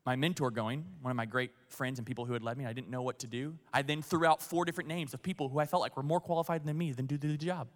my 0.08 0.16
mentor 0.16 0.50
going, 0.50 0.86
one 1.02 1.10
of 1.10 1.18
my 1.18 1.26
great 1.26 1.50
friends 1.68 1.98
and 1.98 2.06
people 2.06 2.24
who 2.24 2.32
had 2.32 2.42
led 2.42 2.56
me. 2.56 2.64
I 2.64 2.72
didn't 2.72 2.88
know 2.88 3.02
what 3.02 3.18
to 3.18 3.26
do. 3.26 3.58
I 3.74 3.82
then 3.82 4.00
threw 4.00 4.24
out 4.24 4.40
four 4.40 4.64
different 4.64 4.88
names 4.88 5.12
of 5.12 5.22
people 5.22 5.50
who 5.50 5.58
I 5.58 5.66
felt 5.66 5.82
like 5.82 5.98
were 5.98 6.02
more 6.02 6.18
qualified 6.18 6.64
than 6.64 6.78
me 6.78 6.92
than 6.92 7.04
do 7.04 7.18
the 7.18 7.36
job. 7.36 7.68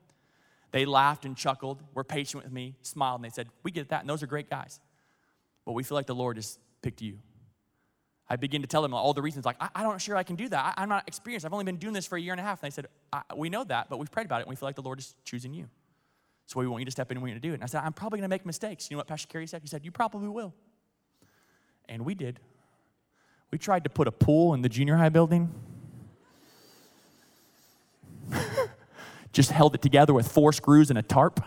They 0.70 0.86
laughed 0.86 1.26
and 1.26 1.36
chuckled, 1.36 1.82
were 1.92 2.04
patient 2.04 2.42
with 2.42 2.50
me, 2.50 2.74
smiled, 2.80 3.20
and 3.20 3.26
they 3.26 3.34
said, 3.34 3.48
We 3.62 3.70
get 3.70 3.90
that, 3.90 4.00
and 4.00 4.08
those 4.08 4.22
are 4.22 4.26
great 4.26 4.48
guys. 4.48 4.80
But 5.66 5.72
we 5.72 5.82
feel 5.82 5.94
like 5.94 6.06
the 6.06 6.14
Lord 6.14 6.38
has 6.38 6.58
picked 6.80 7.02
you. 7.02 7.18
I 8.30 8.36
begin 8.36 8.62
to 8.62 8.66
tell 8.66 8.80
them 8.80 8.94
all 8.94 9.12
the 9.12 9.20
reasons, 9.20 9.44
like, 9.44 9.56
I, 9.60 9.82
don't 9.82 10.00
sure 10.00 10.16
I 10.16 10.22
can 10.22 10.36
do 10.36 10.48
that. 10.48 10.74
I, 10.78 10.82
am 10.84 10.88
not 10.88 11.06
experienced. 11.06 11.44
I've 11.44 11.52
only 11.52 11.66
been 11.66 11.76
doing 11.76 11.92
this 11.92 12.06
for 12.06 12.16
a 12.16 12.20
year 12.20 12.32
and 12.32 12.40
a 12.40 12.44
half. 12.44 12.62
And 12.62 12.72
they 12.72 12.74
said, 12.74 12.86
We 13.36 13.50
know 13.50 13.64
that, 13.64 13.90
but 13.90 13.98
we've 13.98 14.10
prayed 14.10 14.24
about 14.24 14.40
it, 14.40 14.44
and 14.44 14.48
we 14.48 14.56
feel 14.56 14.68
like 14.68 14.76
the 14.76 14.80
Lord 14.80 15.00
is 15.00 15.14
choosing 15.26 15.52
you. 15.52 15.68
So 16.46 16.60
we 16.60 16.66
want 16.66 16.80
you 16.80 16.86
to 16.86 16.90
step 16.90 17.10
in 17.10 17.18
and 17.18 17.22
we're 17.22 17.28
going 17.28 17.42
to 17.42 17.46
do 17.46 17.52
it. 17.52 17.56
And 17.56 17.62
I 17.62 17.66
said, 17.66 17.82
I'm 17.84 17.92
probably 17.92 18.20
going 18.20 18.30
to 18.30 18.34
make 18.34 18.46
mistakes. 18.46 18.90
You 18.90 18.94
know 18.94 19.00
what 19.00 19.06
Pastor 19.06 19.28
Kerry 19.28 19.46
said? 19.46 19.60
He 19.60 19.68
said, 19.68 19.84
You 19.84 19.90
probably 19.90 20.28
will. 20.28 20.54
And 21.88 22.04
we 22.04 22.14
did. 22.14 22.40
We 23.50 23.58
tried 23.58 23.84
to 23.84 23.90
put 23.90 24.08
a 24.08 24.12
pool 24.12 24.54
in 24.54 24.62
the 24.62 24.68
junior 24.68 24.96
high 24.96 25.10
building. 25.10 25.52
Just 29.32 29.50
held 29.50 29.74
it 29.74 29.82
together 29.82 30.14
with 30.14 30.28
four 30.28 30.52
screws 30.52 30.90
and 30.90 30.98
a 30.98 31.02
tarp. 31.02 31.40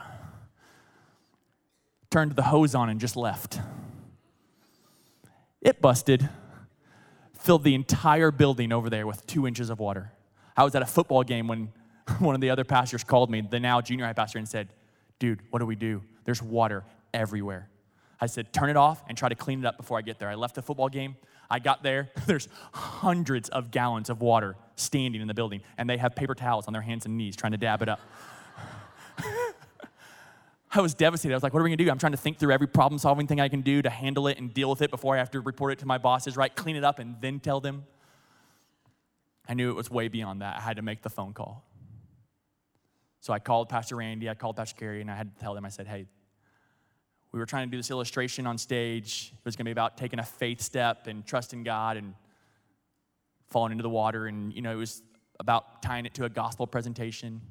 Turned 2.10 2.36
the 2.36 2.44
hose 2.44 2.76
on 2.76 2.90
and 2.90 3.00
just 3.00 3.18
left. 3.18 3.60
It 5.62 5.82
busted. 5.82 6.30
Filled 7.34 7.64
the 7.64 7.76
entire 7.76 8.32
building 8.32 8.72
over 8.72 8.90
there 8.90 9.06
with 9.06 9.28
two 9.28 9.46
inches 9.46 9.70
of 9.70 9.80
water. 9.80 10.12
I 10.56 10.64
was 10.64 10.74
at 10.76 10.82
a 10.82 10.86
football 10.86 11.24
game 11.24 11.48
when 11.48 11.74
one 12.20 12.36
of 12.36 12.42
the 12.42 12.50
other 12.50 12.64
pastors 12.64 13.04
called 13.04 13.30
me, 13.30 13.42
the 13.42 13.60
now 13.60 13.82
junior 13.82 14.06
high 14.06 14.14
pastor, 14.14 14.38
and 14.38 14.48
said, 14.48 14.70
Dude, 15.20 15.42
what 15.50 15.60
do 15.60 15.66
we 15.66 15.76
do? 15.76 16.02
There's 16.24 16.42
water 16.42 16.84
everywhere. 17.14 17.70
I 18.20 18.28
said, 18.28 18.54
turn 18.54 18.70
it 18.70 18.78
off 18.78 19.04
and 19.08 19.18
try 19.18 19.30
to 19.30 19.36
clean 19.36 19.60
it 19.60 19.66
up 19.66 19.78
before 19.78 19.98
I 19.98 20.02
get 20.02 20.20
there. 20.20 20.30
I 20.30 20.36
left 20.36 20.56
the 20.56 20.62
football 20.62 20.90
game. 20.90 21.16
I 21.50 21.60
got 21.60 21.84
there. 21.84 22.10
There's 22.26 22.48
hundreds 22.74 23.50
of 23.50 23.72
gallons 23.72 24.10
of 24.10 24.22
water 24.22 24.56
standing 24.76 25.22
in 25.22 25.28
the 25.28 25.34
building, 25.34 25.62
and 25.78 25.90
they 25.90 25.98
have 25.98 26.16
paper 26.16 26.36
towels 26.36 26.68
on 26.68 26.74
their 26.74 26.82
hands 26.82 27.06
and 27.06 27.18
knees 27.18 27.36
trying 27.36 27.52
to 27.52 27.58
dab 27.58 27.82
it 27.82 27.90
up. 27.90 28.00
I 30.72 30.82
was 30.82 30.94
devastated. 30.94 31.34
I 31.34 31.38
was 31.38 31.44
like, 31.44 31.54
what 31.54 31.62
are 31.62 31.64
we 31.64 31.70
gonna 31.70 31.78
do? 31.78 31.90
I'm 31.90 31.98
trying 31.98 32.12
to 32.12 32.18
think 32.18 32.38
through 32.38 32.52
every 32.52 32.68
problem 32.68 33.00
solving 33.00 33.28
thing 33.28 33.40
I 33.40 33.48
can 33.48 33.62
do 33.62 33.82
to 33.82 33.90
handle 33.90 34.28
it 34.28 34.38
and 34.38 34.54
deal 34.54 34.70
with 34.70 34.82
it 34.82 34.92
before 34.92 35.16
I 35.16 35.20
have 35.20 35.32
to 35.32 35.40
report 35.40 35.72
it 35.72 35.80
to 35.80 35.86
my 35.86 35.98
bosses, 35.98 36.36
right? 36.36 36.54
Clean 36.54 36.76
it 36.76 36.84
up 36.84 37.00
and 37.00 37.16
then 37.22 37.40
tell 37.40 37.62
them. 37.62 37.86
I 39.48 39.54
knew 39.54 39.70
it 39.70 39.76
was 39.76 39.92
way 39.92 40.08
beyond 40.08 40.42
that. 40.42 40.58
I 40.58 40.62
had 40.62 40.78
to 40.78 40.82
make 40.82 41.02
the 41.02 41.10
phone 41.10 41.34
call. 41.34 41.64
So 43.22 43.32
I 43.32 43.40
called 43.40 43.70
Pastor 43.70 43.96
Randy, 43.96 44.30
I 44.30 44.34
called 44.34 44.56
Pastor 44.56 44.76
Kerry, 44.78 45.02
and 45.02 45.10
I 45.10 45.16
had 45.16 45.34
to 45.34 45.42
tell 45.42 45.54
them, 45.54 45.66
I 45.66 45.70
said, 45.70 45.88
hey, 45.88 46.08
we 47.36 47.40
were 47.40 47.46
trying 47.46 47.68
to 47.68 47.72
do 47.72 47.76
this 47.76 47.92
illustration 47.92 48.48
on 48.48 48.58
stage. 48.58 49.34
It 49.34 49.44
was 49.44 49.58
going 49.58 49.66
to 49.66 49.68
be 49.68 49.74
about 49.74 49.98
taking 49.98 50.20
a 50.20 50.24
faith 50.24 50.62
step 50.62 51.08
and 51.08 51.26
trusting 51.26 51.66
God 51.66 51.98
and 51.98 52.14
falling 53.50 53.74
into 53.74 53.82
the 53.82 53.90
water. 53.90 54.28
And, 54.28 54.54
you 54.54 54.62
know, 54.62 54.72
it 54.72 54.78
was 54.78 55.04
about 55.38 55.82
tying 55.82 56.06
it 56.06 56.14
to 56.14 56.24
a 56.24 56.30
gospel 56.30 56.66
presentation. 56.66 57.42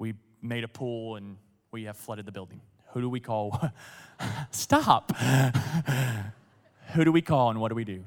We 0.00 0.14
made 0.42 0.64
a 0.64 0.68
pool 0.68 1.14
and 1.14 1.36
we 1.70 1.84
have 1.84 1.96
flooded 1.96 2.26
the 2.26 2.32
building. 2.32 2.60
Who 2.88 3.00
do 3.02 3.08
we 3.08 3.20
call? 3.20 3.70
Stop. 4.50 5.16
Who 6.94 7.04
do 7.04 7.12
we 7.12 7.22
call 7.22 7.50
and 7.50 7.60
what 7.60 7.68
do 7.68 7.76
we 7.76 7.84
do? 7.84 8.02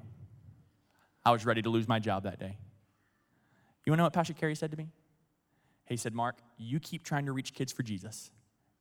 I 1.26 1.32
was 1.32 1.45
ready 1.45 1.62
to 1.62 1.69
lose 1.69 1.88
my 1.88 2.00
job 2.00 2.24
that 2.24 2.38
day. 2.38 2.58
You 3.86 3.91
want 3.91 4.00
to 4.00 4.02
know 4.02 4.04
what 4.08 4.13
Pastor 4.13 4.34
Kerry 4.34 4.56
said 4.56 4.72
to 4.72 4.78
me? 4.78 4.89
He 5.86 5.95
said, 5.95 6.13
Mark, 6.13 6.36
you 6.58 6.82
keep 6.82 7.06
trying 7.06 7.28
to 7.28 7.32
reach 7.32 7.54
kids 7.54 7.72
for 7.72 7.82
Jesus 7.82 8.30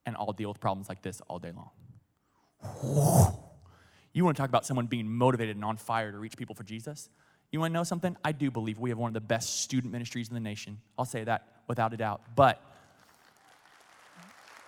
and 0.05 0.15
I'll 0.17 0.33
deal 0.33 0.49
with 0.49 0.59
problems 0.59 0.89
like 0.89 1.01
this 1.01 1.21
all 1.27 1.39
day 1.39 1.51
long. 1.55 1.69
You 4.13 4.25
want 4.25 4.35
to 4.35 4.41
talk 4.41 4.49
about 4.49 4.65
someone 4.65 4.87
being 4.87 5.07
motivated 5.09 5.55
and 5.55 5.63
on 5.63 5.77
fire 5.77 6.11
to 6.11 6.17
reach 6.17 6.35
people 6.35 6.55
for 6.55 6.63
Jesus? 6.63 7.09
You 7.51 7.59
want 7.59 7.71
to 7.71 7.73
know 7.73 7.83
something? 7.83 8.17
I 8.23 8.31
do 8.31 8.51
believe 8.51 8.79
we 8.79 8.89
have 8.89 8.97
one 8.97 9.09
of 9.09 9.13
the 9.13 9.21
best 9.21 9.61
student 9.61 9.91
ministries 9.91 10.27
in 10.29 10.33
the 10.33 10.39
nation. 10.39 10.79
I'll 10.97 11.05
say 11.05 11.23
that 11.23 11.47
without 11.67 11.93
a 11.93 11.97
doubt. 11.97 12.21
But 12.35 12.61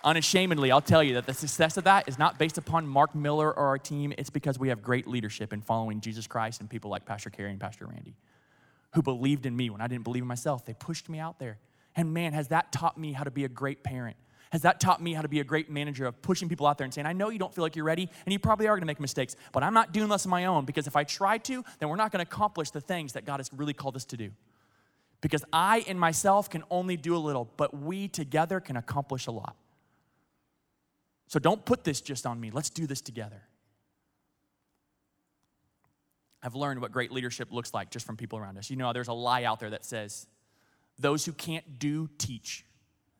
unashamedly, 0.04 0.70
I'll 0.70 0.80
tell 0.80 1.02
you 1.02 1.14
that 1.14 1.26
the 1.26 1.34
success 1.34 1.76
of 1.76 1.84
that 1.84 2.08
is 2.08 2.18
not 2.18 2.38
based 2.38 2.58
upon 2.58 2.86
Mark 2.86 3.14
Miller 3.14 3.48
or 3.48 3.66
our 3.66 3.78
team. 3.78 4.12
It's 4.16 4.30
because 4.30 4.58
we 4.58 4.68
have 4.68 4.82
great 4.82 5.06
leadership 5.06 5.52
in 5.52 5.60
following 5.60 6.00
Jesus 6.00 6.26
Christ 6.26 6.60
and 6.60 6.70
people 6.70 6.90
like 6.90 7.04
Pastor 7.04 7.30
Kerry 7.30 7.50
and 7.50 7.60
Pastor 7.60 7.86
Randy 7.86 8.16
who 8.94 9.02
believed 9.02 9.46
in 9.46 9.56
me 9.56 9.70
when 9.70 9.80
I 9.80 9.86
didn't 9.86 10.04
believe 10.04 10.22
in 10.22 10.28
myself. 10.28 10.64
They 10.64 10.74
pushed 10.74 11.08
me 11.08 11.18
out 11.18 11.38
there. 11.38 11.58
And 11.96 12.14
man, 12.14 12.32
has 12.32 12.48
that 12.48 12.72
taught 12.72 12.98
me 12.98 13.12
how 13.12 13.24
to 13.24 13.30
be 13.30 13.44
a 13.44 13.48
great 13.48 13.82
parent 13.82 14.16
has 14.52 14.62
that 14.62 14.80
taught 14.80 15.00
me 15.00 15.14
how 15.14 15.22
to 15.22 15.28
be 15.28 15.40
a 15.40 15.44
great 15.44 15.70
manager 15.70 16.04
of 16.04 16.20
pushing 16.20 16.46
people 16.46 16.66
out 16.66 16.76
there 16.76 16.84
and 16.84 16.92
saying, 16.92 17.06
I 17.06 17.14
know 17.14 17.30
you 17.30 17.38
don't 17.38 17.54
feel 17.54 17.62
like 17.62 17.74
you're 17.74 17.86
ready, 17.86 18.08
and 18.26 18.32
you 18.32 18.38
probably 18.38 18.68
are 18.68 18.76
gonna 18.76 18.84
make 18.84 19.00
mistakes, 19.00 19.34
but 19.50 19.62
I'm 19.62 19.72
not 19.72 19.92
doing 19.92 20.10
this 20.10 20.26
on 20.26 20.30
my 20.30 20.44
own 20.44 20.66
because 20.66 20.86
if 20.86 20.94
I 20.94 21.04
try 21.04 21.38
to, 21.38 21.64
then 21.78 21.88
we're 21.88 21.96
not 21.96 22.12
gonna 22.12 22.22
accomplish 22.22 22.70
the 22.70 22.80
things 22.80 23.14
that 23.14 23.24
God 23.24 23.40
has 23.40 23.50
really 23.54 23.72
called 23.72 23.96
us 23.96 24.04
to 24.04 24.16
do. 24.18 24.30
Because 25.22 25.42
I 25.54 25.84
and 25.88 25.98
myself 25.98 26.50
can 26.50 26.64
only 26.70 26.98
do 26.98 27.16
a 27.16 27.18
little, 27.18 27.50
but 27.56 27.74
we 27.74 28.08
together 28.08 28.60
can 28.60 28.76
accomplish 28.76 29.26
a 29.26 29.30
lot. 29.30 29.56
So 31.28 31.38
don't 31.38 31.64
put 31.64 31.82
this 31.82 32.02
just 32.02 32.26
on 32.26 32.38
me. 32.38 32.50
Let's 32.50 32.68
do 32.68 32.86
this 32.86 33.00
together. 33.00 33.40
I've 36.42 36.54
learned 36.54 36.82
what 36.82 36.92
great 36.92 37.10
leadership 37.10 37.52
looks 37.52 37.72
like 37.72 37.88
just 37.88 38.04
from 38.04 38.18
people 38.18 38.38
around 38.38 38.58
us. 38.58 38.68
You 38.68 38.76
know, 38.76 38.92
there's 38.92 39.08
a 39.08 39.14
lie 39.14 39.44
out 39.44 39.60
there 39.60 39.70
that 39.70 39.86
says, 39.86 40.26
those 40.98 41.24
who 41.24 41.32
can't 41.32 41.78
do, 41.78 42.10
teach. 42.18 42.66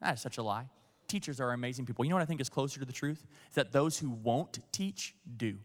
That 0.02 0.14
is 0.14 0.20
such 0.20 0.36
a 0.36 0.42
lie. 0.42 0.66
Teachers 1.12 1.42
are 1.42 1.52
amazing 1.52 1.84
people. 1.84 2.06
You 2.06 2.08
know 2.08 2.16
what 2.16 2.22
I 2.22 2.24
think 2.24 2.40
is 2.40 2.48
closer 2.48 2.80
to 2.80 2.86
the 2.86 2.92
truth? 2.92 3.26
Is 3.50 3.54
that 3.56 3.70
those 3.70 3.98
who 3.98 4.08
won't 4.08 4.60
teach, 4.72 5.14
do. 5.36 5.58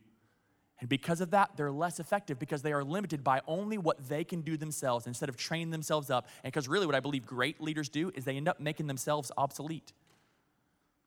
And 0.82 0.90
because 0.90 1.22
of 1.22 1.32
that, 1.32 1.52
they're 1.56 1.72
less 1.72 2.02
effective 2.02 2.38
because 2.38 2.64
they 2.64 2.74
are 2.74 2.84
limited 2.84 3.24
by 3.24 3.40
only 3.48 3.78
what 3.78 4.10
they 4.10 4.26
can 4.26 4.42
do 4.42 4.58
themselves 4.58 5.08
instead 5.08 5.30
of 5.30 5.38
training 5.38 5.70
themselves 5.70 6.10
up. 6.10 6.28
And 6.44 6.52
because 6.52 6.68
really, 6.68 6.86
what 6.86 6.96
I 6.96 7.00
believe 7.00 7.26
great 7.26 7.62
leaders 7.62 7.88
do 7.88 8.12
is 8.14 8.26
they 8.26 8.36
end 8.36 8.50
up 8.50 8.60
making 8.60 8.88
themselves 8.88 9.32
obsolete, 9.38 9.94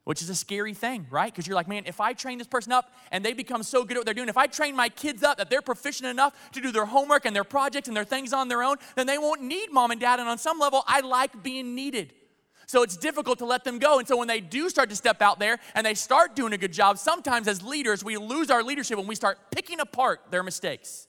which 0.05 0.23
is 0.23 0.31
a 0.31 0.35
scary 0.35 0.73
thing, 0.73 1.07
right? 1.11 1.31
Because 1.31 1.47
you're 1.47 1.55
like, 1.55 1.69
man, 1.69 1.83
if 1.85 2.01
I 2.01 2.15
train 2.15 2.39
this 2.39 2.47
person 2.47 2.73
up 2.73 2.91
and 3.13 3.23
they 3.23 3.35
become 3.35 3.63
so 3.63 3.85
good 3.85 3.99
at 3.99 4.01
what 4.01 4.07
they're 4.07 4.15
doing, 4.15 4.31
if 4.31 4.39
I 4.39 4.47
train 4.47 4.75
my 4.75 4.89
kids 4.89 5.23
up 5.23 5.37
that 5.37 5.51
they're 5.51 5.61
proficient 5.61 6.09
enough 6.09 6.35
to 6.53 6.63
do 6.63 6.73
their 6.73 6.87
homework 6.87 7.27
and 7.27 7.37
their 7.37 7.45
projects 7.45 7.89
and 7.89 7.97
their 7.97 8.05
things 8.05 8.33
on 8.33 8.49
their 8.49 8.63
own, 8.63 8.77
then 8.97 9.07
they 9.07 9.19
won't 9.19 9.43
need 9.43 9.71
mom 9.71 9.91
and 9.91 10.01
dad. 10.01 10.19
And 10.19 10.31
on 10.31 10.39
some 10.39 10.59
level, 10.59 10.83
I 10.87 11.01
like 11.01 11.43
being 11.43 11.75
needed. 11.75 12.15
So 12.71 12.85
it's 12.85 12.97
difficult 12.97 13.41
to 13.41 13.47
let 13.47 13.65
them 13.65 13.81
go. 13.81 13.99
And 13.99 14.07
so 14.07 14.17
when 14.17 14.29
they 14.29 14.39
do 14.39 14.71
start 14.71 14.91
to 14.91 14.95
step 14.95 15.23
out 15.23 15.41
there 15.41 15.59
and 15.75 15.85
they 15.85 15.95
start 15.95 16.37
doing 16.37 16.53
a 16.53 16.57
good 16.57 16.73
job, 16.73 16.99
sometimes 16.99 17.49
as 17.49 17.65
leaders, 17.65 18.05
we 18.05 18.17
lose 18.17 18.49
our 18.49 18.63
leadership 18.63 18.97
when 18.97 19.09
we 19.09 19.17
start 19.17 19.39
picking 19.51 19.81
apart 19.81 20.21
their 20.31 20.45
mistakes, 20.45 21.09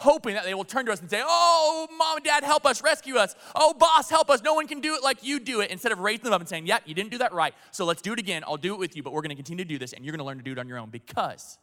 hoping 0.00 0.34
that 0.34 0.44
they 0.44 0.52
will 0.52 0.66
turn 0.66 0.84
to 0.84 0.92
us 0.92 1.00
and 1.00 1.08
say, 1.08 1.22
Oh, 1.24 1.88
mom 1.96 2.16
and 2.18 2.24
dad, 2.26 2.44
help 2.44 2.66
us, 2.66 2.82
rescue 2.82 3.16
us. 3.16 3.34
Oh, 3.54 3.72
boss, 3.72 4.10
help 4.10 4.28
us. 4.28 4.42
No 4.42 4.52
one 4.52 4.68
can 4.68 4.80
do 4.80 4.96
it 4.96 5.02
like 5.02 5.24
you 5.24 5.40
do 5.40 5.62
it. 5.62 5.70
Instead 5.70 5.92
of 5.92 6.00
raising 6.00 6.24
them 6.24 6.34
up 6.34 6.42
and 6.42 6.48
saying, 6.48 6.66
Yep, 6.66 6.82
you 6.84 6.92
didn't 6.92 7.10
do 7.10 7.18
that 7.18 7.32
right. 7.32 7.54
So 7.70 7.86
let's 7.86 8.02
do 8.02 8.12
it 8.12 8.18
again. 8.18 8.44
I'll 8.46 8.58
do 8.58 8.74
it 8.74 8.78
with 8.78 8.94
you, 8.94 9.02
but 9.02 9.14
we're 9.14 9.22
going 9.22 9.30
to 9.30 9.34
continue 9.34 9.64
to 9.64 9.68
do 9.68 9.78
this 9.78 9.94
and 9.94 10.04
you're 10.04 10.12
going 10.12 10.18
to 10.18 10.26
learn 10.26 10.36
to 10.36 10.44
do 10.44 10.52
it 10.52 10.58
on 10.58 10.68
your 10.68 10.76
own 10.76 10.90
because 10.90 11.56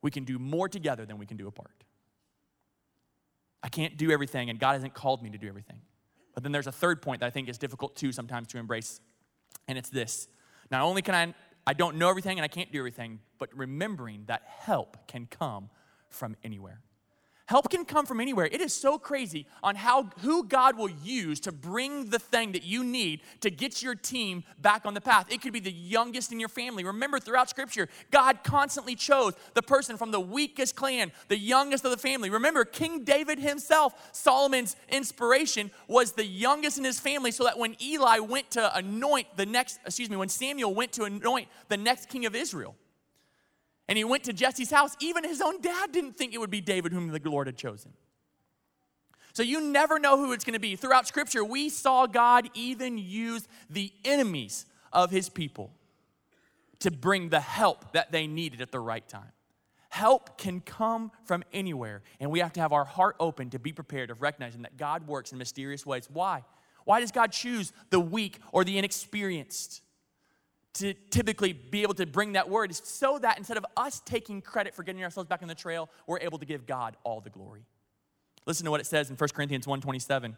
we 0.00 0.10
can 0.10 0.24
do 0.24 0.38
more 0.38 0.70
together 0.70 1.04
than 1.04 1.18
we 1.18 1.26
can 1.26 1.36
do 1.36 1.48
apart. 1.48 1.84
I 3.62 3.68
can't 3.68 3.98
do 3.98 4.10
everything, 4.10 4.48
and 4.48 4.58
God 4.58 4.72
hasn't 4.72 4.94
called 4.94 5.22
me 5.22 5.28
to 5.28 5.38
do 5.38 5.48
everything. 5.48 5.82
But 6.34 6.42
then 6.42 6.52
there's 6.52 6.66
a 6.66 6.72
third 6.72 7.00
point 7.00 7.20
that 7.20 7.26
I 7.26 7.30
think 7.30 7.48
is 7.48 7.58
difficult 7.58 7.96
too 7.96 8.12
sometimes 8.12 8.48
to 8.48 8.58
embrace, 8.58 9.00
and 9.68 9.78
it's 9.78 9.88
this. 9.88 10.28
Not 10.70 10.82
only 10.82 11.02
can 11.02 11.14
I, 11.14 11.34
I 11.66 11.72
don't 11.72 11.96
know 11.96 12.08
everything 12.08 12.38
and 12.38 12.44
I 12.44 12.48
can't 12.48 12.70
do 12.72 12.78
everything, 12.78 13.20
but 13.38 13.56
remembering 13.56 14.24
that 14.26 14.42
help 14.46 15.06
can 15.06 15.26
come 15.26 15.70
from 16.10 16.36
anywhere. 16.44 16.80
Help 17.46 17.68
can 17.68 17.84
come 17.84 18.06
from 18.06 18.20
anywhere. 18.20 18.46
It 18.46 18.62
is 18.62 18.72
so 18.72 18.98
crazy 18.98 19.46
on 19.62 19.74
how 19.76 20.04
who 20.22 20.44
God 20.44 20.78
will 20.78 20.88
use 20.88 21.40
to 21.40 21.52
bring 21.52 22.08
the 22.08 22.18
thing 22.18 22.52
that 22.52 22.64
you 22.64 22.82
need 22.82 23.20
to 23.40 23.50
get 23.50 23.82
your 23.82 23.94
team 23.94 24.44
back 24.62 24.86
on 24.86 24.94
the 24.94 25.00
path. 25.02 25.30
It 25.30 25.42
could 25.42 25.52
be 25.52 25.60
the 25.60 25.70
youngest 25.70 26.32
in 26.32 26.40
your 26.40 26.48
family. 26.48 26.84
Remember 26.84 27.20
throughout 27.20 27.50
scripture, 27.50 27.90
God 28.10 28.44
constantly 28.44 28.94
chose 28.94 29.34
the 29.52 29.60
person 29.60 29.98
from 29.98 30.10
the 30.10 30.20
weakest 30.20 30.74
clan, 30.74 31.12
the 31.28 31.36
youngest 31.36 31.84
of 31.84 31.90
the 31.90 31.98
family. 31.98 32.30
Remember 32.30 32.64
King 32.64 33.04
David 33.04 33.38
himself, 33.38 33.92
Solomon's 34.12 34.74
inspiration 34.88 35.70
was 35.86 36.12
the 36.12 36.24
youngest 36.24 36.78
in 36.78 36.84
his 36.84 36.98
family 36.98 37.30
so 37.30 37.44
that 37.44 37.58
when 37.58 37.76
Eli 37.82 38.20
went 38.20 38.52
to 38.52 38.74
anoint 38.74 39.26
the 39.36 39.44
next, 39.44 39.80
excuse 39.84 40.08
me, 40.08 40.16
when 40.16 40.30
Samuel 40.30 40.74
went 40.74 40.92
to 40.92 41.04
anoint 41.04 41.48
the 41.68 41.76
next 41.76 42.08
king 42.08 42.24
of 42.24 42.34
Israel, 42.34 42.74
and 43.88 43.98
he 43.98 44.04
went 44.04 44.24
to 44.24 44.32
Jesse's 44.32 44.70
house. 44.70 44.96
Even 45.00 45.24
his 45.24 45.40
own 45.40 45.60
dad 45.60 45.92
didn't 45.92 46.16
think 46.16 46.34
it 46.34 46.38
would 46.38 46.50
be 46.50 46.60
David 46.60 46.92
whom 46.92 47.08
the 47.08 47.20
Lord 47.24 47.46
had 47.46 47.56
chosen. 47.56 47.92
So 49.32 49.42
you 49.42 49.60
never 49.60 49.98
know 49.98 50.16
who 50.16 50.32
it's 50.32 50.44
going 50.44 50.54
to 50.54 50.60
be. 50.60 50.76
Throughout 50.76 51.08
Scripture, 51.08 51.44
we 51.44 51.68
saw 51.68 52.06
God 52.06 52.48
even 52.54 52.98
use 52.98 53.48
the 53.68 53.92
enemies 54.04 54.64
of 54.92 55.10
his 55.10 55.28
people 55.28 55.72
to 56.78 56.90
bring 56.90 57.30
the 57.30 57.40
help 57.40 57.92
that 57.92 58.12
they 58.12 58.26
needed 58.26 58.60
at 58.60 58.70
the 58.70 58.78
right 58.78 59.06
time. 59.08 59.32
Help 59.88 60.38
can 60.38 60.60
come 60.60 61.10
from 61.24 61.44
anywhere, 61.52 62.02
and 62.20 62.30
we 62.30 62.40
have 62.40 62.52
to 62.52 62.60
have 62.60 62.72
our 62.72 62.84
heart 62.84 63.16
open 63.20 63.50
to 63.50 63.58
be 63.58 63.72
prepared 63.72 64.10
of 64.10 64.22
recognizing 64.22 64.62
that 64.62 64.76
God 64.76 65.06
works 65.06 65.32
in 65.32 65.38
mysterious 65.38 65.84
ways. 65.86 66.08
Why? 66.12 66.44
Why 66.84 67.00
does 67.00 67.12
God 67.12 67.32
choose 67.32 67.72
the 67.90 68.00
weak 68.00 68.38
or 68.52 68.64
the 68.64 68.76
inexperienced? 68.76 69.82
To 70.74 70.94
typically 71.10 71.52
be 71.52 71.82
able 71.82 71.94
to 71.94 72.06
bring 72.06 72.32
that 72.32 72.48
word 72.48 72.74
so 72.74 73.18
that 73.18 73.38
instead 73.38 73.56
of 73.56 73.64
us 73.76 74.00
taking 74.04 74.42
credit 74.42 74.74
for 74.74 74.82
getting 74.82 75.02
ourselves 75.02 75.28
back 75.28 75.42
on 75.42 75.48
the 75.48 75.54
trail, 75.54 75.88
we're 76.06 76.20
able 76.20 76.38
to 76.38 76.44
give 76.44 76.66
God 76.66 76.96
all 77.04 77.20
the 77.20 77.30
glory. 77.30 77.64
Listen 78.46 78.64
to 78.64 78.70
what 78.70 78.80
it 78.80 78.86
says 78.86 79.08
in 79.08 79.16
1 79.16 79.28
Corinthians 79.34 79.66
1:27. 79.66 80.36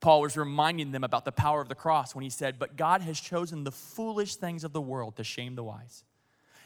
Paul 0.00 0.20
was 0.20 0.36
reminding 0.36 0.92
them 0.92 1.04
about 1.04 1.24
the 1.24 1.32
power 1.32 1.60
of 1.60 1.68
the 1.68 1.74
cross 1.74 2.14
when 2.14 2.22
he 2.22 2.30
said, 2.30 2.58
But 2.58 2.76
God 2.76 3.00
has 3.02 3.18
chosen 3.18 3.64
the 3.64 3.72
foolish 3.72 4.36
things 4.36 4.62
of 4.62 4.72
the 4.72 4.80
world 4.80 5.16
to 5.16 5.24
shame 5.24 5.54
the 5.54 5.64
wise. 5.64 6.04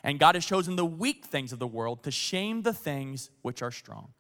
And 0.03 0.19
God 0.19 0.35
has 0.35 0.45
chosen 0.45 0.77
the 0.77 0.85
weak 0.85 1.27
things 1.27 1.53
of 1.53 1.59
the 1.59 1.67
world 1.67 2.03
to 2.05 2.11
shame 2.11 2.63
the 2.63 2.73
things 2.73 3.31
which 3.43 3.63
are 3.63 3.71
strong. 3.71 4.13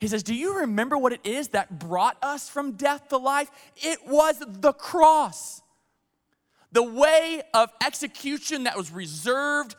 He 0.00 0.08
says, 0.08 0.22
Do 0.22 0.34
you 0.34 0.60
remember 0.60 0.96
what 0.96 1.12
it 1.12 1.24
is 1.24 1.48
that 1.48 1.78
brought 1.78 2.16
us 2.22 2.48
from 2.48 2.72
death 2.72 3.08
to 3.08 3.16
life? 3.16 3.50
It 3.76 4.06
was 4.06 4.42
the 4.46 4.72
cross 4.72 5.62
the 6.72 6.82
way 6.82 7.42
of 7.54 7.70
execution 7.84 8.64
that 8.64 8.76
was 8.76 8.90
reserved 8.90 9.74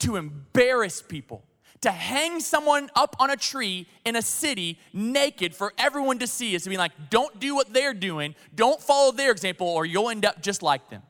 to 0.00 0.16
embarrass 0.16 1.00
people, 1.02 1.44
to 1.80 1.90
hang 1.90 2.40
someone 2.40 2.90
up 2.94 3.16
on 3.18 3.30
a 3.30 3.36
tree 3.36 3.86
in 4.04 4.16
a 4.16 4.22
city 4.22 4.78
naked 4.92 5.54
for 5.54 5.72
everyone 5.78 6.18
to 6.18 6.26
see 6.26 6.54
is 6.54 6.62
to 6.62 6.70
be 6.70 6.76
like, 6.76 6.92
don't 7.10 7.38
do 7.40 7.54
what 7.54 7.72
they're 7.72 7.94
doing, 7.94 8.34
don't 8.54 8.80
follow 8.80 9.12
their 9.12 9.30
example, 9.30 9.66
or 9.66 9.86
you'll 9.86 10.10
end 10.10 10.24
up 10.24 10.42
just 10.42 10.62
like 10.62 10.88
them. 10.90 11.02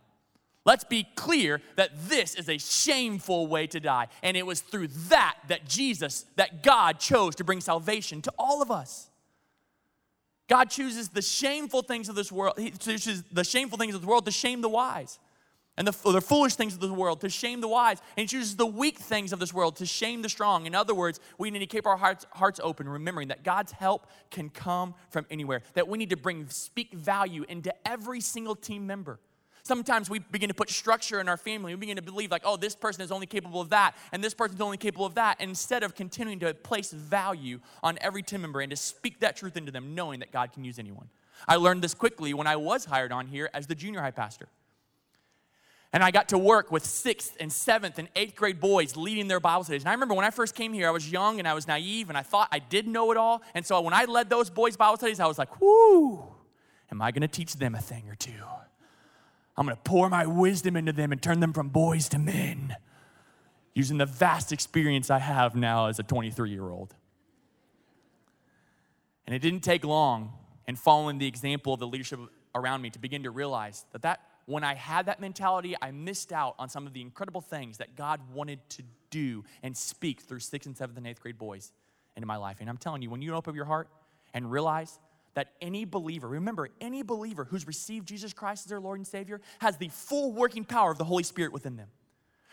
Let's 0.65 0.85
be 0.85 1.07
clear 1.17 1.61
that 1.77 1.91
this 2.09 2.35
is 2.37 2.49
a 2.49 2.57
shameful 2.57 3.49
way 3.49 3.67
to 3.67 3.81
die. 3.81 4.07
And 4.23 4.37
it 4.37 4.47
was 4.47 4.61
through 4.61 4.89
that 5.09 5.37
that 5.49 5.69
Jesus, 5.69 6.25
that 6.37 6.63
God 6.63 7.01
chose 7.01 7.35
to 7.37 7.45
bring 7.45 7.61
salvation 7.61 8.23
to 8.23 8.33
all 8.39 8.63
of 8.63 8.71
us. 8.71 9.09
God 10.53 10.69
chooses 10.69 11.09
the 11.09 11.23
shameful 11.23 11.81
things 11.81 12.11
of 12.11 12.15
this 12.15 12.31
world, 12.31 12.59
He 12.59 12.73
chooses 12.73 13.23
the 13.33 13.43
shameful 13.43 13.79
things 13.79 13.95
of 13.95 14.03
the 14.03 14.07
world 14.07 14.27
to 14.27 14.31
shame 14.31 14.61
the 14.61 14.69
wise 14.69 15.19
and 15.79 15.89
the, 15.89 16.13
the 16.13 16.21
foolish 16.21 16.57
things 16.57 16.75
of 16.75 16.81
this 16.81 16.91
world 16.91 17.23
to 17.23 17.31
shame 17.31 17.63
the 17.63 17.69
wise. 17.69 18.03
And 18.19 18.25
he 18.25 18.27
chooses 18.27 18.57
the 18.57 18.67
weak 18.67 18.99
things 18.99 19.33
of 19.33 19.39
this 19.39 19.55
world 19.55 19.77
to 19.77 19.87
shame 19.87 20.21
the 20.21 20.29
strong. 20.29 20.67
In 20.67 20.75
other 20.75 20.95
words, 20.95 21.21
we 21.39 21.51
need 21.51 21.61
to 21.61 21.67
keep 21.67 21.87
our 21.87 21.97
hearts, 21.97 22.27
hearts 22.33 22.61
open, 22.63 22.87
remembering 22.87 23.29
that 23.29 23.45
God's 23.45 23.73
help 23.73 24.09
can 24.31 24.51
come 24.51 24.95
from 25.09 25.25
anywhere, 25.31 25.63
that 25.73 25.89
we 25.89 25.97
need 25.97 26.11
to 26.11 26.19
bring, 26.19 26.47
speak 26.51 26.93
value 26.93 27.47
into 27.49 27.75
every 27.89 28.21
single 28.21 28.55
team 28.55 28.87
member. 28.87 29.21
Sometimes 29.65 30.11
we 30.11 30.19
begin 30.19 30.49
to 30.49 30.55
put 30.55 30.71
structure 30.71 31.21
in 31.21 31.29
our 31.29 31.37
family. 31.37 31.73
We 31.73 31.79
begin 31.79 31.97
to 31.97 32.03
believe, 32.03 32.33
like, 32.33 32.43
oh, 32.45 32.57
this 32.57 32.75
person 32.75 33.03
is 33.03 33.13
only 33.13 33.27
capable 33.27 33.61
of 33.61 33.71
that, 33.71 33.95
and 34.13 34.23
this 34.23 34.35
person 34.35 34.57
is 34.57 34.61
only 34.61 34.77
capable 34.77 35.07
of 35.07 35.15
that, 35.15 35.41
instead 35.41 35.85
of 35.85 35.95
continuing 35.95 36.41
to 36.41 36.53
place 36.53 36.91
value 36.91 37.61
on 37.83 37.97
every 38.01 38.23
team 38.23 38.41
member 38.41 38.61
and 38.61 38.71
to 38.71 38.77
speak 38.77 39.21
that 39.21 39.37
truth 39.37 39.57
into 39.57 39.71
them, 39.71 39.95
knowing 39.95 40.21
that 40.21 40.33
God 40.33 40.53
can 40.53 40.65
use 40.65 40.79
anyone. 40.81 41.09
I 41.47 41.57
learned 41.57 41.83
this 41.83 41.95
quickly 41.95 42.35
when 42.35 42.47
I 42.47 42.57
was 42.57 42.85
hired 42.85 43.13
on 43.13 43.27
here 43.27 43.51
as 43.55 43.67
the 43.69 43.75
junior 43.75 44.01
high 44.01 44.11
pastor. 44.11 44.49
And 45.93 46.03
I 46.03 46.11
got 46.11 46.31
to 46.31 46.39
work 46.39 46.73
with 46.73 46.85
sixth 46.85 47.37
and 47.39 47.53
seventh 47.53 47.99
and 47.99 48.09
eighth 48.17 48.35
grade 48.35 48.61
boys 48.61 48.97
leading 48.97 49.29
their 49.29 49.41
Bible 49.41 49.65
studies. 49.65 49.83
And 49.83 49.91
I 49.91 49.93
remember 49.93 50.15
when 50.15 50.25
I 50.25 50.31
first 50.31 50.55
came 50.55 50.73
here, 50.73 50.89
I 50.89 50.91
was 50.91 51.11
young 51.11 51.39
and 51.39 51.47
I 51.47 51.53
was 51.53 51.69
naive 51.69 52.09
and 52.09 52.17
I 52.17 52.23
thought 52.23 52.49
I 52.51 52.61
did 52.61 52.89
know 52.89 53.11
it 53.11 53.19
all. 53.19 53.43
And 53.55 53.65
so 53.65 53.79
when 53.83 53.93
I 53.93 54.07
led 54.07 54.31
those 54.31 54.49
boys' 54.49 54.77
Bible 54.77 54.97
studies, 54.97 55.21
I 55.21 55.27
was 55.27 55.39
like, 55.39 55.61
whoo, 55.61 56.25
am 56.91 57.03
I 57.03 57.11
going 57.11 57.23
to 57.23 57.29
teach 57.29 57.55
them 57.57 57.75
a 57.75 57.81
thing 57.81 58.09
or 58.09 58.15
two? 58.15 58.33
I'm 59.57 59.67
going 59.67 59.77
to 59.77 59.83
pour 59.83 60.09
my 60.09 60.27
wisdom 60.27 60.77
into 60.77 60.93
them 60.93 61.13
and 61.13 61.23
turn 61.23 61.41
them 61.41 61.53
from 61.53 61.69
boys 61.69 62.09
to 62.11 62.19
men 62.19 62.77
using 63.75 63.99
the 63.99 64.07
vast 64.07 64.53
experience 64.53 65.11
I 65.11 65.19
have 65.19 65.55
now 65.55 65.87
as 65.87 65.99
a 65.99 66.03
23 66.03 66.51
year 66.51 66.69
old. 66.69 66.95
And 69.27 69.35
it 69.35 69.41
didn't 69.41 69.61
take 69.61 69.85
long 69.85 70.33
in 70.67 70.77
following 70.77 71.19
the 71.19 71.27
example 71.27 71.75
of 71.75 71.81
the 71.81 71.87
leadership 71.87 72.21
around 72.55 72.83
me 72.83 72.91
to 72.91 72.99
begin 72.99 73.23
to 73.23 73.31
realize 73.31 73.85
that 73.93 74.03
that 74.03 74.21
when 74.47 74.65
I 74.65 74.75
had 74.75 75.07
that 75.07 75.21
mentality, 75.21 75.77
I 75.81 75.93
missed 75.93 76.33
out 76.33 76.57
on 76.59 76.69
some 76.69 76.87
of 76.87 76.93
the 76.93 77.01
incredible 77.01 77.41
things 77.41 77.79
that 77.79 77.95
God 77.95 78.21
wanted 78.33 78.59
to 78.71 78.83
do 79.11 79.45
and 79.63 79.77
speak 79.77 80.21
through 80.21 80.41
sixth 80.41 80.67
and 80.67 80.77
seventh 80.77 80.99
and 80.99 81.07
eighth 81.07 81.21
grade 81.21 81.39
boys 81.39 81.73
into 82.17 82.27
my 82.27 82.37
life. 82.37 82.57
And 82.61 82.69
I'm 82.69 82.77
telling 82.77 83.03
you, 83.03 83.11
when 83.11 83.23
you 83.23 83.35
open 83.35 83.53
up 83.53 83.57
your 83.57 83.65
heart 83.65 83.89
and 84.35 84.51
realize 84.51 84.99
that 85.35 85.53
any 85.61 85.85
believer, 85.85 86.29
remember, 86.29 86.69
any 86.81 87.03
believer 87.03 87.45
who's 87.45 87.67
received 87.67 88.07
Jesus 88.07 88.33
Christ 88.33 88.67
as 88.67 88.71
their 88.71 88.81
Lord 88.81 88.99
and 88.99 89.07
Savior 89.07 89.41
has 89.61 89.77
the 89.77 89.89
full 89.89 90.33
working 90.33 90.65
power 90.65 90.91
of 90.91 90.99
the 90.99 91.05
Holy 91.05 91.23
Spirit 91.23 91.53
within 91.53 91.77
them, 91.77 91.89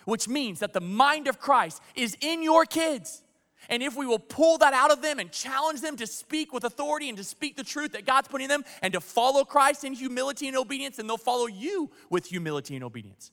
which 0.06 0.28
means 0.28 0.60
that 0.60 0.74
the 0.74 0.82
mind 0.82 1.28
of 1.28 1.40
Christ 1.40 1.82
is 1.96 2.18
in 2.22 2.42
your 2.42 2.66
kids. 2.66 3.22
And 3.68 3.84
if 3.84 3.98
we 3.98 4.06
will 4.06 4.20
pull 4.20 4.58
that 4.60 4.74
out 4.74 4.92
of 4.92 5.02
them 5.02 5.20
and 5.20 5.32
challenge 5.32 5.82
them 5.82 5.98
to 5.98 6.08
speak 6.08 6.54
with 6.54 6.64
authority 6.64 7.10
and 7.10 7.18
to 7.18 7.24
speak 7.24 7.58
the 7.58 7.64
truth 7.64 7.92
that 7.92 8.06
God's 8.06 8.30
putting 8.30 8.46
in 8.46 8.50
them 8.50 8.64
and 8.82 8.94
to 8.94 9.02
follow 9.02 9.44
Christ 9.44 9.84
in 9.84 9.94
humility 9.94 10.48
and 10.48 10.56
obedience, 10.56 10.96
then 10.96 11.08
they'll 11.08 11.18
follow 11.18 11.48
you 11.48 11.92
with 12.10 12.28
humility 12.28 12.76
and 12.76 12.84
obedience. 12.84 13.32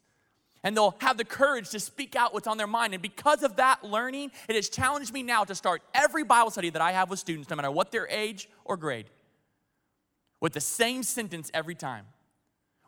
And 0.64 0.76
they'll 0.76 0.96
have 1.00 1.16
the 1.16 1.24
courage 1.24 1.70
to 1.70 1.78
speak 1.78 2.16
out 2.16 2.34
what's 2.34 2.48
on 2.48 2.58
their 2.58 2.66
mind. 2.66 2.92
And 2.92 3.00
because 3.00 3.44
of 3.44 3.54
that 3.56 3.84
learning, 3.84 4.32
it 4.48 4.56
has 4.56 4.68
challenged 4.68 5.12
me 5.12 5.22
now 5.22 5.44
to 5.44 5.54
start 5.54 5.80
every 5.94 6.24
Bible 6.24 6.50
study 6.50 6.70
that 6.70 6.82
I 6.82 6.90
have 6.90 7.08
with 7.08 7.20
students, 7.20 7.48
no 7.48 7.54
matter 7.54 7.70
what 7.70 7.92
their 7.92 8.08
age 8.08 8.48
or 8.64 8.76
grade, 8.76 9.06
with 10.46 10.52
the 10.52 10.60
same 10.60 11.02
sentence 11.02 11.50
every 11.52 11.74
time. 11.74 12.06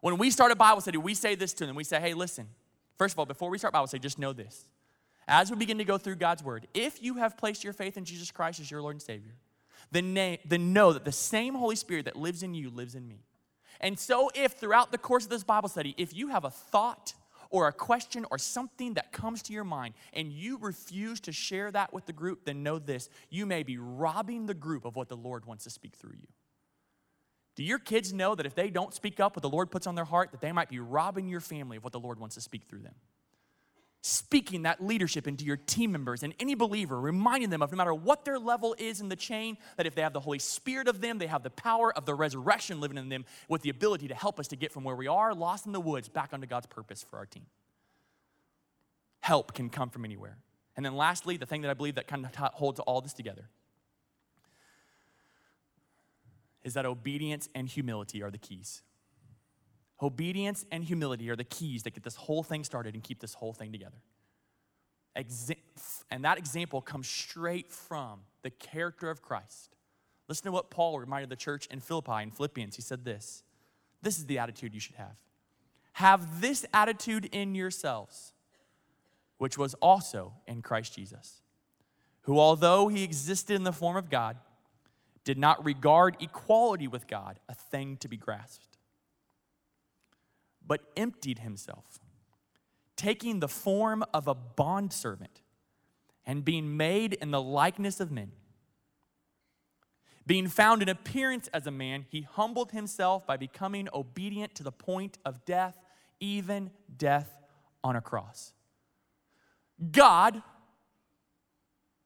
When 0.01 0.17
we 0.17 0.31
start 0.31 0.53
a 0.53 0.55
Bible 0.55 0.81
study, 0.81 0.97
we 0.97 1.13
say 1.13 1.35
this 1.35 1.53
to 1.55 1.67
them. 1.67 1.75
We 1.75 1.83
say, 1.83 1.99
hey, 1.99 2.15
listen, 2.15 2.47
first 2.97 3.17
of 3.17 3.19
all, 3.19 3.27
before 3.27 3.51
we 3.51 3.59
start 3.59 3.73
Bible 3.73 3.89
study, 3.89 4.01
just 4.01 4.17
know 4.17 4.33
this 4.33 4.65
as 5.27 5.51
we 5.51 5.57
begin 5.57 5.79
to 5.79 5.85
go 5.85 5.99
through 5.99 6.15
God's 6.15 6.45
word, 6.45 6.69
if 6.73 7.03
you 7.03 7.15
have 7.15 7.37
placed 7.37 7.65
your 7.65 7.73
faith 7.73 7.97
in 7.97 8.05
Jesus 8.05 8.31
Christ 8.31 8.61
as 8.61 8.71
your 8.71 8.81
Lord 8.81 8.95
and 8.95 9.03
Savior, 9.03 9.35
then, 9.91 10.15
na- 10.15 10.37
then 10.45 10.73
know 10.73 10.93
that 10.93 11.05
the 11.05 11.11
same 11.11 11.57
Holy 11.57 11.75
Spirit 11.75 12.05
that 12.05 12.15
lives 12.15 12.45
in 12.45 12.55
you 12.55 12.71
lives 12.71 12.95
in 12.95 13.09
me. 13.09 13.25
And 13.81 13.99
so, 13.99 14.31
if 14.37 14.53
throughout 14.53 14.93
the 14.93 14.99
course 14.99 15.25
of 15.25 15.31
this 15.31 15.43
Bible 15.43 15.69
study, 15.69 15.97
if 15.99 16.15
you 16.15 16.29
have 16.29 16.45
a 16.45 16.51
thought 16.51 17.13
or 17.51 17.67
a 17.67 17.73
question 17.73 18.25
or 18.31 18.39
something 18.39 18.95
that 18.95 19.11
comes 19.11 19.43
to 19.43 19.53
your 19.53 19.65
mind 19.65 19.95
and 20.13 20.31
you 20.31 20.59
refuse 20.59 21.19
to 21.23 21.33
share 21.33 21.73
that 21.73 21.93
with 21.93 22.07
the 22.07 22.13
group, 22.13 22.45
then 22.45 22.63
know 22.63 22.79
this 22.79 23.11
you 23.31 23.47
may 23.47 23.65
be 23.65 23.79
robbing 23.79 24.47
the 24.47 24.55
group 24.55 24.85
of 24.85 24.95
what 24.95 25.09
the 25.09 25.17
Lord 25.17 25.45
wants 25.45 25.65
to 25.65 25.71
speak 25.71 25.97
through 25.97 26.15
you. 26.21 26.29
Do 27.59 27.65
your 27.65 27.81
kids 27.81 28.13
know 28.13 28.37
that 28.37 28.47
if 28.47 28.55
they 28.55 28.71
don't 28.71 28.95
speak 28.95 29.19
up 29.19 29.35
what 29.35 29.43
the 29.43 29.49
Lord 29.49 29.69
puts 29.73 29.89
on 29.89 29.97
their 29.97 30.05
heart, 30.05 30.31
that 30.31 30.41
they 30.41 30.53
might 30.53 30.69
be 30.69 30.79
robbing 30.79 31.27
your 31.29 31.41
family 31.41 31.77
of 31.77 31.83
what 31.83 31.93
the 31.93 31.99
Lord 31.99 32.21
wants 32.21 32.37
to 32.37 32.41
speak 32.41 32.63
through 32.69 32.83
them? 32.83 32.95
speaking 34.01 34.63
that 34.63 34.81
leadership 34.81 35.27
into 35.27 35.45
your 35.45 35.57
team 35.57 35.91
members 35.91 36.23
and 36.23 36.33
any 36.39 36.55
believer, 36.55 37.01
reminding 37.01 37.51
them 37.51 37.61
of 37.63 37.73
no 37.73 37.77
matter 37.77 37.93
what 37.93 38.25
their 38.25 38.39
level 38.39 38.77
is 38.79 39.01
in 39.01 39.09
the 39.09 39.17
chain, 39.17 39.59
that 39.77 39.87
if 39.87 39.97
they 39.97 40.03
have 40.03 40.13
the 40.13 40.21
Holy 40.21 40.39
Spirit 40.39 40.87
of 40.87 41.01
them, 41.01 41.19
they 41.19 41.27
have 41.27 41.43
the 41.43 41.51
power 41.51 41.93
of 41.93 42.07
the 42.07 42.15
resurrection 42.15 42.81
living 42.81 42.97
in 42.97 43.09
them 43.09 43.25
with 43.49 43.63
the 43.63 43.71
ability 43.71 44.07
to 44.07 44.15
help 44.15 44.39
us 44.39 44.47
to 44.49 44.57
get 44.57 44.71
from 44.71 44.85
where 44.85 44.95
we 44.95 45.09
are, 45.09 45.35
lost 45.35 45.67
in 45.67 45.73
the 45.73 45.81
woods, 45.81 46.09
back 46.09 46.31
onto 46.33 46.47
God's 46.47 46.67
purpose 46.67 47.05
for 47.11 47.19
our 47.19 47.27
team. 47.27 47.47
Help 49.19 49.53
can 49.53 49.69
come 49.69 49.91
from 49.91 50.05
anywhere. 50.05 50.39
And 50.77 50.87
then 50.87 50.95
lastly, 50.95 51.37
the 51.37 51.47
thing 51.47 51.63
that 51.63 51.71
I 51.71 51.75
believe 51.75 51.97
that 51.97 52.07
kind 52.07 52.25
of 52.25 52.35
holds 52.55 52.79
all 52.79 53.01
this 53.01 53.13
together 53.13 53.49
is 56.69 56.75
that 56.75 56.87
obedience 56.87 57.49
and 57.55 57.69
humility 57.69 58.23
are 58.23 58.31
the 58.31 58.39
keys. 58.39 58.83
Obedience 60.01 60.65
and 60.71 60.85
humility 60.85 61.29
are 61.29 61.35
the 61.35 61.43
keys 61.43 61.83
that 61.83 61.95
get 61.95 62.05
this 62.05 62.15
whole 62.15 62.45
thing 62.45 62.63
started 62.63 62.95
and 62.95 63.03
keep 63.03 63.19
this 63.19 63.35
whole 63.35 63.53
thing 63.53 63.73
together. 63.73 63.97
And 66.11 66.25
that 66.25 66.39
example 66.39 66.81
comes 66.81 67.09
straight 67.09 67.73
from 67.73 68.21
the 68.43 68.51
character 68.51 69.11
of 69.11 69.23
Christ. 69.23 69.75
Listen 70.29 70.45
to 70.45 70.53
what 70.53 70.71
Paul 70.71 71.01
reminded 71.01 71.31
the 71.31 71.37
church 71.37 71.67
in 71.71 71.81
Philippi 71.81 72.23
in 72.23 72.31
Philippians. 72.31 72.77
He 72.77 72.83
said 72.83 73.05
this 73.05 73.43
This 74.03 74.19
is 74.19 74.27
the 74.27 74.39
attitude 74.39 74.75
you 74.75 74.81
should 74.81 74.95
have. 74.95 75.17
Have 75.95 76.41
this 76.41 76.65
attitude 76.73 77.25
in 77.33 77.57
yourselves, 77.57 78.33
which 79.39 79.59
was 79.59 79.75
also 79.75 80.35
in 80.47 80.63
Christ 80.63 80.95
Jesus, 80.95 81.41
who, 82.23 82.39
although 82.39 82.87
he 82.87 83.03
existed 83.03 83.57
in 83.57 83.65
the 83.65 83.73
form 83.73 83.97
of 83.97 84.11
God, 84.11 84.37
did 85.29 85.37
not 85.37 85.63
regard 85.63 86.17
equality 86.21 86.89
with 86.89 87.07
God 87.07 87.39
a 87.51 87.55
thing 87.55 87.99
to 87.99 88.09
be 88.09 88.17
grasped 88.17 88.79
but 90.67 90.81
emptied 90.97 91.41
himself, 91.41 91.99
taking 92.97 93.41
the 93.41 93.47
form 93.49 94.03
of 94.15 94.27
a 94.27 94.35
bondservant 94.35 95.43
and 96.25 96.47
being 96.47 96.79
made 96.79 97.13
in 97.13 97.31
the 97.31 97.43
likeness 97.43 98.01
of 98.01 98.11
men. 98.11 98.33
Being 100.27 100.49
found 100.49 100.81
in 100.81 100.89
appearance 100.89 101.49
as 101.49 101.67
a 101.67 101.71
man, 101.71 102.07
he 102.09 102.23
humbled 102.23 102.73
himself 102.73 103.27
by 103.27 103.37
becoming 103.37 103.87
obedient 103.93 104.55
to 104.55 104.63
the 104.63 104.73
point 104.73 105.19
of 105.27 105.45
death, 105.45 105.79
even 106.21 106.71
death 106.97 107.31
on 107.85 107.97
a 107.97 108.01
cross. 108.01 108.55
God 109.91 110.43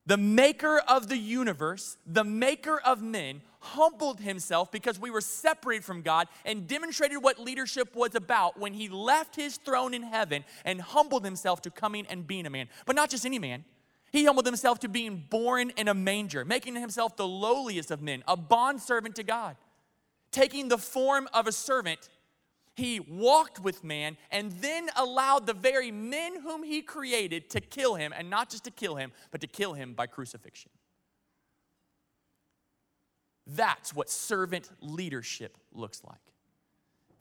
the 0.07 0.17
maker 0.17 0.81
of 0.89 1.09
the 1.09 1.17
universe, 1.17 1.97
the 2.07 2.25
maker 2.25 2.81
of 2.81 3.03
men, 3.03 3.43
humbled 3.61 4.19
himself 4.21 4.73
because 4.73 4.99
we 4.99 5.11
were 5.11 5.21
separated 5.21 5.85
from 5.85 6.03
God 6.03 6.27
and 6.45 6.67
demonstrated 6.67 7.23
what 7.23 7.39
leadership 7.39 7.95
was 7.95 8.17
about 8.17 8.59
when 8.59 8.75
he 8.75 8.89
left 8.89 9.37
his 9.37 9.57
throne 9.59 9.95
in 9.95 10.03
heaven 10.03 10.45
and 10.65 10.81
humbled 10.81 11.25
himself 11.25 11.63
to 11.63 11.71
coming 11.71 12.05
and 12.09 12.27
being 12.27 12.47
a 12.47 12.51
man. 12.51 12.69
But 12.87 12.97
not 12.97 13.11
just 13.11 13.25
any 13.25 13.39
man. 13.39 13.65
He 14.11 14.25
humbled 14.25 14.45
himself 14.45 14.81
to 14.81 14.89
being 14.89 15.25
born 15.31 15.71
in 15.77 15.89
a 15.89 15.95
manger, 15.95 16.45
making 16.45 16.75
himself 16.75 17.17
the 17.17 17.27
lowliest 17.27 17.91
of 17.91 18.03
men, 18.03 18.23
a 18.29 18.37
bondservant 18.37 19.17
to 19.17 19.23
God, 19.23 19.57
taking 20.33 20.69
the 20.69 20.77
form 20.77 21.29
of 21.33 21.47
a 21.47 21.53
servant 21.53 22.11
he 22.75 23.01
walked 23.01 23.61
with 23.61 23.85
man 23.85 24.17
and 24.31 24.53
then 24.53 24.89
allowed 24.97 25.47
the 25.47 25.55
very 25.55 25.91
men 25.91 26.41
whom 26.41 26.63
he 26.63 26.83
created 26.83 27.51
to 27.51 27.61
kill 27.61 27.95
him, 27.95 28.13
and 28.17 28.31
not 28.31 28.51
just 28.51 28.65
to 28.65 28.71
kill 28.71 28.97
him, 28.97 29.13
but 29.31 29.41
to 29.41 29.47
kill 29.47 29.75
him 29.75 29.95
by 29.95 30.07
crucifixion. 30.07 30.71
That's 33.47 33.95
what 33.95 34.09
servant 34.09 34.71
leadership 34.81 35.59
looks 35.73 36.03
like 36.05 36.32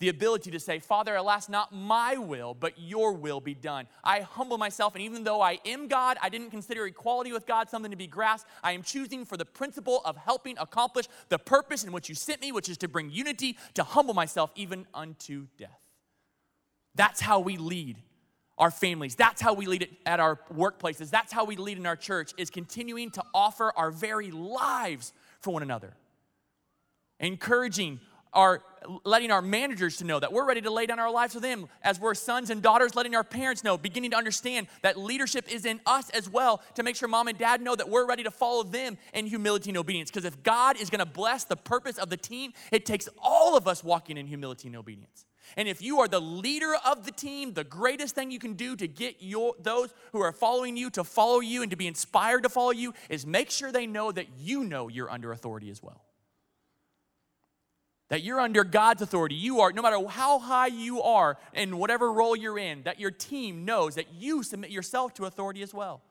the 0.01 0.09
ability 0.09 0.49
to 0.49 0.59
say, 0.59 0.79
Father, 0.79 1.15
alas, 1.15 1.47
not 1.47 1.71
my 1.71 2.17
will, 2.17 2.55
but 2.55 2.73
your 2.79 3.13
will 3.13 3.39
be 3.39 3.53
done. 3.53 3.85
I 4.03 4.21
humble 4.21 4.57
myself, 4.57 4.95
and 4.95 5.03
even 5.03 5.23
though 5.23 5.41
I 5.41 5.59
am 5.63 5.87
God, 5.87 6.17
I 6.23 6.29
didn't 6.29 6.49
consider 6.49 6.87
equality 6.87 7.31
with 7.31 7.45
God 7.45 7.69
something 7.69 7.91
to 7.91 7.97
be 7.97 8.07
grasped. 8.07 8.49
I 8.63 8.71
am 8.71 8.81
choosing 8.81 9.25
for 9.25 9.37
the 9.37 9.45
principle 9.45 10.01
of 10.03 10.17
helping 10.17 10.57
accomplish 10.57 11.05
the 11.29 11.37
purpose 11.37 11.83
in 11.83 11.91
which 11.91 12.09
you 12.09 12.15
sent 12.15 12.41
me, 12.41 12.51
which 12.51 12.67
is 12.67 12.79
to 12.79 12.87
bring 12.87 13.11
unity, 13.11 13.59
to 13.75 13.83
humble 13.83 14.15
myself 14.15 14.51
even 14.55 14.87
unto 14.91 15.45
death. 15.59 15.79
That's 16.95 17.21
how 17.21 17.39
we 17.39 17.57
lead 17.57 17.97
our 18.57 18.71
families. 18.71 19.13
That's 19.13 19.39
how 19.39 19.53
we 19.53 19.67
lead 19.67 19.83
it 19.83 19.91
at 20.07 20.19
our 20.19 20.39
workplaces. 20.51 21.11
That's 21.11 21.31
how 21.31 21.45
we 21.45 21.57
lead 21.57 21.77
in 21.77 21.85
our 21.85 21.95
church, 21.95 22.33
is 22.39 22.49
continuing 22.49 23.11
to 23.11 23.23
offer 23.35 23.71
our 23.77 23.91
very 23.91 24.31
lives 24.31 25.13
for 25.41 25.53
one 25.53 25.61
another. 25.61 25.93
Encouraging 27.19 27.99
our 28.33 28.61
letting 29.03 29.29
our 29.29 29.41
managers 29.41 29.97
to 29.97 30.03
know 30.03 30.19
that 30.19 30.33
we're 30.33 30.45
ready 30.45 30.61
to 30.61 30.71
lay 30.71 30.85
down 30.85 30.99
our 30.99 31.11
lives 31.11 31.33
for 31.33 31.39
them 31.39 31.67
as 31.83 31.99
we're 31.99 32.15
sons 32.15 32.49
and 32.49 32.63
daughters 32.63 32.95
letting 32.95 33.13
our 33.13 33.23
parents 33.23 33.63
know 33.63 33.77
beginning 33.77 34.11
to 34.11 34.17
understand 34.17 34.67
that 34.81 34.97
leadership 34.97 35.51
is 35.51 35.65
in 35.65 35.79
us 35.85 36.09
as 36.11 36.27
well 36.27 36.61
to 36.73 36.81
make 36.81 36.95
sure 36.95 37.07
mom 37.07 37.27
and 37.27 37.37
dad 37.37 37.61
know 37.61 37.75
that 37.75 37.87
we're 37.89 38.07
ready 38.07 38.23
to 38.23 38.31
follow 38.31 38.63
them 38.63 38.97
in 39.13 39.27
humility 39.27 39.69
and 39.69 39.77
obedience. 39.77 40.09
Because 40.09 40.25
if 40.25 40.41
god 40.43 40.77
is 40.77 40.89
going 40.89 40.99
to 40.99 41.05
bless 41.05 41.43
the 41.43 41.55
purpose 41.55 41.97
of 41.97 42.09
the 42.09 42.17
team 42.17 42.53
it 42.71 42.85
takes 42.85 43.07
all 43.21 43.55
of 43.55 43.67
us 43.67 43.83
walking 43.83 44.17
in 44.17 44.27
humility 44.27 44.67
and 44.67 44.77
obedience. 44.77 45.25
And 45.57 45.67
if 45.67 45.81
you 45.81 45.99
are 45.99 46.07
the 46.07 46.21
leader 46.21 46.73
of 46.85 47.05
the 47.05 47.11
team, 47.11 47.53
the 47.53 47.65
greatest 47.65 48.15
thing 48.15 48.31
you 48.31 48.39
can 48.39 48.53
do 48.53 48.75
to 48.77 48.87
get 48.87 49.17
your, 49.19 49.53
those 49.59 49.93
who 50.13 50.21
are 50.21 50.31
following 50.31 50.77
you 50.77 50.89
to 50.91 51.03
follow 51.03 51.41
you 51.41 51.61
and 51.61 51.69
to 51.71 51.75
be 51.75 51.87
inspired 51.87 52.43
to 52.43 52.49
follow 52.49 52.71
you 52.71 52.93
is 53.09 53.25
make 53.25 53.51
sure 53.51 53.71
they 53.71 53.85
know 53.85 54.13
that 54.13 54.27
you 54.39 54.63
know 54.63 54.87
you're 54.87 55.11
under 55.11 55.33
authority 55.33 55.69
as 55.69 55.83
well 55.83 56.01
that 58.11 58.23
you're 58.23 58.41
under 58.41 58.65
God's 58.65 59.01
authority. 59.01 59.35
You 59.35 59.61
are, 59.61 59.71
no 59.71 59.81
matter 59.81 60.05
how 60.05 60.37
high 60.37 60.67
you 60.67 61.01
are 61.01 61.37
in 61.53 61.77
whatever 61.77 62.11
role 62.11 62.35
you're 62.35 62.59
in, 62.59 62.83
that 62.83 62.99
your 62.99 63.09
team 63.09 63.63
knows 63.63 63.95
that 63.95 64.13
you 64.13 64.43
submit 64.43 64.69
yourself 64.69 65.13
to 65.13 65.23
authority 65.23 65.61
as 65.63 65.73
well. 65.73 66.01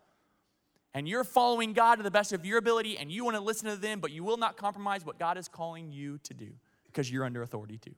And 0.95 1.07
you're 1.07 1.25
following 1.25 1.75
God 1.75 1.97
to 1.97 2.03
the 2.03 2.11
best 2.11 2.33
of 2.33 2.47
your 2.47 2.57
ability, 2.57 2.97
and 2.97 3.13
you 3.13 3.23
want 3.23 3.37
to 3.37 3.43
listen 3.43 3.69
to 3.69 3.77
them, 3.77 4.01
but 4.01 4.13
you 4.13 4.25
will 4.25 4.39
not 4.39 4.57
compromise 4.57 5.05
what 5.05 5.19
God 5.19 5.37
is 5.37 5.47
calling 5.47 5.93
you 5.93 6.17
to 6.23 6.33
do 6.33 6.49
because 6.87 7.13
you're 7.13 7.23
under 7.23 7.43
authority 7.43 7.77
too. 7.77 7.95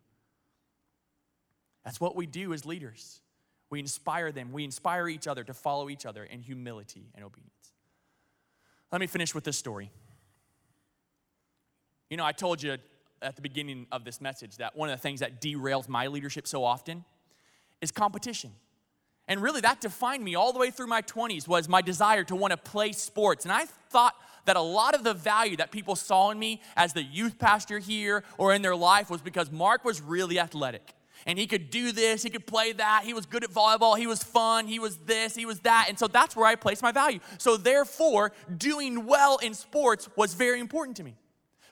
That's 1.85 2.01
what 2.01 2.17
we 2.17 2.27
do 2.27 2.53
as 2.53 2.67
leaders. 2.67 3.21
We 3.71 3.79
inspire 3.79 4.33
them, 4.33 4.51
we 4.51 4.65
inspire 4.65 5.09
each 5.09 5.29
other 5.29 5.45
to 5.45 5.55
follow 5.55 5.89
each 5.89 6.07
other 6.07 6.25
in 6.25 6.41
humility 6.41 7.07
and 7.15 7.25
obedience. 7.25 7.73
Let 8.91 9.01
me 9.01 9.07
finish 9.07 9.33
with 9.33 9.45
this 9.45 9.57
story. 9.57 9.93
You 12.11 12.17
know, 12.17 12.25
I 12.25 12.33
told 12.33 12.65
you 12.65 12.79
at 13.23 13.37
the 13.37 13.43
beginning 13.43 13.87
of 13.93 14.05
this 14.05 14.21
message 14.21 14.57
that 14.57 14.77
one 14.77 14.91
of 14.91 14.97
the 14.97 15.03
things 15.03 15.21
that 15.21 15.41
derails 15.41 15.89
my 15.89 16.07
leadership 16.07 16.47
so 16.47 16.65
often 16.65 17.05
is 17.81 17.91
competition. 17.91 18.53
And 19.29 19.41
really, 19.41 19.61
that 19.61 19.81
defined 19.81 20.25
me 20.25 20.35
all 20.35 20.53
the 20.53 20.59
way 20.59 20.71
through 20.71 20.89
my 20.89 21.03
20s 21.03 21.47
was 21.47 21.69
my 21.69 21.81
desire 21.81 22.25
to 22.25 22.37
want 22.37 22.51
to 22.51 22.57
play 22.57 22.93
sports. 22.93 23.45
And 23.45 23.53
I 23.53 23.67
thought 23.91 24.15
that 24.47 24.57
a 24.57 24.61
lot 24.61 24.95
of 24.95 25.05
the 25.05 25.15
value 25.15 25.57
that 25.57 25.71
people 25.71 25.95
saw 25.95 26.31
in 26.31 26.39
me 26.39 26.61
as 26.77 26.93
the 26.93 27.03
youth 27.03 27.39
pastor 27.39 27.79
here 27.79 28.25
or 28.39 28.53
in 28.53 28.63
their 28.63 28.75
life 28.75 29.09
was 29.09 29.21
because 29.21 29.51
Mark 29.51 29.85
was 29.85 30.01
really 30.01 30.39
athletic. 30.39 30.95
And 31.25 31.39
he 31.39 31.47
could 31.47 31.71
do 31.71 31.93
this, 31.93 32.25
he 32.25 32.31
could 32.31 32.47
play 32.49 32.73
that, 32.73 33.03
he 33.05 33.15
was 33.15 33.27
good 33.27 33.45
at 33.45 33.51
volleyball, 33.51 33.97
he 33.97 34.09
was 34.09 34.25
fun, 34.25 34.67
he 34.67 34.81
was 34.81 34.97
this, 34.99 35.37
he 35.37 35.47
was 35.47 35.61
that. 35.61 35.87
And 35.89 35.97
so 35.97 36.09
that's 36.09 36.35
where 36.35 36.47
I 36.47 36.57
placed 36.57 36.83
my 36.83 36.91
value. 36.91 37.21
So, 37.39 37.57
therefore, 37.57 38.33
doing 38.59 39.07
well 39.07 39.37
in 39.39 39.55
sports 39.55 40.09
was 40.17 40.35
very 40.35 40.59
important 40.59 40.97
to 40.97 41.05
me. 41.05 41.15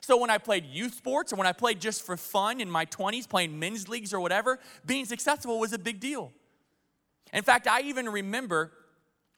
So 0.01 0.17
when 0.17 0.29
I 0.29 0.39
played 0.39 0.65
youth 0.65 0.95
sports 0.95 1.31
or 1.31 1.35
when 1.35 1.47
I 1.47 1.51
played 1.51 1.79
just 1.79 2.05
for 2.05 2.17
fun 2.17 2.59
in 2.59 2.69
my 2.69 2.85
20s, 2.87 3.29
playing 3.29 3.57
men's 3.57 3.87
leagues 3.87 4.13
or 4.13 4.19
whatever, 4.19 4.59
being 4.85 5.05
successful 5.05 5.59
was 5.59 5.73
a 5.73 5.79
big 5.79 5.99
deal. 5.99 6.31
In 7.31 7.43
fact, 7.43 7.67
I 7.67 7.81
even 7.81 8.09
remember 8.09 8.71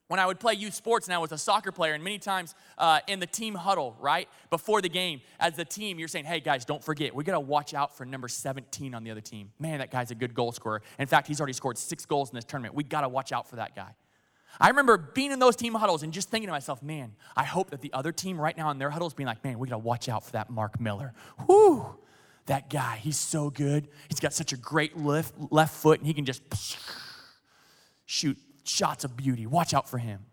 when 0.07 0.19
I 0.19 0.25
would 0.25 0.39
play 0.39 0.53
youth 0.53 0.73
sports 0.73 1.07
and 1.07 1.13
I 1.13 1.17
was 1.17 1.31
a 1.31 1.37
soccer 1.37 1.71
player, 1.71 1.93
and 1.93 2.03
many 2.03 2.19
times 2.19 2.55
uh, 2.77 2.99
in 3.07 3.19
the 3.19 3.25
team 3.25 3.55
huddle, 3.55 3.95
right, 3.99 4.27
before 4.49 4.81
the 4.81 4.89
game, 4.89 5.21
as 5.39 5.55
the 5.55 5.65
team, 5.65 5.97
you're 5.97 6.07
saying, 6.07 6.25
hey 6.25 6.39
guys, 6.39 6.65
don't 6.65 6.83
forget, 6.83 7.15
we 7.15 7.23
gotta 7.23 7.39
watch 7.39 7.73
out 7.73 7.97
for 7.97 8.05
number 8.05 8.27
17 8.27 8.93
on 8.93 9.03
the 9.03 9.11
other 9.11 9.21
team. 9.21 9.51
Man, 9.59 9.79
that 9.79 9.91
guy's 9.91 10.11
a 10.11 10.15
good 10.15 10.33
goal 10.33 10.51
scorer. 10.51 10.81
In 10.99 11.07
fact, 11.07 11.27
he's 11.27 11.39
already 11.39 11.53
scored 11.53 11.77
six 11.77 12.05
goals 12.05 12.29
in 12.29 12.35
this 12.35 12.45
tournament. 12.45 12.75
We 12.75 12.83
gotta 12.83 13.09
watch 13.09 13.31
out 13.31 13.49
for 13.49 13.57
that 13.57 13.75
guy. 13.75 13.95
I 14.59 14.69
remember 14.69 14.97
being 14.97 15.31
in 15.31 15.39
those 15.39 15.55
team 15.55 15.73
huddles 15.73 16.03
and 16.03 16.13
just 16.13 16.29
thinking 16.29 16.47
to 16.47 16.51
myself, 16.51 16.83
man, 16.83 17.15
I 17.35 17.43
hope 17.43 17.71
that 17.71 17.81
the 17.81 17.91
other 17.93 18.11
team 18.11 18.39
right 18.39 18.55
now 18.55 18.69
in 18.69 18.77
their 18.77 18.89
huddles 18.89 19.13
being 19.13 19.27
like, 19.27 19.43
man, 19.43 19.59
we 19.59 19.67
gotta 19.67 19.79
watch 19.79 20.09
out 20.09 20.23
for 20.25 20.31
that 20.33 20.49
Mark 20.49 20.79
Miller. 20.79 21.13
Whoo, 21.47 21.85
that 22.45 22.69
guy, 22.69 22.97
he's 22.97 23.17
so 23.17 23.49
good. 23.49 23.87
He's 24.09 24.19
got 24.19 24.33
such 24.33 24.53
a 24.53 24.57
great 24.57 24.97
left, 24.97 25.33
left 25.51 25.73
foot 25.75 25.99
and 25.99 26.07
he 26.07 26.13
can 26.13 26.25
just 26.25 26.43
shoot 28.05 28.37
shots 28.63 29.03
of 29.03 29.17
beauty. 29.17 29.45
Watch 29.45 29.73
out 29.73 29.89
for 29.89 29.97
him. 29.97 30.25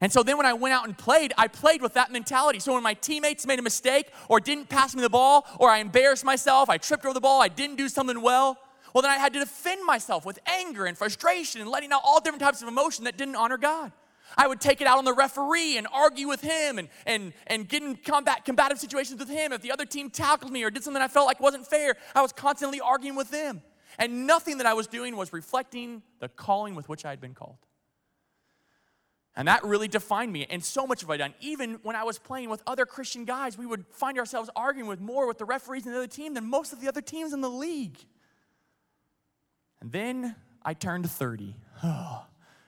And 0.00 0.12
so 0.12 0.22
then 0.22 0.36
when 0.36 0.46
I 0.46 0.52
went 0.52 0.74
out 0.74 0.86
and 0.86 0.96
played, 0.96 1.32
I 1.38 1.48
played 1.48 1.80
with 1.80 1.94
that 1.94 2.12
mentality. 2.12 2.58
So 2.58 2.74
when 2.74 2.82
my 2.82 2.94
teammates 2.94 3.46
made 3.46 3.58
a 3.58 3.62
mistake 3.62 4.10
or 4.28 4.40
didn't 4.40 4.68
pass 4.68 4.94
me 4.94 5.00
the 5.00 5.08
ball 5.08 5.46
or 5.58 5.70
I 5.70 5.78
embarrassed 5.78 6.24
myself, 6.24 6.68
I 6.68 6.76
tripped 6.76 7.04
over 7.04 7.14
the 7.14 7.20
ball, 7.20 7.40
I 7.40 7.48
didn't 7.48 7.76
do 7.76 7.88
something 7.88 8.20
well, 8.20 8.58
well, 8.96 9.02
then 9.02 9.10
I 9.10 9.18
had 9.18 9.34
to 9.34 9.40
defend 9.40 9.84
myself 9.84 10.24
with 10.24 10.38
anger 10.46 10.86
and 10.86 10.96
frustration 10.96 11.60
and 11.60 11.68
letting 11.68 11.92
out 11.92 12.00
all 12.02 12.18
different 12.18 12.40
types 12.40 12.62
of 12.62 12.68
emotion 12.68 13.04
that 13.04 13.18
didn't 13.18 13.36
honor 13.36 13.58
God. 13.58 13.92
I 14.38 14.46
would 14.46 14.58
take 14.58 14.80
it 14.80 14.86
out 14.86 14.96
on 14.96 15.04
the 15.04 15.12
referee 15.12 15.76
and 15.76 15.86
argue 15.92 16.28
with 16.28 16.40
him 16.40 16.78
and, 16.78 16.88
and, 17.04 17.34
and 17.46 17.68
get 17.68 17.82
in 17.82 17.96
combat, 17.96 18.46
combative 18.46 18.78
situations 18.78 19.20
with 19.20 19.28
him. 19.28 19.52
If 19.52 19.60
the 19.60 19.70
other 19.70 19.84
team 19.84 20.08
tackled 20.08 20.50
me 20.50 20.64
or 20.64 20.70
did 20.70 20.82
something 20.82 21.02
I 21.02 21.08
felt 21.08 21.26
like 21.26 21.40
wasn't 21.40 21.66
fair, 21.66 21.96
I 22.14 22.22
was 22.22 22.32
constantly 22.32 22.80
arguing 22.80 23.16
with 23.16 23.30
them. 23.30 23.60
And 23.98 24.26
nothing 24.26 24.56
that 24.56 24.66
I 24.66 24.72
was 24.72 24.86
doing 24.86 25.14
was 25.14 25.30
reflecting 25.30 26.02
the 26.20 26.30
calling 26.30 26.74
with 26.74 26.88
which 26.88 27.04
I 27.04 27.10
had 27.10 27.20
been 27.20 27.34
called. 27.34 27.58
And 29.36 29.46
that 29.46 29.62
really 29.62 29.88
defined 29.88 30.32
me. 30.32 30.46
And 30.48 30.64
so 30.64 30.86
much 30.86 31.02
of 31.02 31.10
I 31.10 31.18
done. 31.18 31.34
Even 31.42 31.80
when 31.82 31.96
I 31.96 32.04
was 32.04 32.18
playing 32.18 32.48
with 32.48 32.62
other 32.66 32.86
Christian 32.86 33.26
guys, 33.26 33.58
we 33.58 33.66
would 33.66 33.84
find 33.90 34.18
ourselves 34.18 34.48
arguing 34.56 34.88
with 34.88 35.02
more 35.02 35.26
with 35.26 35.36
the 35.36 35.44
referees 35.44 35.84
and 35.84 35.94
the 35.94 35.98
other 35.98 36.06
team 36.06 36.32
than 36.32 36.46
most 36.46 36.72
of 36.72 36.80
the 36.80 36.88
other 36.88 37.02
teams 37.02 37.34
in 37.34 37.42
the 37.42 37.50
league. 37.50 37.98
Then 39.92 40.34
I 40.64 40.74
turned 40.74 41.08
30. 41.08 41.54
Oh, 41.84 42.24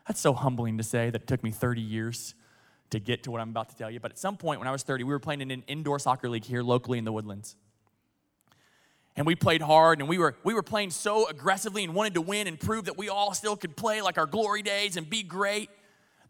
that's 0.06 0.20
so 0.20 0.32
humbling 0.32 0.78
to 0.78 0.84
say 0.84 1.10
that 1.10 1.22
it 1.22 1.26
took 1.26 1.42
me 1.42 1.50
30 1.50 1.80
years 1.80 2.34
to 2.90 3.00
get 3.00 3.24
to 3.24 3.30
what 3.30 3.40
I'm 3.40 3.50
about 3.50 3.70
to 3.70 3.76
tell 3.76 3.90
you. 3.90 3.98
But 3.98 4.12
at 4.12 4.18
some 4.18 4.36
point 4.36 4.60
when 4.60 4.68
I 4.68 4.70
was 4.70 4.84
30, 4.84 5.04
we 5.04 5.10
were 5.10 5.18
playing 5.18 5.40
in 5.40 5.50
an 5.50 5.64
indoor 5.66 5.98
soccer 5.98 6.28
league 6.28 6.44
here 6.44 6.62
locally 6.62 6.96
in 6.96 7.04
the 7.04 7.12
Woodlands. 7.12 7.56
And 9.16 9.26
we 9.26 9.34
played 9.34 9.62
hard 9.62 9.98
and 9.98 10.08
we 10.08 10.16
were, 10.16 10.36
we 10.44 10.54
were 10.54 10.62
playing 10.62 10.90
so 10.90 11.28
aggressively 11.28 11.82
and 11.82 11.92
wanted 11.92 12.14
to 12.14 12.20
win 12.20 12.46
and 12.46 12.58
prove 12.58 12.84
that 12.84 12.96
we 12.96 13.08
all 13.08 13.34
still 13.34 13.56
could 13.56 13.76
play 13.76 14.00
like 14.00 14.16
our 14.16 14.26
glory 14.26 14.62
days 14.62 14.96
and 14.96 15.10
be 15.10 15.24
great 15.24 15.70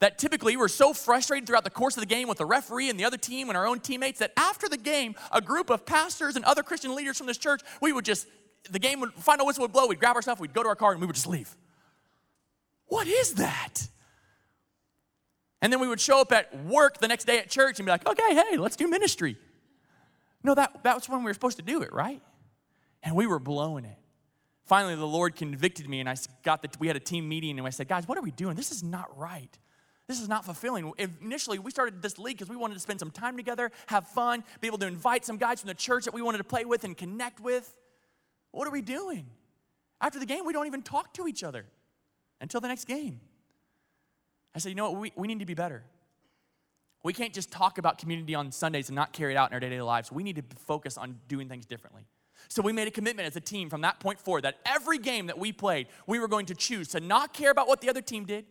that 0.01 0.19
typically 0.19 0.57
we're 0.57 0.69
so 0.69 0.93
frustrated 0.93 1.47
throughout 1.47 1.65
the 1.65 1.71
course 1.71 1.97
of 1.97 2.01
the 2.01 2.07
game 2.07 2.29
with 2.29 2.39
the 2.39 2.47
referee 2.47 2.89
and 2.89 2.99
the 2.99 3.05
other 3.05 3.17
team 3.17 3.49
and 3.49 3.57
our 3.57 3.67
own 3.67 3.81
teammates 3.81 4.21
that 4.21 4.33
after 4.37 4.69
the 4.69 4.77
game, 4.77 5.15
a 5.33 5.41
group 5.41 5.71
of 5.71 5.85
pastors 5.85 6.37
and 6.37 6.45
other 6.45 6.63
Christian 6.63 6.95
leaders 6.95 7.19
from 7.19 7.27
this 7.27 7.39
church, 7.39 7.63
we 7.81 7.93
would 7.93 8.05
just, 8.05 8.27
the 8.71 8.79
game 8.79 9.01
would, 9.01 9.13
final 9.15 9.47
whistle 9.47 9.63
would 9.63 9.73
blow, 9.73 9.87
we'd 9.87 10.01
grab 10.01 10.17
our 10.17 10.23
stuff, 10.23 10.41
we'd 10.41 10.55
go 10.55 10.63
to 10.63 10.69
our 10.69 10.77
car, 10.77 10.93
and 10.93 11.01
we 11.01 11.07
would 11.07 11.17
just 11.17 11.27
leave. 11.27 11.57
What 12.87 13.07
is 13.07 13.35
that? 13.35 13.89
And 15.61 15.73
then 15.73 15.81
we 15.81 15.89
would 15.89 16.01
show 16.01 16.21
up 16.21 16.33
at 16.33 16.65
work 16.65 16.99
the 16.99 17.09
next 17.09 17.25
day 17.25 17.39
at 17.39 17.51
church 17.51 17.79
and 17.79 17.87
be 17.87 17.91
like, 17.91 18.07
okay, 18.07 18.35
hey, 18.35 18.57
let's 18.57 18.77
do 18.77 18.87
ministry. 18.89 19.37
No, 20.43 20.55
that, 20.55 20.83
that 20.85 20.95
was 20.95 21.09
when 21.09 21.21
we 21.21 21.27
were 21.27 21.35
supposed 21.35 21.57
to 21.57 21.63
do 21.63 21.83
it, 21.83 21.93
right? 21.93 22.23
And 23.03 23.17
we 23.17 23.27
were 23.27 23.39
blowing 23.39 23.85
it. 23.85 23.99
Finally, 24.65 24.95
the 24.97 25.07
Lord 25.07 25.35
convicted 25.35 25.89
me, 25.89 26.01
and 26.01 26.09
I 26.09 26.15
got 26.43 26.63
that 26.63 26.79
we 26.79 26.87
had 26.87 26.97
a 26.97 27.01
team 27.01 27.29
meeting, 27.29 27.59
and 27.59 27.67
I 27.67 27.71
said, 27.71 27.89
guys, 27.89 28.07
what 28.07 28.19
are 28.19 28.23
we 28.23 28.31
doing? 28.31 28.55
This 28.55 28.71
is 28.71 28.83
not 28.83 29.17
right. 29.19 29.59
This 30.07 30.21
is 30.21 30.29
not 30.29 30.45
fulfilling. 30.45 30.93
Initially, 31.23 31.59
we 31.59 31.71
started 31.71 32.01
this 32.01 32.19
league 32.19 32.37
because 32.39 32.49
we 32.49 32.57
wanted 32.57 32.75
to 32.75 32.81
spend 32.81 32.99
some 32.99 33.11
time 33.11 33.37
together, 33.37 33.71
have 33.87 34.07
fun, 34.09 34.45
be 34.61 34.67
able 34.67 34.79
to 34.79 34.87
invite 34.87 35.25
some 35.25 35.37
guys 35.37 35.61
from 35.61 35.69
the 35.69 35.75
church 35.75 36.05
that 36.05 36.15
we 36.15 36.23
wanted 36.23 36.39
to 36.39 36.45
play 36.45 36.65
with 36.65 36.85
and 36.85 36.97
connect 36.97 37.41
with. 37.41 37.75
What 38.53 38.67
are 38.67 38.71
we 38.71 38.83
doing? 38.83 39.27
After 40.01 40.19
the 40.19 40.27
game, 40.27 40.45
we 40.45 40.53
don't 40.53 40.67
even 40.67 40.83
talk 40.83 41.13
to 41.15 41.27
each 41.27 41.43
other 41.43 41.67
until 42.41 42.61
the 42.61 42.69
next 42.69 42.87
game. 42.87 43.21
I 44.55 44.59
said, 44.59 44.71
you 44.71 44.75
know 44.75 44.91
what? 44.91 45.01
We, 45.01 45.13
we 45.17 45.29
need 45.29 45.41
to 45.41 45.47
be 45.47 45.55
better. 45.55 45.85
We 47.05 47.13
can't 47.13 47.33
just 47.33 47.51
talk 47.51 47.79
about 47.79 47.99
community 47.99 48.35
on 48.35 48.51
Sundays 48.51 48.89
and 48.89 48.97
not 48.97 49.13
carry 49.13 49.33
it 49.33 49.37
out 49.37 49.51
in 49.51 49.55
our 49.55 49.61
day 49.61 49.69
to 49.69 49.77
day 49.77 49.83
lives. 49.83 50.11
We 50.11 50.23
need 50.23 50.37
to 50.37 50.43
focus 50.67 50.99
on 50.99 51.19
doing 51.29 51.49
things 51.49 51.67
differently. 51.67 52.07
So 52.49 52.63
we 52.63 52.73
made 52.73 52.89
a 52.89 52.91
commitment 52.91 53.27
as 53.27 53.37
a 53.37 53.41
team 53.41 53.69
from 53.69 53.83
that 53.83 54.01
point 54.01 54.19
forward 54.19 54.45
that 54.45 54.59
every 54.65 54.99
game 54.99 55.27
that 55.27 55.39
we 55.39 55.53
played, 55.53 55.89
we 56.07 56.19
were 56.19 56.29
going 56.29 56.47
to 56.47 56.55
choose 56.55 56.89
to 56.89 57.01
not 57.01 57.33
care 57.33 57.51
about 57.51 57.69
what 57.69 57.81
the 57.81 57.91
other 57.91 58.01
team 58.01 58.25
did, 58.25 58.47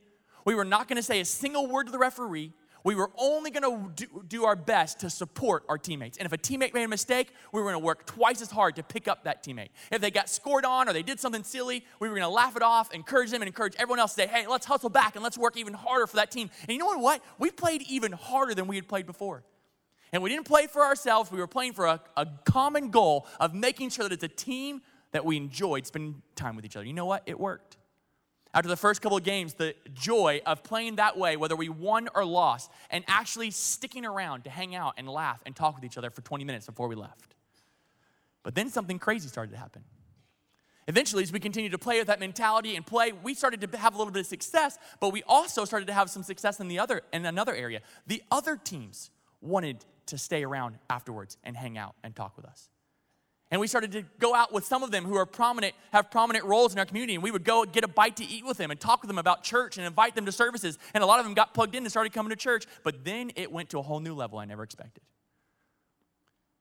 we 0.45 0.55
were 0.55 0.65
not 0.65 0.87
going 0.87 0.97
to 0.97 1.03
say 1.03 1.19
a 1.19 1.25
single 1.25 1.67
word 1.67 1.87
to 1.87 1.91
the 1.91 1.97
referee. 1.97 2.53
We 2.88 2.95
were 2.95 3.11
only 3.17 3.51
going 3.51 3.63
to 3.63 3.91
do, 4.05 4.23
do, 4.29 4.45
our 4.45 4.55
best 4.55 5.01
to 5.01 5.09
support 5.09 5.65
our 5.67 5.77
teammates. 5.77 6.17
And 6.17 6.25
if 6.25 6.31
a 6.31 6.38
teammate 6.38 6.73
made 6.73 6.85
a 6.85 6.88
mistake, 6.88 7.33
we 7.51 7.59
were 7.59 7.69
going 7.69 7.81
to 7.81 7.85
work 7.85 8.05
twice 8.05 8.41
as 8.41 8.49
hard 8.49 8.77
to 8.77 8.83
pick 8.83 9.09
up 9.09 9.25
that 9.25 9.43
teammate. 9.43 9.71
If 9.91 9.99
they 9.99 10.09
got 10.09 10.29
scored 10.29 10.63
on 10.63 10.88
or 10.88 10.93
they 10.93 11.03
did 11.03 11.19
something 11.19 11.43
silly, 11.43 11.83
we 11.99 12.07
were 12.07 12.15
going 12.15 12.23
to 12.23 12.33
laugh 12.33 12.55
it 12.55 12.61
off, 12.61 12.93
encourage 12.93 13.31
them, 13.31 13.41
and 13.41 13.49
encourage 13.49 13.75
everyone 13.77 13.99
else 13.99 14.15
to 14.15 14.21
say, 14.21 14.27
hey, 14.27 14.47
let's 14.47 14.65
hustle 14.65 14.89
back 14.89 15.15
and 15.15 15.23
let's 15.23 15.38
work 15.38 15.57
even 15.57 15.73
harder 15.73 16.07
for 16.07 16.15
that 16.15 16.31
team. 16.31 16.49
And 16.61 16.69
you 16.69 16.77
know 16.77 16.97
what? 16.97 17.21
We 17.38 17.51
played 17.51 17.81
even 17.89 18.13
harder 18.13 18.55
than 18.55 18.67
we 18.67 18.77
had 18.77 18.88
played 18.88 19.05
before. 19.05 19.43
And 20.13 20.23
we 20.23 20.29
didn't 20.29 20.45
play 20.45 20.67
for 20.67 20.81
ourselves, 20.81 21.29
we 21.29 21.39
were 21.39 21.45
playing 21.45 21.73
for 21.73 21.88
a, 21.88 21.99
a 22.15 22.25
common 22.45 22.89
goal 22.89 23.27
of 23.41 23.53
making 23.53 23.89
sure 23.89 24.07
that 24.07 24.13
it's 24.13 24.23
a 24.23 24.29
team 24.29 24.81
that 25.11 25.25
we 25.25 25.35
enjoyed 25.35 25.85
spending 25.85 26.21
time 26.38 26.55
with 26.55 26.63
each 26.63 26.77
other. 26.77 26.85
You 26.85 26.93
know 26.93 27.05
what? 27.05 27.23
It 27.25 27.38
worked. 27.38 27.75
After 28.58 28.70
the 28.70 28.76
first 28.76 29.03
couple 29.03 29.20
of 29.20 29.24
games, 29.24 29.53
the 29.53 29.76
joy 29.93 30.41
of 30.43 30.64
playing 30.64 30.95
that 30.95 31.16
way, 31.16 31.38
whether 31.38 31.55
we 31.55 31.70
won 31.70 32.10
or 32.16 32.26
lost, 32.26 32.72
and 32.89 33.05
actually 33.08 33.51
sticking 33.51 34.03
around 34.03 34.45
to 34.45 34.49
hang 34.49 34.74
out 34.74 34.95
and 34.97 35.08
laugh 35.08 35.43
and 35.45 35.55
talk 35.55 35.76
with 35.76 35.84
each 35.84 35.95
other 35.95 36.10
for 36.10 36.22
20 36.22 36.43
minutes 36.43 36.66
before 36.66 36.88
we 36.88 36.95
left. 36.95 37.36
But 38.41 38.55
then 38.55 38.72
something 38.72 38.97
crazy 38.97 39.28
started 39.28 39.51
to 39.51 39.60
happen. 39.60 39.84
Eventually, 40.88 41.22
as 41.22 41.32
we 41.32 41.39
continued 41.39 41.74
to 41.74 41.78
play 41.78 41.99
with 41.99 42.08
that 42.08 42.20
mentality 42.20 42.76
and 42.76 42.84
play, 42.84 43.12
we 43.12 43.36
started 43.36 43.62
to 43.62 43.78
have 43.78 43.93
a 43.93 43.97
little 43.99 44.12
bit 44.12 44.22
of 44.22 44.26
success, 44.26 44.80
but 44.99 45.14
we 45.14 45.22
also 45.28 45.64
started 45.64 45.86
to 45.86 45.93
have 45.93 46.10
some 46.10 46.24
success 46.24 46.60
in 46.60 46.68
the 46.68 46.80
other 46.80 47.03
in 47.14 47.28
another 47.28 47.53
area. 47.53 47.82
The 48.08 48.24
other 48.32 48.58
teams 48.58 49.12
wanted 49.39 49.86
to 50.08 50.18
stay 50.18 50.43
around 50.43 50.80
afterwards 50.89 51.38
and 51.43 51.55
hang 51.55 51.78
out 51.78 51.93
and 52.03 52.16
talk 52.16 52.36
with 52.36 52.47
us. 52.47 52.70
And 53.49 53.61
we 53.61 53.67
started 53.67 53.93
to 53.93 54.03
go 54.19 54.35
out 54.35 54.51
with 54.51 54.65
some 54.65 54.83
of 54.83 54.91
them 54.91 55.05
who 55.05 55.15
are 55.15 55.25
prominent, 55.25 55.73
have 55.93 56.11
prominent 56.11 56.43
roles 56.45 56.73
in 56.73 56.79
our 56.79 56.85
community. 56.85 57.13
And 57.13 57.23
we 57.23 57.31
would 57.31 57.45
go 57.45 57.63
get 57.63 57.83
a 57.85 57.87
bite 57.87 58.17
to 58.17 58.25
eat 58.25 58.45
with 58.45 58.57
them 58.57 58.71
and 58.71 58.79
talk 58.79 59.01
with 59.01 59.07
them 59.07 59.17
about 59.17 59.43
church 59.43 59.77
and 59.77 59.87
invite 59.87 60.15
them 60.15 60.25
to 60.25 60.31
services. 60.31 60.77
And 60.93 61.03
a 61.03 61.07
lot 61.07 61.19
of 61.19 61.25
them 61.25 61.33
got 61.33 61.53
plugged 61.53 61.73
in 61.73 61.83
and 61.83 61.89
started 61.89 62.11
coming 62.11 62.31
to 62.31 62.35
church. 62.35 62.65
But 62.83 63.05
then 63.05 63.31
it 63.35 63.51
went 63.51 63.69
to 63.69 63.79
a 63.79 63.81
whole 63.81 64.01
new 64.01 64.13
level 64.13 64.37
I 64.37 64.45
never 64.45 64.63
expected 64.63 65.01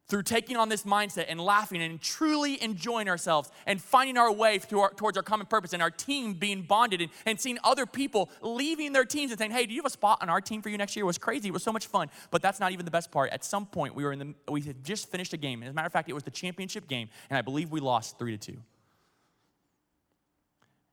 through 0.08 0.22
taking 0.22 0.56
on 0.56 0.68
this 0.68 0.84
mindset 0.84 1.26
and 1.28 1.40
laughing 1.40 1.82
and 1.82 2.00
truly 2.00 2.62
enjoying 2.62 3.08
ourselves 3.08 3.50
and 3.66 3.80
finding 3.80 4.16
our 4.16 4.32
way 4.32 4.60
our, 4.72 4.90
towards 4.90 5.16
our 5.16 5.22
common 5.22 5.46
purpose 5.46 5.72
and 5.72 5.82
our 5.82 5.90
team 5.90 6.34
being 6.34 6.62
bonded 6.62 7.00
and, 7.00 7.10
and 7.24 7.40
seeing 7.40 7.58
other 7.64 7.86
people 7.86 8.30
leaving 8.40 8.92
their 8.92 9.04
teams 9.04 9.32
and 9.32 9.38
saying, 9.38 9.50
hey, 9.50 9.66
do 9.66 9.74
you 9.74 9.80
have 9.80 9.86
a 9.86 9.90
spot 9.90 10.18
on 10.22 10.28
our 10.28 10.40
team 10.40 10.62
for 10.62 10.68
you 10.68 10.78
next 10.78 10.94
year? 10.94 11.02
It 11.02 11.06
was 11.06 11.18
crazy. 11.18 11.48
It 11.48 11.52
was 11.52 11.62
so 11.62 11.72
much 11.72 11.86
fun. 11.86 12.08
But 12.30 12.40
that's 12.42 12.60
not 12.60 12.72
even 12.72 12.84
the 12.84 12.90
best 12.90 13.10
part. 13.10 13.30
At 13.30 13.44
some 13.44 13.66
point, 13.66 13.94
we 13.94 14.04
were 14.04 14.12
in 14.12 14.18
the, 14.18 14.52
we 14.52 14.60
had 14.60 14.84
just 14.84 15.10
finished 15.10 15.32
a 15.32 15.36
game. 15.36 15.62
As 15.62 15.70
a 15.70 15.72
matter 15.72 15.86
of 15.86 15.92
fact, 15.92 16.08
it 16.08 16.12
was 16.12 16.22
the 16.22 16.30
championship 16.30 16.86
game, 16.86 17.08
and 17.28 17.36
I 17.36 17.42
believe 17.42 17.70
we 17.70 17.80
lost 17.80 18.18
three 18.18 18.36
to 18.36 18.52
two. 18.52 18.58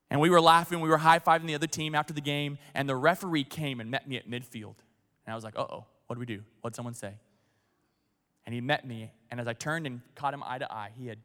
And 0.09 0.21
we 0.21 0.29
were 0.29 0.41
laughing, 0.41 0.79
we 0.79 0.89
were 0.89 0.97
high 0.97 1.19
fiving 1.19 1.47
the 1.47 1.55
other 1.55 1.67
team 1.67 1.95
after 1.95 2.13
the 2.13 2.21
game, 2.21 2.59
and 2.75 2.87
the 2.87 2.95
referee 2.95 3.45
came 3.45 3.79
and 3.79 3.89
met 3.89 4.07
me 4.07 4.17
at 4.17 4.29
midfield. 4.29 4.75
And 5.25 5.33
I 5.33 5.35
was 5.35 5.43
like, 5.43 5.57
uh 5.57 5.65
oh, 5.69 5.85
what 6.07 6.15
do 6.15 6.19
we 6.19 6.25
do? 6.25 6.43
What'd 6.61 6.75
someone 6.75 6.93
say? 6.93 7.13
And 8.45 8.53
he 8.53 8.61
met 8.61 8.85
me, 8.85 9.11
and 9.31 9.39
as 9.39 9.47
I 9.47 9.53
turned 9.53 9.87
and 9.87 10.01
caught 10.15 10.33
him 10.33 10.43
eye 10.45 10.57
to 10.57 10.71
eye, 10.71 10.91
he 10.97 11.07
had 11.07 11.19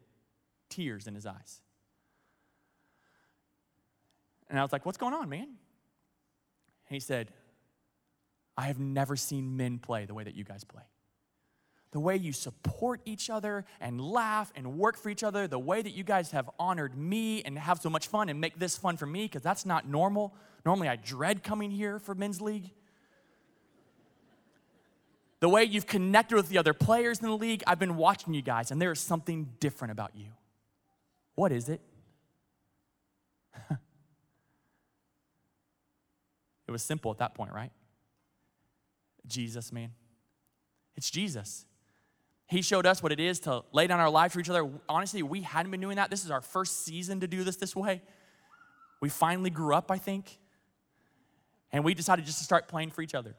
tears 0.69 1.07
in 1.07 1.15
his 1.15 1.25
eyes. 1.25 1.61
And 4.49 4.57
I 4.57 4.63
was 4.63 4.71
like, 4.71 4.85
What's 4.85 4.97
going 4.97 5.13
on, 5.13 5.29
man? 5.29 5.43
And 5.43 6.95
he 6.95 6.99
said, 6.99 7.31
I 8.57 8.63
have 8.63 8.79
never 8.79 9.15
seen 9.15 9.57
men 9.57 9.79
play 9.79 10.05
the 10.05 10.13
way 10.13 10.23
that 10.23 10.35
you 10.35 10.43
guys 10.43 10.63
play. 10.63 10.83
The 11.91 11.99
way 11.99 12.17
you 12.17 12.33
support 12.33 13.01
each 13.05 13.29
other 13.29 13.65
and 13.79 13.99
laugh 13.99 14.51
and 14.55 14.77
work 14.77 14.97
for 14.97 15.09
each 15.09 15.23
other, 15.23 15.47
the 15.47 15.57
way 15.57 15.81
that 15.81 15.91
you 15.91 16.03
guys 16.03 16.31
have 16.31 16.49
honored 16.59 16.95
me 16.95 17.41
and 17.43 17.57
have 17.57 17.79
so 17.79 17.89
much 17.89 18.07
fun 18.07 18.29
and 18.29 18.39
make 18.39 18.59
this 18.59 18.77
fun 18.77 18.95
for 18.97 19.07
me, 19.07 19.23
because 19.23 19.41
that's 19.41 19.65
not 19.65 19.87
normal. 19.87 20.35
Normally, 20.65 20.87
I 20.87 20.97
dread 20.97 21.43
coming 21.43 21.71
here 21.71 21.99
for 21.99 22.13
men's 22.13 22.41
league 22.41 22.69
the 25.39 25.49
way 25.49 25.63
you've 25.63 25.87
connected 25.87 26.35
with 26.35 26.49
the 26.49 26.57
other 26.57 26.73
players 26.73 27.19
in 27.19 27.27
the 27.27 27.35
league. 27.35 27.63
I've 27.65 27.79
been 27.79 27.95
watching 27.95 28.33
you 28.33 28.41
guys, 28.41 28.71
and 28.71 28.81
there 28.81 28.91
is 28.91 28.99
something 28.99 29.49
different 29.59 29.91
about 29.91 30.11
you. 30.15 30.27
What 31.35 31.51
is 31.51 31.69
it? 31.69 31.79
it 36.67 36.71
was 36.71 36.83
simple 36.83 37.11
at 37.11 37.19
that 37.19 37.35
point, 37.35 37.53
right? 37.53 37.71
Jesus, 39.25 39.71
man. 39.71 39.91
It's 40.97 41.09
Jesus. 41.09 41.65
He 42.47 42.61
showed 42.61 42.85
us 42.85 43.01
what 43.01 43.11
it 43.11 43.19
is 43.19 43.39
to 43.41 43.63
lay 43.71 43.87
down 43.87 43.99
our 43.99 44.09
lives 44.09 44.33
for 44.33 44.39
each 44.39 44.49
other. 44.49 44.69
Honestly, 44.89 45.23
we 45.23 45.41
hadn't 45.41 45.71
been 45.71 45.79
doing 45.79 45.97
that. 45.97 46.09
This 46.09 46.25
is 46.25 46.31
our 46.31 46.41
first 46.41 46.83
season 46.83 47.21
to 47.21 47.27
do 47.27 47.43
this 47.43 47.55
this 47.55 47.75
way. 47.75 48.01
We 48.99 49.07
finally 49.07 49.49
grew 49.49 49.73
up, 49.73 49.91
I 49.91 49.97
think, 49.97 50.39
and 51.71 51.85
we 51.85 51.93
decided 51.93 52.25
just 52.25 52.39
to 52.39 52.43
start 52.43 52.67
playing 52.67 52.89
for 52.89 53.01
each 53.01 53.15
other. 53.15 53.35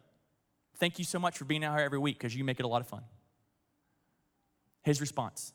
Thank 0.80 0.98
you 0.98 1.04
so 1.04 1.18
much 1.18 1.36
for 1.36 1.44
being 1.44 1.62
out 1.62 1.76
here 1.76 1.84
every 1.84 1.98
week 1.98 2.18
because 2.18 2.34
you 2.34 2.42
make 2.42 2.58
it 2.58 2.64
a 2.64 2.68
lot 2.68 2.80
of 2.80 2.88
fun. 2.88 3.02
His 4.82 5.00
response 5.00 5.52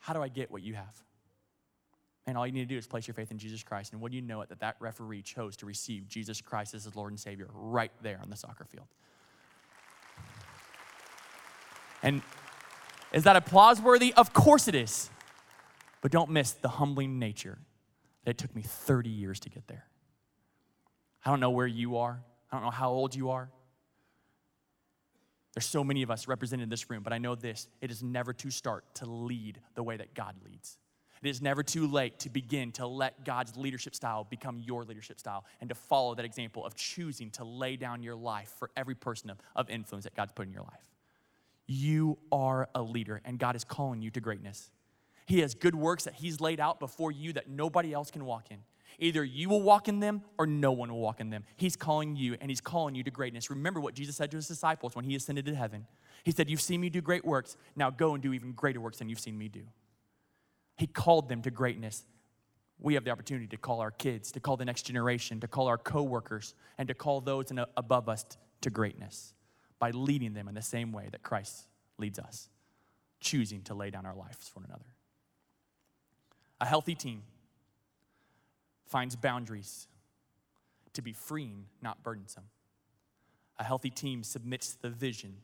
How 0.00 0.12
do 0.12 0.22
I 0.22 0.28
get 0.28 0.50
what 0.50 0.62
you 0.62 0.74
have? 0.74 1.02
And 2.26 2.38
all 2.38 2.46
you 2.46 2.52
need 2.52 2.68
to 2.68 2.74
do 2.74 2.76
is 2.78 2.86
place 2.86 3.06
your 3.06 3.14
faith 3.14 3.30
in 3.30 3.38
Jesus 3.38 3.62
Christ. 3.62 3.92
And 3.92 4.00
what 4.00 4.10
do 4.10 4.16
you 4.16 4.22
know 4.22 4.40
it 4.40 4.48
that 4.48 4.60
that 4.60 4.76
referee 4.80 5.22
chose 5.22 5.56
to 5.58 5.66
receive 5.66 6.08
Jesus 6.08 6.40
Christ 6.40 6.74
as 6.74 6.84
his 6.84 6.96
Lord 6.96 7.12
and 7.12 7.20
Savior 7.20 7.48
right 7.52 7.92
there 8.02 8.18
on 8.22 8.30
the 8.30 8.36
soccer 8.36 8.64
field? 8.64 8.86
And 12.02 12.22
is 13.12 13.24
that 13.24 13.36
applause 13.36 13.80
worthy? 13.80 14.12
Of 14.14 14.32
course 14.32 14.68
it 14.68 14.74
is. 14.74 15.10
But 16.00 16.12
don't 16.12 16.30
miss 16.30 16.52
the 16.52 16.68
humbling 16.68 17.18
nature 17.18 17.58
that 18.24 18.32
it 18.32 18.38
took 18.38 18.56
me 18.56 18.62
30 18.62 19.10
years 19.10 19.38
to 19.40 19.50
get 19.50 19.66
there. 19.68 19.84
I 21.24 21.30
don't 21.30 21.40
know 21.40 21.50
where 21.50 21.66
you 21.66 21.98
are. 21.98 22.22
I 22.54 22.58
don't 22.58 22.66
know 22.66 22.70
how 22.70 22.90
old 22.90 23.16
you 23.16 23.30
are. 23.30 23.50
There's 25.54 25.66
so 25.66 25.82
many 25.82 26.02
of 26.02 26.10
us 26.10 26.28
represented 26.28 26.62
in 26.62 26.68
this 26.68 26.88
room, 26.88 27.02
but 27.02 27.12
I 27.12 27.18
know 27.18 27.34
this 27.34 27.66
it 27.80 27.90
is 27.90 28.00
never 28.00 28.32
too 28.32 28.50
start 28.50 28.84
to 28.96 29.06
lead 29.06 29.60
the 29.74 29.82
way 29.82 29.96
that 29.96 30.14
God 30.14 30.36
leads. 30.44 30.78
It 31.20 31.28
is 31.28 31.42
never 31.42 31.64
too 31.64 31.88
late 31.88 32.20
to 32.20 32.30
begin 32.30 32.70
to 32.72 32.86
let 32.86 33.24
God's 33.24 33.56
leadership 33.56 33.94
style 33.94 34.24
become 34.24 34.60
your 34.60 34.84
leadership 34.84 35.18
style 35.18 35.44
and 35.60 35.68
to 35.68 35.74
follow 35.74 36.14
that 36.14 36.24
example 36.24 36.64
of 36.64 36.76
choosing 36.76 37.30
to 37.32 37.44
lay 37.44 37.76
down 37.76 38.02
your 38.02 38.14
life 38.14 38.52
for 38.58 38.70
every 38.76 38.94
person 38.94 39.30
of, 39.30 39.38
of 39.56 39.68
influence 39.68 40.04
that 40.04 40.14
God's 40.14 40.32
put 40.32 40.46
in 40.46 40.52
your 40.52 40.62
life. 40.62 40.92
You 41.66 42.18
are 42.30 42.68
a 42.74 42.82
leader, 42.82 43.20
and 43.24 43.38
God 43.38 43.56
is 43.56 43.64
calling 43.64 44.00
you 44.00 44.10
to 44.10 44.20
greatness. 44.20 44.70
He 45.26 45.40
has 45.40 45.54
good 45.54 45.74
works 45.74 46.04
that 46.04 46.14
He's 46.14 46.40
laid 46.40 46.60
out 46.60 46.78
before 46.78 47.10
you 47.10 47.32
that 47.32 47.48
nobody 47.48 47.92
else 47.92 48.12
can 48.12 48.24
walk 48.24 48.50
in. 48.50 48.58
Either 48.98 49.24
you 49.24 49.48
will 49.48 49.62
walk 49.62 49.88
in 49.88 50.00
them 50.00 50.22
or 50.38 50.46
no 50.46 50.72
one 50.72 50.90
will 50.90 51.00
walk 51.00 51.20
in 51.20 51.30
them. 51.30 51.44
He's 51.56 51.76
calling 51.76 52.16
you 52.16 52.36
and 52.40 52.50
He's 52.50 52.60
calling 52.60 52.94
you 52.94 53.02
to 53.04 53.10
greatness. 53.10 53.50
Remember 53.50 53.80
what 53.80 53.94
Jesus 53.94 54.16
said 54.16 54.30
to 54.30 54.36
His 54.36 54.48
disciples 54.48 54.94
when 54.94 55.04
He 55.04 55.14
ascended 55.14 55.46
to 55.46 55.54
heaven. 55.54 55.86
He 56.24 56.30
said, 56.30 56.48
You've 56.48 56.60
seen 56.60 56.80
me 56.80 56.90
do 56.90 57.00
great 57.00 57.24
works. 57.24 57.56
Now 57.76 57.90
go 57.90 58.14
and 58.14 58.22
do 58.22 58.32
even 58.32 58.52
greater 58.52 58.80
works 58.80 58.98
than 58.98 59.08
you've 59.08 59.20
seen 59.20 59.36
me 59.36 59.48
do. 59.48 59.62
He 60.76 60.86
called 60.86 61.28
them 61.28 61.42
to 61.42 61.50
greatness. 61.50 62.04
We 62.80 62.94
have 62.94 63.04
the 63.04 63.10
opportunity 63.10 63.46
to 63.48 63.56
call 63.56 63.80
our 63.80 63.92
kids, 63.92 64.32
to 64.32 64.40
call 64.40 64.56
the 64.56 64.64
next 64.64 64.82
generation, 64.82 65.40
to 65.40 65.48
call 65.48 65.68
our 65.68 65.78
coworkers, 65.78 66.54
and 66.76 66.88
to 66.88 66.94
call 66.94 67.20
those 67.20 67.46
above 67.76 68.08
us 68.08 68.24
to 68.62 68.70
greatness 68.70 69.34
by 69.78 69.90
leading 69.90 70.34
them 70.34 70.48
in 70.48 70.54
the 70.54 70.62
same 70.62 70.92
way 70.92 71.08
that 71.12 71.22
Christ 71.22 71.66
leads 71.98 72.18
us, 72.18 72.48
choosing 73.20 73.62
to 73.62 73.74
lay 73.74 73.90
down 73.90 74.06
our 74.06 74.14
lives 74.14 74.48
for 74.48 74.60
one 74.60 74.66
another. 74.68 74.84
A 76.60 76.66
healthy 76.66 76.94
team 76.94 77.22
finds 78.86 79.16
boundaries 79.16 79.86
to 80.92 81.02
be 81.02 81.12
freeing, 81.12 81.66
not 81.82 82.02
burdensome. 82.02 82.44
A 83.58 83.64
healthy 83.64 83.90
team 83.90 84.22
submits 84.22 84.74
the 84.74 84.90
vision 84.90 85.36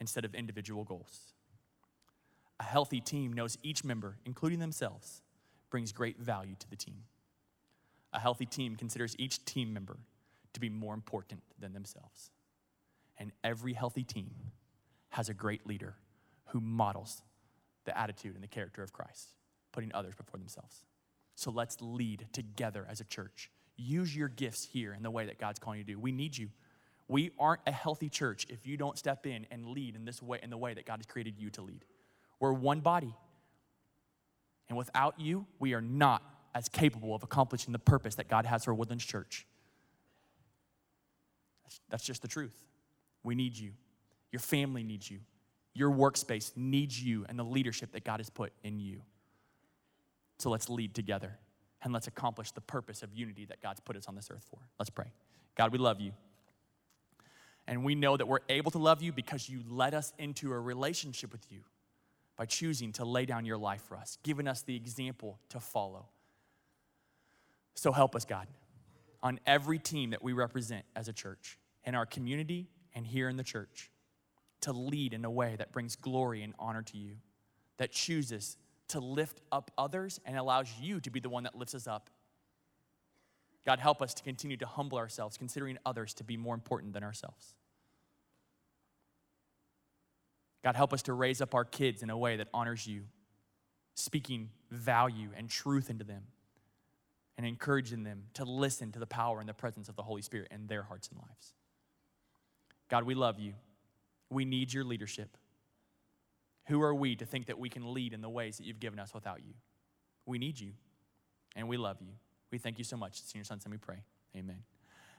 instead 0.00 0.24
of 0.24 0.34
individual 0.34 0.84
goals. 0.84 1.32
A 2.60 2.64
healthy 2.64 3.00
team 3.00 3.32
knows 3.32 3.58
each 3.62 3.84
member, 3.84 4.16
including 4.24 4.58
themselves, 4.58 5.22
brings 5.70 5.92
great 5.92 6.18
value 6.18 6.54
to 6.58 6.70
the 6.70 6.76
team. 6.76 7.04
A 8.12 8.18
healthy 8.18 8.46
team 8.46 8.76
considers 8.76 9.14
each 9.18 9.44
team 9.44 9.72
member 9.72 9.98
to 10.54 10.60
be 10.60 10.68
more 10.68 10.94
important 10.94 11.42
than 11.58 11.72
themselves. 11.72 12.30
And 13.18 13.32
every 13.44 13.74
healthy 13.74 14.02
team 14.02 14.30
has 15.10 15.28
a 15.28 15.34
great 15.34 15.66
leader 15.66 15.94
who 16.46 16.60
models 16.60 17.22
the 17.84 17.98
attitude 17.98 18.34
and 18.34 18.42
the 18.42 18.48
character 18.48 18.82
of 18.82 18.92
Christ, 18.92 19.34
putting 19.72 19.92
others 19.94 20.14
before 20.14 20.38
themselves. 20.38 20.84
So 21.38 21.52
let's 21.52 21.76
lead 21.80 22.26
together 22.32 22.84
as 22.90 22.98
a 22.98 23.04
church. 23.04 23.48
Use 23.76 24.14
your 24.14 24.26
gifts 24.26 24.64
here 24.64 24.92
in 24.92 25.04
the 25.04 25.10
way 25.10 25.26
that 25.26 25.38
God's 25.38 25.60
calling 25.60 25.78
you 25.78 25.84
to 25.84 25.92
do. 25.92 25.96
We 25.96 26.10
need 26.10 26.36
you. 26.36 26.48
We 27.06 27.30
aren't 27.38 27.60
a 27.64 27.70
healthy 27.70 28.08
church 28.08 28.44
if 28.48 28.66
you 28.66 28.76
don't 28.76 28.98
step 28.98 29.24
in 29.24 29.46
and 29.52 29.64
lead 29.68 29.94
in 29.94 30.04
this 30.04 30.20
way 30.20 30.40
in 30.42 30.50
the 30.50 30.56
way 30.56 30.74
that 30.74 30.84
God 30.84 30.98
has 30.98 31.06
created 31.06 31.38
you 31.38 31.48
to 31.50 31.62
lead. 31.62 31.84
We're 32.40 32.52
one 32.52 32.80
body. 32.80 33.14
And 34.68 34.76
without 34.76 35.20
you, 35.20 35.46
we 35.60 35.74
are 35.74 35.80
not 35.80 36.24
as 36.56 36.68
capable 36.68 37.14
of 37.14 37.22
accomplishing 37.22 37.72
the 37.72 37.78
purpose 37.78 38.16
that 38.16 38.26
God 38.26 38.44
has 38.44 38.64
for 38.64 38.74
Woodlands 38.74 39.04
Church. 39.04 39.46
That's 41.88 42.02
just 42.02 42.20
the 42.20 42.28
truth. 42.28 42.64
We 43.22 43.36
need 43.36 43.56
you. 43.56 43.74
Your 44.32 44.40
family 44.40 44.82
needs 44.82 45.08
you. 45.08 45.20
Your 45.72 45.92
workspace 45.92 46.50
needs 46.56 47.00
you 47.00 47.26
and 47.28 47.38
the 47.38 47.44
leadership 47.44 47.92
that 47.92 48.02
God 48.02 48.18
has 48.18 48.28
put 48.28 48.52
in 48.64 48.80
you. 48.80 49.02
So 50.38 50.50
let's 50.50 50.68
lead 50.68 50.94
together 50.94 51.38
and 51.82 51.92
let's 51.92 52.06
accomplish 52.06 52.52
the 52.52 52.60
purpose 52.60 53.02
of 53.02 53.12
unity 53.12 53.44
that 53.46 53.60
God's 53.60 53.80
put 53.80 53.96
us 53.96 54.06
on 54.06 54.14
this 54.14 54.30
earth 54.30 54.46
for. 54.50 54.60
Let's 54.78 54.90
pray. 54.90 55.12
God, 55.56 55.72
we 55.72 55.78
love 55.78 56.00
you. 56.00 56.12
And 57.66 57.84
we 57.84 57.94
know 57.94 58.16
that 58.16 58.26
we're 58.26 58.38
able 58.48 58.70
to 58.70 58.78
love 58.78 59.02
you 59.02 59.12
because 59.12 59.48
you 59.48 59.62
led 59.68 59.94
us 59.94 60.12
into 60.18 60.50
a 60.52 60.58
relationship 60.58 61.32
with 61.32 61.46
you 61.50 61.60
by 62.36 62.46
choosing 62.46 62.92
to 62.92 63.04
lay 63.04 63.26
down 63.26 63.44
your 63.44 63.58
life 63.58 63.82
for 63.82 63.96
us, 63.96 64.16
giving 64.22 64.48
us 64.48 64.62
the 64.62 64.74
example 64.74 65.38
to 65.50 65.60
follow. 65.60 66.06
So 67.74 67.92
help 67.92 68.16
us, 68.16 68.24
God, 68.24 68.46
on 69.22 69.38
every 69.46 69.78
team 69.78 70.10
that 70.10 70.22
we 70.22 70.32
represent 70.32 70.84
as 70.96 71.08
a 71.08 71.12
church, 71.12 71.58
in 71.84 71.94
our 71.94 72.06
community 72.06 72.68
and 72.94 73.06
here 73.06 73.28
in 73.28 73.36
the 73.36 73.42
church, 73.42 73.90
to 74.62 74.72
lead 74.72 75.12
in 75.12 75.24
a 75.24 75.30
way 75.30 75.56
that 75.56 75.72
brings 75.72 75.96
glory 75.96 76.42
and 76.42 76.54
honor 76.58 76.82
to 76.82 76.96
you, 76.96 77.16
that 77.76 77.92
chooses 77.92 78.56
to 78.88 79.00
lift 79.00 79.40
up 79.52 79.70
others 79.78 80.20
and 80.24 80.36
allows 80.36 80.68
you 80.80 81.00
to 81.00 81.10
be 81.10 81.20
the 81.20 81.28
one 81.28 81.44
that 81.44 81.54
lifts 81.54 81.74
us 81.74 81.86
up. 81.86 82.10
God, 83.64 83.78
help 83.78 84.00
us 84.02 84.14
to 84.14 84.22
continue 84.22 84.56
to 84.56 84.66
humble 84.66 84.98
ourselves, 84.98 85.36
considering 85.36 85.78
others 85.84 86.14
to 86.14 86.24
be 86.24 86.36
more 86.36 86.54
important 86.54 86.94
than 86.94 87.04
ourselves. 87.04 87.54
God, 90.64 90.76
help 90.76 90.92
us 90.92 91.02
to 91.02 91.12
raise 91.12 91.40
up 91.40 91.54
our 91.54 91.64
kids 91.64 92.02
in 92.02 92.10
a 92.10 92.18
way 92.18 92.36
that 92.36 92.48
honors 92.52 92.86
you, 92.86 93.04
speaking 93.94 94.50
value 94.70 95.30
and 95.36 95.48
truth 95.48 95.88
into 95.88 96.04
them, 96.04 96.24
and 97.36 97.46
encouraging 97.46 98.02
them 98.02 98.24
to 98.34 98.44
listen 98.44 98.92
to 98.92 98.98
the 98.98 99.06
power 99.06 99.40
and 99.40 99.48
the 99.48 99.54
presence 99.54 99.88
of 99.88 99.96
the 99.96 100.02
Holy 100.02 100.22
Spirit 100.22 100.48
in 100.50 100.66
their 100.66 100.82
hearts 100.82 101.08
and 101.08 101.18
lives. 101.18 101.54
God, 102.90 103.04
we 103.04 103.14
love 103.14 103.38
you. 103.38 103.54
We 104.30 104.44
need 104.44 104.72
your 104.72 104.84
leadership. 104.84 105.37
Who 106.68 106.82
are 106.82 106.94
we 106.94 107.16
to 107.16 107.26
think 107.26 107.46
that 107.46 107.58
we 107.58 107.68
can 107.68 107.92
lead 107.92 108.12
in 108.12 108.20
the 108.20 108.28
ways 108.28 108.58
that 108.58 108.64
you've 108.64 108.80
given 108.80 108.98
us 108.98 109.12
without 109.12 109.40
you? 109.44 109.54
We 110.26 110.38
need 110.38 110.60
you, 110.60 110.72
and 111.56 111.68
we 111.68 111.76
love 111.76 111.96
you. 112.00 112.12
We 112.50 112.58
thank 112.58 112.78
you 112.78 112.84
so 112.84 112.96
much. 112.96 113.20
It's 113.20 113.32
in 113.32 113.38
your 113.38 113.44
son's 113.44 113.64
name 113.66 113.72
we 113.72 113.78
pray. 113.78 114.02
Amen. 114.36 114.62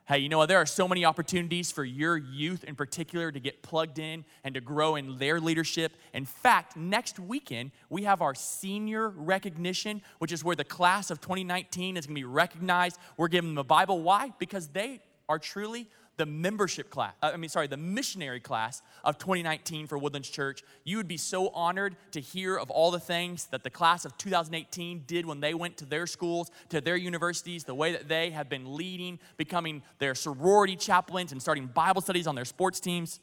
Hey, 0.07 0.19
you 0.19 0.29
know 0.29 0.39
what? 0.39 0.47
There 0.47 0.57
are 0.57 0.65
so 0.65 0.87
many 0.87 1.05
opportunities 1.05 1.71
for 1.71 1.83
your 1.83 2.17
youth 2.17 2.63
in 2.63 2.75
particular 2.75 3.31
to 3.31 3.39
get 3.39 3.61
plugged 3.61 3.99
in 3.99 4.25
and 4.43 4.55
to 4.55 4.61
grow 4.61 4.95
in 4.95 5.19
their 5.19 5.39
leadership. 5.39 5.93
In 6.13 6.25
fact, 6.25 6.75
next 6.75 7.19
weekend, 7.19 7.71
we 7.91 8.03
have 8.03 8.21
our 8.21 8.33
senior 8.33 9.09
recognition, 9.09 10.01
which 10.17 10.31
is 10.31 10.43
where 10.43 10.55
the 10.55 10.63
class 10.63 11.11
of 11.11 11.21
2019 11.21 11.95
is 11.95 12.07
going 12.07 12.15
to 12.15 12.21
be 12.21 12.25
recognized. 12.25 12.97
We're 13.17 13.27
giving 13.27 13.51
them 13.51 13.59
a 13.59 13.63
Bible. 13.63 14.01
Why? 14.01 14.33
Because 14.39 14.69
they 14.69 15.01
are 15.27 15.37
truly 15.37 15.87
the 16.19 16.25
membership 16.25 16.89
class, 16.89 17.13
uh, 17.23 17.31
I 17.33 17.37
mean, 17.37 17.49
sorry, 17.49 17.67
the 17.67 17.77
missionary 17.77 18.41
class 18.41 18.81
of 19.05 19.17
2019 19.17 19.87
for 19.87 19.97
Woodlands 19.97 20.29
Church. 20.29 20.61
You 20.83 20.97
would 20.97 21.07
be 21.07 21.15
so 21.15 21.47
honored 21.49 21.95
to 22.11 22.19
hear 22.19 22.57
of 22.57 22.69
all 22.69 22.91
the 22.91 22.99
things 22.99 23.45
that 23.47 23.63
the 23.63 23.69
class 23.69 24.03
of 24.03 24.17
2018 24.17 25.05
did 25.07 25.25
when 25.25 25.39
they 25.39 25.53
went 25.53 25.77
to 25.77 25.85
their 25.85 26.05
schools, 26.05 26.51
to 26.69 26.81
their 26.81 26.97
universities, 26.97 27.63
the 27.63 27.73
way 27.73 27.93
that 27.93 28.09
they 28.09 28.31
have 28.31 28.49
been 28.49 28.75
leading, 28.75 29.17
becoming 29.37 29.81
their 29.97 30.13
sorority 30.13 30.75
chaplains, 30.75 31.31
and 31.31 31.41
starting 31.41 31.67
Bible 31.67 32.01
studies 32.01 32.27
on 32.27 32.35
their 32.35 32.45
sports 32.45 32.81
teams. 32.81 33.21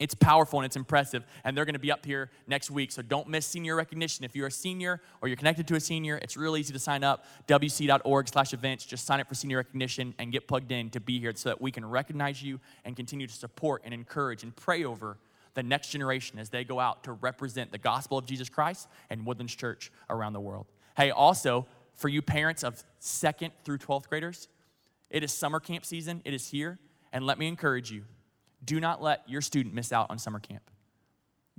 It's 0.00 0.14
powerful 0.14 0.58
and 0.58 0.66
it's 0.66 0.76
impressive, 0.76 1.24
and 1.44 1.54
they're 1.56 1.66
going 1.66 1.74
to 1.74 1.78
be 1.78 1.92
up 1.92 2.04
here 2.06 2.30
next 2.46 2.70
week. 2.70 2.90
So 2.90 3.02
don't 3.02 3.28
miss 3.28 3.46
senior 3.46 3.76
recognition. 3.76 4.24
If 4.24 4.34
you're 4.34 4.48
a 4.48 4.50
senior 4.50 5.00
or 5.20 5.28
you're 5.28 5.36
connected 5.36 5.68
to 5.68 5.74
a 5.76 5.80
senior, 5.80 6.16
it's 6.16 6.38
real 6.38 6.56
easy 6.56 6.72
to 6.72 6.78
sign 6.78 7.04
up. 7.04 7.26
wc.org/events. 7.46 8.86
Just 8.86 9.04
sign 9.04 9.20
up 9.20 9.28
for 9.28 9.34
senior 9.34 9.58
recognition 9.58 10.14
and 10.18 10.32
get 10.32 10.48
plugged 10.48 10.72
in 10.72 10.88
to 10.90 11.00
be 11.00 11.20
here, 11.20 11.32
so 11.36 11.50
that 11.50 11.60
we 11.60 11.70
can 11.70 11.84
recognize 11.84 12.42
you 12.42 12.58
and 12.84 12.96
continue 12.96 13.26
to 13.26 13.34
support 13.34 13.82
and 13.84 13.92
encourage 13.92 14.42
and 14.42 14.56
pray 14.56 14.84
over 14.84 15.18
the 15.52 15.62
next 15.62 15.90
generation 15.90 16.38
as 16.38 16.48
they 16.48 16.64
go 16.64 16.80
out 16.80 17.04
to 17.04 17.12
represent 17.12 17.70
the 17.70 17.78
gospel 17.78 18.16
of 18.16 18.24
Jesus 18.24 18.48
Christ 18.48 18.88
and 19.10 19.26
Woodlands 19.26 19.54
Church 19.54 19.92
around 20.08 20.32
the 20.32 20.40
world. 20.40 20.66
Hey, 20.96 21.10
also 21.10 21.66
for 21.94 22.08
you 22.08 22.22
parents 22.22 22.64
of 22.64 22.82
second 23.00 23.52
through 23.64 23.78
12th 23.78 24.08
graders, 24.08 24.48
it 25.10 25.22
is 25.22 25.30
summer 25.32 25.60
camp 25.60 25.84
season. 25.84 26.22
It 26.24 26.32
is 26.32 26.48
here, 26.48 26.78
and 27.12 27.26
let 27.26 27.38
me 27.38 27.48
encourage 27.48 27.90
you 27.90 28.04
do 28.64 28.80
not 28.80 29.02
let 29.02 29.28
your 29.28 29.40
student 29.40 29.74
miss 29.74 29.92
out 29.92 30.10
on 30.10 30.18
summer 30.18 30.38
camp. 30.38 30.62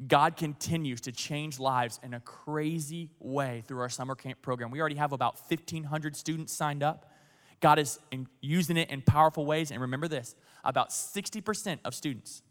God 0.07 0.35
continues 0.35 1.01
to 1.01 1.11
change 1.11 1.59
lives 1.59 1.99
in 2.01 2.13
a 2.13 2.19
crazy 2.19 3.09
way 3.19 3.63
through 3.67 3.79
our 3.81 3.89
summer 3.89 4.15
camp 4.15 4.41
program. 4.41 4.71
We 4.71 4.79
already 4.79 4.95
have 4.95 5.11
about 5.11 5.39
1,500 5.47 6.15
students 6.15 6.53
signed 6.53 6.81
up. 6.81 7.11
God 7.59 7.77
is 7.77 7.99
using 8.41 8.77
it 8.77 8.89
in 8.89 9.03
powerful 9.03 9.45
ways. 9.45 9.69
And 9.69 9.79
remember 9.81 10.07
this 10.07 10.35
about 10.63 10.89
60% 10.89 11.79
of 11.85 11.93
students 11.93 12.41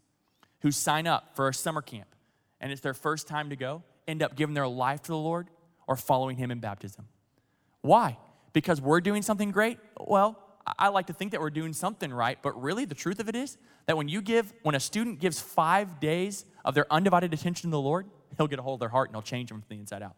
who 0.61 0.71
sign 0.71 1.07
up 1.07 1.35
for 1.35 1.47
a 1.49 1.53
summer 1.53 1.81
camp 1.81 2.07
and 2.61 2.71
it's 2.71 2.81
their 2.81 2.93
first 2.93 3.27
time 3.27 3.49
to 3.49 3.55
go 3.55 3.83
end 4.07 4.21
up 4.21 4.35
giving 4.35 4.53
their 4.53 4.67
life 4.67 5.01
to 5.01 5.11
the 5.11 5.17
Lord 5.17 5.49
or 5.87 5.95
following 5.97 6.37
Him 6.37 6.51
in 6.51 6.59
baptism. 6.59 7.07
Why? 7.81 8.17
Because 8.53 8.79
we're 8.79 9.01
doing 9.01 9.23
something 9.23 9.51
great? 9.51 9.79
Well, 9.99 10.40
I 10.77 10.89
like 10.89 11.07
to 11.07 11.13
think 11.13 11.31
that 11.31 11.41
we're 11.41 11.49
doing 11.49 11.73
something 11.73 12.13
right, 12.13 12.37
but 12.41 12.59
really 12.61 12.85
the 12.85 12.95
truth 12.95 13.19
of 13.19 13.27
it 13.29 13.35
is 13.35 13.57
that 13.87 13.97
when 13.97 14.07
you 14.07 14.21
give, 14.21 14.53
when 14.63 14.75
a 14.75 14.79
student 14.79 15.19
gives 15.19 15.39
five 15.39 15.99
days 15.99 16.45
of 16.63 16.75
their 16.75 16.91
undivided 16.91 17.33
attention 17.33 17.69
to 17.69 17.71
the 17.71 17.81
Lord, 17.81 18.05
he'll 18.37 18.47
get 18.47 18.59
a 18.59 18.61
hold 18.61 18.75
of 18.75 18.79
their 18.81 18.89
heart 18.89 19.09
and 19.09 19.15
he'll 19.15 19.21
change 19.21 19.49
them 19.49 19.61
from 19.61 19.67
the 19.69 19.79
inside 19.79 20.03
out. 20.03 20.15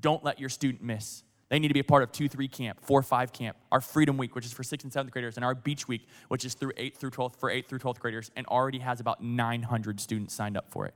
Don't 0.00 0.24
let 0.24 0.40
your 0.40 0.48
student 0.48 0.82
miss. 0.82 1.22
They 1.48 1.58
need 1.58 1.68
to 1.68 1.74
be 1.74 1.80
a 1.80 1.84
part 1.84 2.02
of 2.02 2.10
2 2.12 2.28
3 2.28 2.48
camp, 2.48 2.80
4 2.80 3.02
5 3.02 3.32
camp, 3.32 3.56
our 3.70 3.80
Freedom 3.80 4.16
Week, 4.16 4.34
which 4.34 4.46
is 4.46 4.52
for 4.52 4.62
6th 4.62 4.84
and 4.84 4.92
7th 4.92 5.10
graders, 5.10 5.36
and 5.36 5.44
our 5.44 5.54
Beach 5.54 5.86
Week, 5.86 6.08
which 6.28 6.46
is 6.46 6.54
through 6.54 6.72
8th 6.72 6.96
through 6.96 7.10
12th 7.10 7.36
for 7.36 7.50
8th 7.50 7.66
through 7.66 7.78
12th 7.78 7.98
graders, 7.98 8.30
and 8.36 8.46
already 8.46 8.78
has 8.78 9.00
about 9.00 9.22
900 9.22 10.00
students 10.00 10.34
signed 10.34 10.56
up 10.56 10.70
for 10.70 10.86
it. 10.86 10.94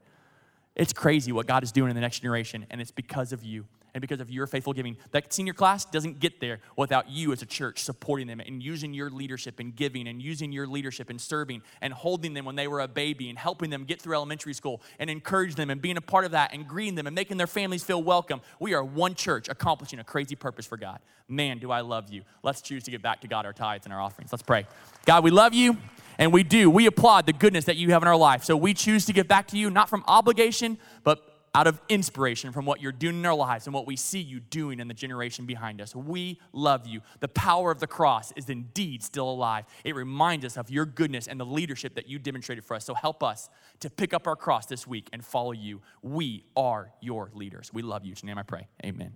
It's 0.75 0.95
crazy 0.95 1.31
what 1.31 1.47
God 1.47 1.63
is 1.63 1.73
doing 1.73 1.91
in 1.91 1.95
the 1.95 2.01
next 2.01 2.21
generation, 2.21 2.67
and 2.71 2.81
it's 2.81 2.91
because 2.91 3.33
of 3.33 3.45
you. 3.45 3.67
And 3.97 4.03
because 4.03 4.21
of 4.21 4.31
your 4.31 4.47
faithful 4.47 4.75
giving. 4.75 4.95
That 5.13 5.33
senior 5.33 5.55
class 5.55 5.87
doesn't 5.87 6.21
get 6.21 6.39
there 6.39 6.59
without 6.77 7.09
you 7.09 7.33
as 7.33 7.41
a 7.41 7.47
church 7.47 7.83
supporting 7.83 8.27
them 8.27 8.41
and 8.41 8.63
using 8.63 8.93
your 8.93 9.09
leadership 9.09 9.59
and 9.59 9.75
giving 9.75 10.07
and 10.07 10.21
using 10.21 10.53
your 10.53 10.67
leadership 10.67 11.09
and 11.09 11.19
serving 11.19 11.63
and 11.81 11.95
holding 11.95 12.35
them 12.35 12.45
when 12.45 12.57
they 12.57 12.69
were 12.69 12.81
a 12.81 12.89
baby 12.89 13.31
and 13.31 13.39
helping 13.39 13.71
them 13.71 13.85
get 13.85 14.03
through 14.03 14.15
elementary 14.15 14.53
school 14.53 14.83
and 14.99 15.09
encourage 15.09 15.55
them 15.55 15.71
and 15.71 15.81
being 15.81 15.97
a 15.97 16.03
part 16.03 16.27
of 16.27 16.33
that 16.33 16.53
and 16.53 16.69
greeting 16.69 16.95
them 16.95 17.07
and 17.07 17.15
making 17.15 17.39
their 17.39 17.47
families 17.47 17.83
feel 17.83 18.03
welcome. 18.03 18.43
We 18.61 18.75
are 18.75 18.85
one 18.85 19.15
church 19.15 19.49
accomplishing 19.49 19.99
a 19.99 20.05
crazy 20.05 20.35
purpose 20.35 20.67
for 20.67 20.77
God. 20.77 20.99
Man, 21.27 21.57
do 21.57 21.71
I 21.71 21.81
love 21.81 22.13
you. 22.13 22.21
Let's 22.43 22.61
choose 22.61 22.85
to 22.85 22.91
give 22.91 23.01
back 23.01 23.23
to 23.23 23.29
God 23.29 23.47
our 23.47 23.55
tithes 23.55 23.87
and 23.87 23.95
our 23.95 24.01
offerings. 24.03 24.31
Let's 24.31 24.43
pray. 24.43 24.67
God, 25.07 25.25
we 25.25 25.31
love 25.31 25.55
you. 25.55 25.79
And 26.19 26.35
we 26.35 26.43
do. 26.43 26.69
We 26.71 26.85
applaud 26.85 27.25
the 27.25 27.33
goodness 27.33 27.65
that 27.65 27.77
you 27.77 27.93
have 27.93 28.03
in 28.03 28.09
our 28.09 28.17
life. 28.17 28.45
So 28.45 28.57
we 28.57 28.75
choose 28.75 29.07
to 29.07 29.15
give 29.15 29.27
back 29.27 29.49
to 29.49 29.59
you, 29.59 29.71
not 29.71 29.89
from 29.89 30.05
obligation, 30.07 30.79
but 31.03 31.36
out 31.57 31.67
of 31.67 31.81
inspiration 31.89 32.53
from 32.53 32.67
what 32.67 32.83
you're 32.83 32.93
doing 32.93 33.17
in 33.17 33.25
our 33.25 33.35
lives 33.35 33.67
and 33.67 33.73
what 33.73 33.87
we 33.87 33.97
see 33.97 34.21
you 34.21 34.41
doing 34.41 34.79
in 34.79 34.89
the 34.89 34.95
generation 34.95 35.47
behind 35.47 35.81
us. 35.81 35.97
We 35.97 36.39
love 36.53 36.87
you. 36.87 37.01
The 37.21 37.29
power 37.29 37.71
of 37.71 37.81
the 37.81 37.87
cross 37.87 38.31
is 38.37 38.51
indeed 38.51 39.03
still 39.03 39.31
alive. 39.31 39.65
It 39.83 39.95
reminds 39.95 40.45
us 40.45 40.59
of 40.59 40.69
your 40.69 40.85
goodness 40.85 41.27
and 41.27 41.41
the 41.41 41.47
leadership 41.47 41.95
that 41.95 42.11
you 42.11 42.19
demonstrated 42.19 42.63
for 42.63 42.75
us. 42.75 42.85
So 42.85 42.93
help 42.93 43.23
us 43.23 43.49
to 43.81 43.89
pick 43.89 44.13
up 44.13 44.27
our 44.27 44.37
cross 44.37 44.67
this 44.67 44.87
week 44.87 45.09
and 45.15 45.25
follow 45.25 45.53
you. 45.53 45.81
We 46.03 46.45
are 46.59 46.93
your 47.01 47.31
leaders. 47.33 47.71
We 47.73 47.81
love 47.81 48.05
you. 48.05 48.11
In 48.11 48.29
your 48.29 48.35
name 48.35 48.39
I 48.39 48.43
pray. 48.43 48.69
Amen. 48.85 49.15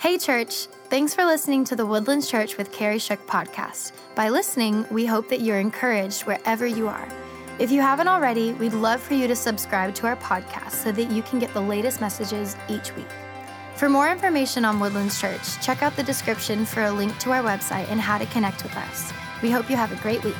Hey, 0.00 0.18
church. 0.18 0.66
Thanks 0.90 1.14
for 1.14 1.24
listening 1.24 1.64
to 1.64 1.76
the 1.76 1.86
Woodlands 1.86 2.30
Church 2.30 2.58
with 2.58 2.70
Kerry 2.72 2.98
Shook 2.98 3.26
podcast. 3.26 3.92
By 4.14 4.28
listening, 4.28 4.84
we 4.90 5.06
hope 5.06 5.30
that 5.30 5.40
you're 5.40 5.60
encouraged 5.60 6.24
wherever 6.24 6.66
you 6.66 6.88
are. 6.88 7.08
If 7.56 7.70
you 7.70 7.80
haven't 7.80 8.08
already, 8.08 8.52
we'd 8.54 8.72
love 8.72 9.00
for 9.00 9.14
you 9.14 9.28
to 9.28 9.36
subscribe 9.36 9.94
to 9.96 10.08
our 10.08 10.16
podcast 10.16 10.72
so 10.72 10.90
that 10.90 11.08
you 11.12 11.22
can 11.22 11.38
get 11.38 11.54
the 11.54 11.60
latest 11.60 12.00
messages 12.00 12.56
each 12.68 12.94
week. 12.96 13.06
For 13.76 13.88
more 13.88 14.10
information 14.10 14.64
on 14.64 14.80
Woodlands 14.80 15.20
Church, 15.20 15.60
check 15.62 15.80
out 15.80 15.94
the 15.94 16.02
description 16.02 16.66
for 16.66 16.82
a 16.82 16.90
link 16.90 17.16
to 17.18 17.30
our 17.30 17.44
website 17.44 17.88
and 17.90 18.00
how 18.00 18.18
to 18.18 18.26
connect 18.26 18.64
with 18.64 18.76
us. 18.76 19.12
We 19.40 19.52
hope 19.52 19.70
you 19.70 19.76
have 19.76 19.92
a 19.92 20.02
great 20.02 20.24
week. 20.24 20.34